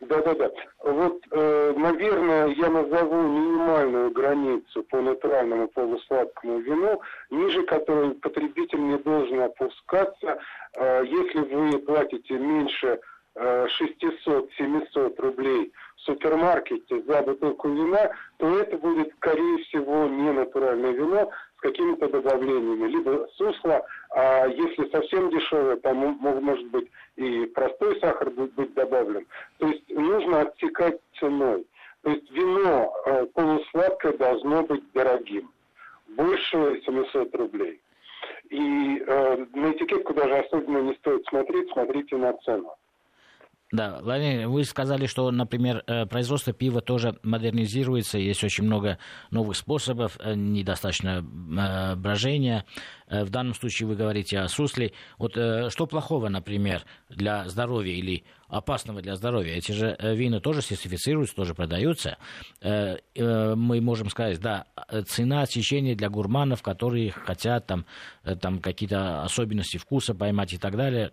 Да-да-да. 0.00 0.50
Вот, 0.82 1.20
э, 1.30 1.74
наверное, 1.76 2.46
я 2.48 2.70
назову 2.70 3.20
минимальную 3.20 4.10
границу 4.10 4.82
по 4.84 5.00
натуральному 5.00 5.68
полусладкому 5.68 6.58
вину, 6.60 7.00
ниже 7.30 7.62
которой 7.64 8.14
потребитель 8.14 8.80
не 8.80 8.96
должен 8.96 9.42
опускаться. 9.42 10.38
Э, 10.74 11.02
если 11.04 11.40
вы 11.40 11.78
платите 11.80 12.38
меньше 12.38 12.98
э, 13.34 13.66
600-700 14.26 15.20
рублей 15.20 15.70
в 15.96 16.00
супермаркете 16.00 17.02
за 17.02 17.20
бутылку 17.20 17.68
вина, 17.68 18.10
то 18.38 18.58
это 18.58 18.78
будет, 18.78 19.12
скорее 19.16 19.58
всего, 19.64 20.06
не 20.06 20.32
натуральное 20.32 20.92
вино, 20.92 21.30
с 21.60 21.62
какими-то 21.62 22.08
добавлениями, 22.08 22.88
либо 22.88 23.28
сусло, 23.36 23.84
а 24.10 24.46
если 24.46 24.88
совсем 24.90 25.28
дешевое, 25.30 25.76
там 25.76 25.96
может 26.18 26.66
быть 26.68 26.88
и 27.16 27.44
простой 27.54 28.00
сахар 28.00 28.30
будет 28.30 28.54
быть 28.54 28.72
добавлен. 28.72 29.26
То 29.58 29.66
есть 29.66 29.88
нужно 29.90 30.40
отсекать 30.40 30.98
ценой. 31.18 31.66
То 32.02 32.10
есть 32.10 32.30
вино 32.30 32.94
э, 33.04 33.26
полусладкое 33.34 34.14
должно 34.14 34.62
быть 34.62 34.82
дорогим, 34.94 35.50
больше 36.08 36.80
700 36.86 37.34
рублей. 37.34 37.80
И 38.48 39.04
э, 39.06 39.46
на 39.52 39.72
этикетку 39.72 40.14
даже 40.14 40.36
особенно 40.36 40.78
не 40.78 40.94
стоит 40.94 41.26
смотреть, 41.26 41.70
смотрите 41.72 42.16
на 42.16 42.32
цену. 42.38 42.74
Да, 43.72 44.00
Владимир, 44.02 44.48
вы 44.48 44.64
сказали, 44.64 45.06
что, 45.06 45.30
например, 45.30 45.84
э, 45.86 46.04
производство 46.04 46.52
пива 46.52 46.80
тоже 46.80 47.16
модернизируется, 47.22 48.18
есть 48.18 48.42
очень 48.42 48.64
много 48.64 48.98
новых 49.30 49.56
способов, 49.56 50.16
э, 50.18 50.34
недостаточно 50.34 51.24
э, 51.24 51.94
брожения. 51.94 52.64
В 53.10 53.28
данном 53.28 53.54
случае 53.54 53.88
вы 53.88 53.96
говорите 53.96 54.38
о 54.38 54.48
сусле. 54.48 54.92
Вот 55.18 55.32
что 55.32 55.86
плохого, 55.86 56.28
например, 56.28 56.84
для 57.08 57.48
здоровья 57.48 57.92
или 57.92 58.24
опасного 58.48 59.02
для 59.02 59.16
здоровья? 59.16 59.54
Эти 59.54 59.72
же 59.72 59.96
вина 60.00 60.40
тоже 60.40 60.62
сертифицируются, 60.62 61.34
тоже 61.34 61.54
продаются. 61.54 62.18
Мы 62.62 63.80
можем 63.80 64.10
сказать, 64.10 64.40
да, 64.40 64.66
цена 65.06 65.44
течения 65.46 65.94
для 65.94 66.08
гурманов, 66.08 66.62
которые 66.62 67.10
хотят 67.10 67.66
там, 67.66 67.84
там 68.40 68.60
какие-то 68.60 69.22
особенности 69.22 69.76
вкуса 69.76 70.14
поймать 70.14 70.52
и 70.52 70.58
так 70.58 70.76
далее, 70.76 71.12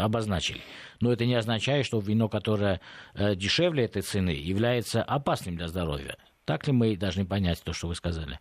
обозначили. 0.00 0.60
Но 1.00 1.12
это 1.12 1.26
не 1.26 1.34
означает, 1.34 1.84
что 1.84 1.98
вино, 1.98 2.28
которое 2.28 2.80
дешевле 3.14 3.84
этой 3.84 4.02
цены, 4.02 4.30
является 4.30 5.02
опасным 5.02 5.56
для 5.56 5.66
здоровья. 5.66 6.16
Так 6.44 6.66
ли 6.66 6.72
мы 6.72 6.96
должны 6.96 7.26
понять 7.26 7.62
то, 7.64 7.72
что 7.72 7.88
вы 7.88 7.96
сказали? 7.96 8.38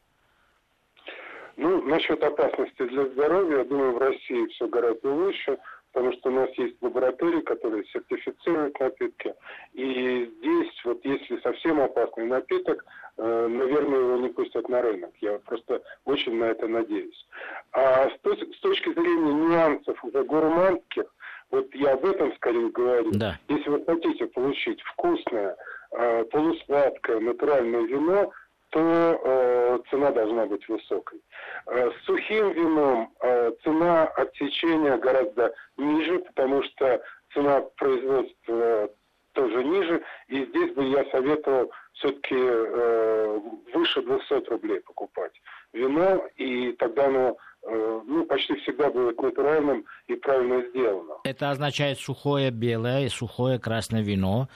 Ну, 1.62 1.80
насчет 1.84 2.24
опасности 2.24 2.82
для 2.88 3.06
здоровья, 3.06 3.60
я 3.60 3.64
думаю, 3.66 3.94
в 3.94 4.00
России 4.00 4.48
все 4.48 4.68
гораздо 4.68 5.14
лучше, 5.14 5.60
потому 5.92 6.12
что 6.14 6.30
у 6.30 6.34
нас 6.34 6.50
есть 6.58 6.76
лаборатории, 6.82 7.42
которые 7.42 7.86
сертифицируют 7.86 8.80
напитки. 8.80 9.36
И 9.74 10.26
здесь, 10.40 10.82
вот 10.84 11.06
если 11.06 11.40
совсем 11.42 11.80
опасный 11.80 12.26
напиток, 12.26 12.84
э, 13.18 13.48
наверное, 13.48 14.00
его 14.00 14.18
не 14.18 14.30
пустят 14.30 14.70
на 14.70 14.82
рынок. 14.82 15.12
Я 15.22 15.38
просто 15.38 15.84
очень 16.06 16.36
на 16.36 16.46
это 16.46 16.68
надеюсь. 16.68 17.28
А 17.74 18.10
с, 18.10 18.14
с 18.14 18.60
точки 18.62 18.92
зрения 18.94 19.32
нюансов 19.32 20.04
уже 20.04 20.24
гурманских, 20.24 21.06
вот 21.52 21.68
я 21.76 21.94
об 21.94 22.06
этом 22.06 22.34
скорее 22.38 22.72
говорю. 22.72 23.12
Да. 23.12 23.38
Если 23.50 23.70
вы 23.70 23.86
хотите 23.86 24.26
получить 24.26 24.82
вкусное, 24.82 25.56
э, 25.92 26.24
полусладкое, 26.24 27.20
натуральное 27.20 27.84
вино, 27.84 28.32
то 28.72 29.22
э, 29.24 29.80
цена 29.90 30.12
должна 30.12 30.46
быть 30.46 30.68
высокой. 30.68 31.22
Э, 31.68 31.92
с 31.92 32.06
сухим 32.06 32.52
вином 32.52 33.14
э, 33.22 33.52
цена 33.64 34.06
отсечения 34.06 34.98
гораздо 34.98 35.54
ниже, 35.78 36.20
потому 36.20 36.64
что 36.64 37.02
цена 37.34 37.62
производства 37.78 38.90
тоже 39.34 39.64
ниже. 39.64 40.02
И 40.28 40.46
здесь 40.46 40.74
бы 40.74 40.86
я 40.86 41.06
советовал 41.12 41.72
все-таки 41.94 42.36
э, 42.36 43.40
выше 43.74 44.02
200 44.02 44.50
рублей 44.50 44.80
покупать 44.82 45.34
вино, 45.74 46.26
и 46.38 46.72
тогда 46.74 47.08
оно 47.08 47.38
э, 47.64 48.02
ну, 48.06 48.26
почти 48.26 48.56
всегда 48.56 48.90
будет 48.90 49.22
натуральным 49.22 49.86
и 50.08 50.16
правильно 50.16 50.62
сделано. 50.70 51.16
Это 51.24 51.50
означает 51.50 52.00
сухое 52.00 52.52
белое 52.52 53.06
и 53.06 53.10
сухое 53.10 53.60
красное 53.60 54.02
вино 54.02 54.48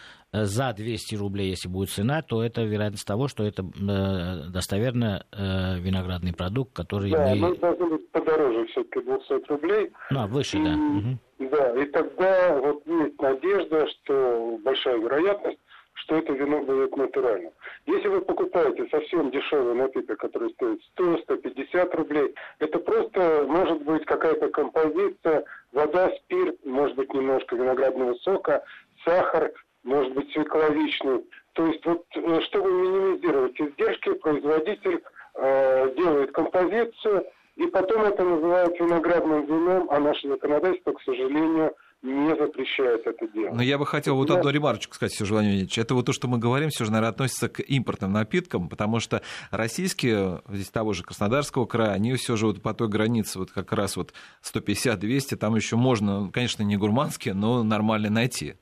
за 0.43 0.73
200 0.73 1.15
рублей, 1.15 1.49
если 1.49 1.69
будет 1.69 1.89
цена, 1.89 2.21
то 2.21 2.43
это 2.43 2.63
вероятность 2.63 3.07
того, 3.07 3.27
что 3.27 3.43
это 3.43 3.63
э, 3.63 4.49
достоверно 4.49 5.25
э, 5.31 5.79
виноградный 5.79 6.33
продукт, 6.33 6.73
который 6.73 7.11
да, 7.11 7.33
мы... 7.35 7.55
Да, 7.55 7.73
должен 7.73 7.97
быть 7.97 8.11
подороже 8.11 8.65
все-таки 8.67 9.01
200 9.01 9.49
рублей. 9.49 9.91
Ну, 10.11 10.19
а 10.19 10.27
выше, 10.27 10.57
и, 10.57 10.63
да. 10.63 10.71
Угу. 10.71 11.49
Да, 11.51 11.81
и 11.81 11.85
тогда 11.85 12.59
вот 12.59 12.85
есть 12.85 13.21
надежда, 13.21 13.87
что 13.87 14.59
большая 14.63 14.97
вероятность, 14.97 15.59
что 15.93 16.17
это 16.17 16.33
вино 16.33 16.61
будет 16.61 16.95
натуральным. 16.95 17.51
Если 17.85 18.07
вы 18.07 18.21
покупаете 18.21 18.87
совсем 18.89 19.31
дешевый 19.31 19.75
напиток, 19.75 20.19
который 20.19 20.51
стоит 20.51 20.81
100-150 20.97 21.95
рублей, 21.95 22.35
это 22.59 22.79
просто 22.79 23.45
может 23.47 23.81
быть 23.83 24.05
какая-то 24.05 24.49
композиция, 24.49 25.45
вода, 25.71 26.11
спирт, 26.17 26.63
может 26.65 26.95
быть 26.95 27.13
немножко 27.13 27.55
виноградного 27.55 28.13
сока, 28.15 28.63
сахар, 29.03 29.51
может 29.85 30.13
быть 30.13 30.31
свекловичный. 30.33 31.23
То 31.53 31.65
есть 31.67 31.85
вот 31.85 32.05
э, 32.15 32.41
чтобы 32.47 32.69
минимизировать 32.69 33.59
издержки, 33.61 34.13
производитель 34.15 35.01
э, 35.35 35.95
делает 35.95 36.31
композицию, 36.33 37.25
и 37.55 37.67
потом 37.67 38.01
это 38.01 38.23
называют 38.23 38.77
виноградным 38.77 39.45
вином, 39.45 39.87
а 39.89 39.99
наше 39.99 40.27
законодательство, 40.27 40.91
к 40.91 41.01
сожалению, 41.03 41.73
не 42.01 42.35
запрещает 42.35 43.07
это 43.07 43.27
делать. 43.29 43.53
Но 43.53 43.63
я 43.63 43.77
бы 43.77 43.85
хотел 43.85 44.15
вот 44.15 44.29
одну 44.29 44.49
ремарочку 44.49 44.93
сказать, 44.93 45.13
Сергей 45.13 45.31
Владимирович. 45.31 45.77
Это 45.77 45.95
вот 45.95 46.05
то, 46.05 46.13
что 46.13 46.27
мы 46.27 46.37
говорим, 46.37 46.69
все 46.69 46.83
же, 46.85 46.91
наверное, 46.91 47.11
относится 47.11 47.47
к 47.47 47.61
импортным 47.61 48.11
напиткам, 48.11 48.67
потому 48.67 48.99
что 48.99 49.21
российские, 49.51 50.41
здесь 50.49 50.69
того 50.69 50.93
же 50.93 51.03
Краснодарского 51.03 51.65
края, 51.65 51.91
они 51.91 52.13
все 52.15 52.35
же 52.35 52.47
вот 52.47 52.61
по 52.61 52.73
той 52.73 52.89
границе, 52.89 53.39
вот 53.39 53.51
как 53.51 53.71
раз 53.71 53.95
вот 53.95 54.13
150-200, 54.43 55.37
там 55.37 55.55
еще 55.55 55.77
можно, 55.77 56.29
конечно, 56.31 56.63
не 56.63 56.75
гурманские, 56.75 57.33
но 57.33 57.63
нормально 57.63 58.09
найти. 58.09 58.55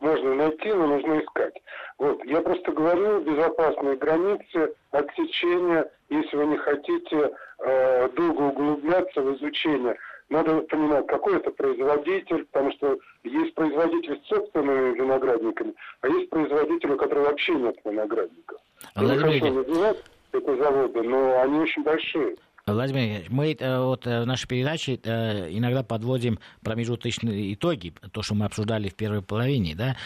Можно 0.00 0.34
найти, 0.34 0.72
но 0.72 0.86
нужно 0.86 1.20
искать. 1.20 1.54
Вот. 1.98 2.24
Я 2.24 2.40
просто 2.40 2.70
говорю, 2.72 3.20
безопасные 3.20 3.96
границы, 3.96 4.74
отсечения, 4.92 5.90
если 6.08 6.36
вы 6.36 6.46
не 6.46 6.56
хотите 6.56 7.32
э, 7.58 8.08
долго 8.10 8.42
углубляться 8.42 9.20
в 9.20 9.34
изучение 9.36 9.96
надо 10.28 10.60
понимать, 10.62 11.06
какой 11.06 11.36
это 11.36 11.50
производитель, 11.50 12.44
потому 12.46 12.72
что 12.72 12.98
есть 13.24 13.54
производитель 13.54 14.20
с 14.22 14.28
собственными 14.28 14.94
виноградниками, 14.94 15.74
а 16.02 16.08
есть 16.08 16.30
производители, 16.30 16.92
у 16.92 16.96
которых 16.96 17.28
вообще 17.28 17.54
нет 17.54 17.76
виноградников. 17.84 18.58
Я 18.96 19.02
не 19.02 19.18
хочу 19.18 19.52
называть 19.52 19.98
эти 20.32 20.56
заводы, 20.56 21.02
но 21.02 21.40
они 21.40 21.60
очень 21.60 21.82
большие. 21.82 22.36
Владимир 22.72 23.24
мы 23.28 23.52
э, 23.52 23.78
вот 23.78 24.06
э, 24.06 24.22
в 24.22 24.26
нашей 24.26 24.46
передаче 24.46 24.98
э, 25.02 25.48
иногда 25.50 25.82
подводим 25.82 26.38
промежуточные 26.62 27.54
итоги, 27.54 27.92
то, 28.12 28.22
что 28.22 28.34
мы 28.34 28.44
обсуждали 28.46 28.88
в 28.88 28.94
первой 28.94 29.22
половине. 29.22 29.74
Да? 29.74 29.96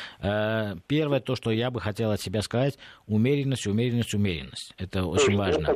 Первое, 0.86 1.20
то, 1.20 1.34
что 1.34 1.50
я 1.50 1.70
бы 1.70 1.80
хотел 1.80 2.10
от 2.10 2.20
себя 2.20 2.42
сказать, 2.42 2.78
умеренность, 3.06 3.66
умеренность, 3.66 4.14
умеренность. 4.14 4.74
Это 4.78 5.04
очень 5.04 5.36
важно. 5.36 5.74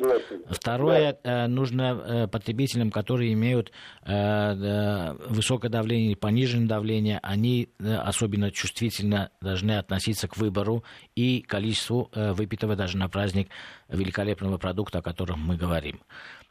Второе, 0.49 1.19
нужно 1.49 2.29
потребителям, 2.31 2.91
которые 2.91 3.33
имеют 3.33 3.73
высокое 4.05 5.71
давление 5.71 6.09
или 6.09 6.15
пониженное 6.15 6.69
давление, 6.69 7.19
они 7.23 7.69
особенно 7.81 8.51
чувствительно 8.51 9.31
должны 9.41 9.73
относиться 9.73 10.29
к 10.29 10.37
выбору 10.37 10.85
и 11.15 11.43
количеству 11.43 12.11
выпитого 12.15 12.77
даже 12.77 12.97
на 12.97 13.09
праздник 13.09 13.49
великолепного 13.89 14.59
продукта, 14.59 14.99
о 14.99 15.03
котором 15.03 15.41
мы 15.41 15.57
говорим. 15.57 16.01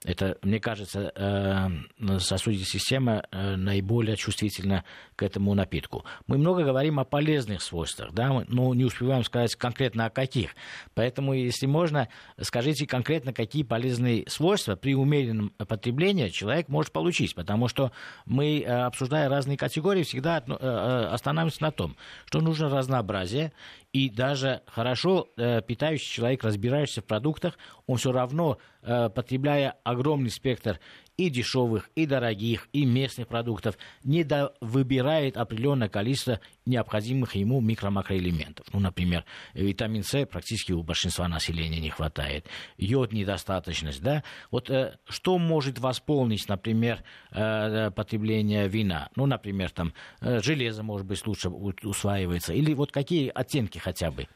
Это, 0.05 0.37
мне 0.43 0.59
кажется, 0.59 1.11
э, 1.15 2.19
сосудистая 2.19 2.79
система 2.79 3.23
э, 3.31 3.55
наиболее 3.55 4.15
чувствительна 4.15 4.83
к 5.15 5.23
этому 5.23 5.55
напитку. 5.55 6.05
Мы 6.27 6.37
много 6.37 6.63
говорим 6.63 6.99
о 6.99 7.05
полезных 7.05 7.63
свойствах, 7.63 8.13
да, 8.13 8.43
но 8.47 8.75
не 8.75 8.85
успеваем 8.85 9.23
сказать 9.23 9.55
конкретно 9.55 10.05
о 10.05 10.09
каких. 10.11 10.51
Поэтому, 10.93 11.33
если 11.33 11.65
можно, 11.65 12.07
скажите 12.39 12.85
конкретно, 12.85 13.33
какие 13.33 13.63
полезные 13.63 14.29
свойства 14.29 14.75
при 14.75 14.93
умеренном 14.93 15.49
потреблении 15.57 16.29
человек 16.29 16.69
может 16.69 16.91
получить. 16.91 17.33
Потому 17.33 17.67
что 17.67 17.91
мы, 18.25 18.61
э, 18.61 18.65
обсуждая 18.65 19.27
разные 19.27 19.57
категории, 19.57 20.03
всегда 20.03 20.37
останавливаемся 20.37 21.63
на 21.63 21.71
том, 21.71 21.95
что 22.25 22.41
нужно 22.41 22.69
разнообразие, 22.69 23.53
и 23.91 24.09
даже 24.09 24.61
хорошо 24.67 25.29
питающий 25.35 26.11
человек, 26.11 26.43
разбирающийся 26.43 27.01
в 27.01 27.05
продуктах, 27.05 27.57
он 27.87 27.97
все 27.97 28.11
равно, 28.11 28.57
потребляя 28.85 29.75
огромный 29.83 30.29
спектр 30.29 30.79
и 31.17 31.29
дешевых, 31.29 31.89
и 31.95 32.05
дорогих, 32.05 32.67
и 32.73 32.85
местных 32.85 33.27
продуктов, 33.27 33.77
не 34.03 34.27
выбирает 34.59 35.37
определенное 35.37 35.89
количество 35.89 36.39
необходимых 36.65 37.35
ему 37.35 37.61
микро-макроэлементов. 37.61 38.65
Ну, 38.73 38.79
например, 38.79 39.23
витамин 39.53 40.03
С 40.03 40.25
практически 40.25 40.71
у 40.71 40.83
большинства 40.83 41.27
населения 41.27 41.79
не 41.79 41.89
хватает, 41.89 42.47
йод 42.77 43.13
недостаточность, 43.13 44.01
да. 44.01 44.23
Вот 44.51 44.69
э, 44.69 44.97
что 45.07 45.37
может 45.37 45.79
восполнить, 45.79 46.47
например, 46.49 47.03
э, 47.31 47.87
э 47.87 47.91
потребление 47.91 48.67
вина? 48.67 49.09
Ну, 49.15 49.25
например, 49.25 49.69
там 49.69 49.93
э, 50.21 50.41
железо, 50.41 50.83
может 50.83 51.07
быть, 51.07 51.25
лучше 51.25 51.49
усваивается, 51.49 52.53
или 52.53 52.73
вот 52.73 52.91
какие 52.91 53.29
оттенки 53.29 53.77
хотя 53.77 54.11
бы? 54.11 54.27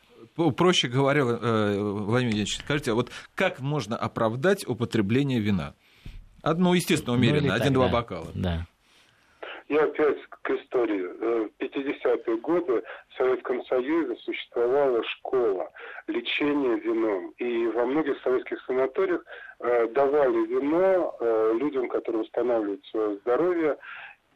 Проще 0.55 0.87
говоря, 0.87 1.21
э, 1.21 1.77
Владимир 1.79 2.33
Ильич, 2.33 2.57
скажите, 2.57 2.91
а 2.91 2.95
вот 2.95 3.11
как 3.35 3.59
можно 3.59 3.97
оправдать 3.97 4.67
употребление 4.67 5.39
вина? 5.39 5.73
Одно, 6.41 6.73
естественно, 6.73 7.13
ну, 7.13 7.19
умеренно, 7.19 7.49
ну, 7.49 7.53
один-два 7.53 7.87
да. 7.87 7.93
бокала. 7.93 8.27
Да. 8.33 8.65
Я 9.67 9.83
опять 9.83 10.17
к 10.41 10.49
истории. 10.49 11.01
В 11.01 11.51
50-е 11.59 12.37
годы 12.37 12.81
в 13.09 13.17
Советском 13.17 13.63
Союзе 13.65 14.15
существовала 14.21 15.03
школа 15.03 15.69
лечения 16.07 16.75
вином. 16.79 17.33
И 17.37 17.67
во 17.67 17.85
многих 17.85 18.19
советских 18.23 18.59
санаториях 18.65 19.23
э, 19.59 19.87
давали 19.89 20.47
вино 20.47 21.15
э, 21.19 21.53
людям, 21.59 21.87
которые 21.89 22.23
устанавливают 22.23 22.83
свое 22.87 23.17
здоровье. 23.17 23.77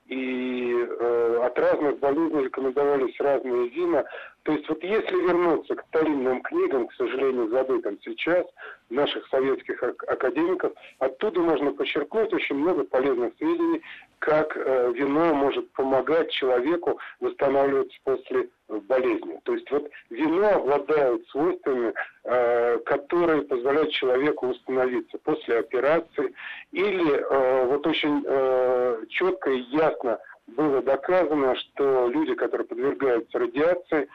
И 0.08 0.72
э, 0.72 1.42
от 1.44 1.58
разных 1.58 1.98
болезней 2.00 2.44
рекомендовались 2.44 3.20
разные 3.20 3.70
вина. 3.70 4.04
То 4.44 4.52
есть 4.52 4.68
вот 4.68 4.84
если 4.84 5.16
вернуться 5.16 5.76
к 5.76 5.86
старинным 5.88 6.42
книгам, 6.42 6.88
к 6.88 6.94
сожалению, 6.94 7.50
забытым 7.50 7.98
сейчас, 8.04 8.46
наших 8.90 9.26
советских 9.30 9.82
академиков, 9.82 10.74
оттуда 11.00 11.40
можно 11.40 11.72
подчеркнуть 11.72 12.34
очень 12.34 12.58
много 12.58 12.84
полезных 12.84 13.34
сведений, 13.38 13.82
как 14.20 14.56
э, 14.56 14.92
вино 14.96 15.34
может 15.34 15.72
помогать 15.72 16.32
человеку 16.32 17.00
восстанавливаться 17.20 17.98
после 18.04 18.50
болезни. 18.82 19.40
То 19.44 19.54
есть 19.54 19.70
вот 19.72 19.90
вино 20.10 20.56
обладает 20.56 21.28
свойствами, 21.30 21.94
э, 22.24 22.78
которые 22.86 23.44
позволяют 23.44 23.92
человеку 23.92 24.48
восстановиться 24.48 25.18
после 25.20 25.60
операции 25.60 26.34
или 26.72 27.14
э, 27.14 27.66
вот 27.66 27.86
очень 27.86 28.24
э, 28.26 29.04
четко 29.10 29.52
и 29.52 29.62
ясно 29.72 30.20
было 30.48 30.82
доказано, 30.82 31.56
что 31.56 32.08
люди, 32.10 32.36
которые 32.36 32.68
подвергаются 32.68 33.40
радиации, 33.40 34.08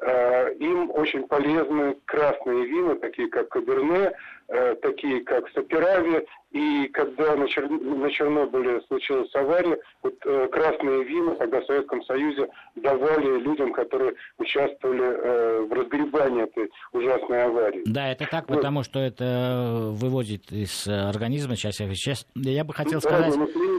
э, 0.00 0.54
им 0.54 0.90
очень 0.90 1.26
полезны 1.26 1.96
красные 2.04 2.66
вина, 2.66 2.96
такие 2.96 3.28
как 3.28 3.48
Каберне, 3.48 4.12
э, 4.52 4.74
такие 4.82 5.22
как 5.24 5.48
Саперави. 5.50 6.26
И 6.50 6.88
когда 6.88 7.34
на, 7.34 7.48
Чер... 7.48 7.68
на 7.68 8.10
Чернобыле 8.10 8.82
случилась 8.88 9.34
авария, 9.34 9.78
вот 10.02 10.14
э, 10.26 10.48
красные 10.52 11.02
вина 11.04 11.34
тогда 11.36 11.60
в 11.60 11.66
Советском 11.66 12.02
Союзе 12.04 12.48
давали 12.76 13.40
людям, 13.40 13.72
которые 13.72 14.14
участвовали 14.38 15.66
в 15.66 15.72
разгребании 15.72 16.44
этой 16.44 16.70
ужасной 16.92 17.44
аварии. 17.44 17.82
Да, 17.86 18.12
это 18.12 18.26
так, 18.30 18.48
вот. 18.48 18.56
потому 18.56 18.82
что 18.82 18.98
это 18.98 19.88
выводит 19.92 20.52
из 20.52 20.86
организма 20.86 21.56
часть 21.56 21.80
веществ. 21.80 22.28
Я 22.34 22.64
бы 22.64 22.74
хотел 22.74 23.00
сказать... 23.00 23.34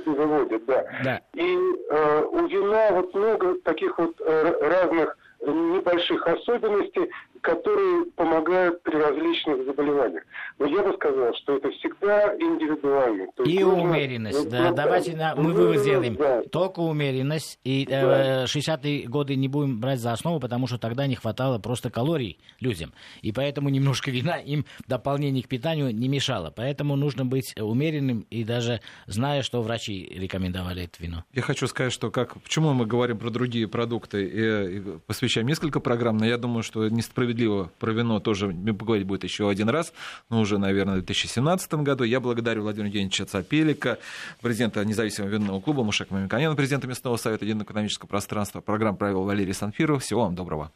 Выводит, 0.05 0.65
да. 0.65 0.86
да. 1.03 1.21
И 1.36 1.74
Э, 1.93 2.24
у 2.24 2.47
вина 2.47 2.89
вот 2.91 3.13
много 3.13 3.53
таких 3.63 3.95
вот 3.99 4.19
э, 4.19 4.51
разных 4.61 5.15
небольших 5.45 6.26
особенностей, 6.26 7.07
которые 7.43 8.05
помогают 8.15 8.81
при 8.83 8.95
различных 8.95 9.65
заболеваниях. 9.65 10.23
Но 10.59 10.65
я 10.65 10.81
бы 10.81 10.93
сказал, 10.93 11.33
что 11.35 11.57
это 11.57 11.69
всегда 11.71 12.33
индивидуально. 12.35 13.27
То 13.35 13.43
и 13.43 13.59
нужно... 13.59 13.83
умеренность. 13.83 14.49
Да, 14.49 14.69
ну, 14.69 14.75
давайте 14.75 15.15
на... 15.15 15.35
мы 15.35 15.51
вывод 15.51 15.79
сделаем. 15.79 16.15
Да. 16.15 16.41
Только 16.43 16.79
умеренность. 16.79 17.59
И 17.65 17.85
да. 17.85 18.43
э, 18.43 18.45
60-е 18.45 19.07
годы 19.07 19.35
не 19.35 19.49
будем 19.49 19.81
брать 19.81 19.99
за 19.99 20.13
основу, 20.13 20.39
потому 20.39 20.67
что 20.67 20.77
тогда 20.77 21.05
не 21.05 21.15
хватало 21.15 21.59
просто 21.59 21.89
калорий 21.89 22.39
людям. 22.61 22.93
И 23.21 23.33
поэтому 23.33 23.67
немножко 23.67 24.09
вина 24.09 24.37
им 24.37 24.65
в 24.85 24.87
дополнение 24.87 25.43
к 25.43 25.49
питанию 25.49 25.93
не 25.93 26.07
мешало. 26.07 26.51
Поэтому 26.55 26.95
нужно 26.95 27.25
быть 27.25 27.53
умеренным 27.59 28.25
и 28.29 28.45
даже 28.45 28.79
зная, 29.05 29.41
что 29.41 29.61
врачи 29.61 30.09
рекомендовали 30.15 30.85
это 30.85 31.03
вино. 31.03 31.25
Я 31.33 31.41
хочу 31.41 31.67
сказать, 31.67 31.91
что 31.91 32.09
как, 32.09 32.41
почему 32.41 32.71
мы 32.71 32.85
говорим 32.85 33.17
про 33.17 33.29
другие 33.29 33.67
продукты 33.67 34.23
и, 34.23 34.77
и 34.77 34.81
посвящаем 35.05 35.47
несколько 35.47 35.81
программ, 35.81 36.17
но 36.17 36.25
я 36.25 36.37
думаю, 36.37 36.63
что 36.63 36.87
несправедливо 36.87 37.32
справедливо 37.34 37.71
про 37.79 37.93
вино 37.93 38.19
тоже 38.19 38.49
поговорить 38.49 39.07
будет 39.07 39.23
еще 39.23 39.49
один 39.49 39.69
раз, 39.69 39.93
но 40.29 40.39
уже, 40.39 40.57
наверное, 40.57 40.95
в 40.95 41.05
2017 41.05 41.73
году. 41.75 42.03
Я 42.03 42.19
благодарю 42.19 42.61
Владимира 42.61 42.88
Евгеньевича 42.88 43.25
Цапелика, 43.25 43.97
президента 44.41 44.86
независимого 44.86 45.31
винного 45.31 45.59
клуба, 45.59 45.84
Мушек 45.84 46.11
Мамиканяна, 46.11 46.55
президента 46.55 46.88
Местного 46.88 47.17
совета 47.17 47.45
Единого 47.45 47.65
экономического 47.65 48.07
пространства. 48.07 48.61
Программа 48.61 48.97
провел 48.97 49.23
Валерий 49.23 49.53
Санфиров. 49.53 50.03
Всего 50.03 50.21
вам 50.21 50.36
доброго. 50.36 50.71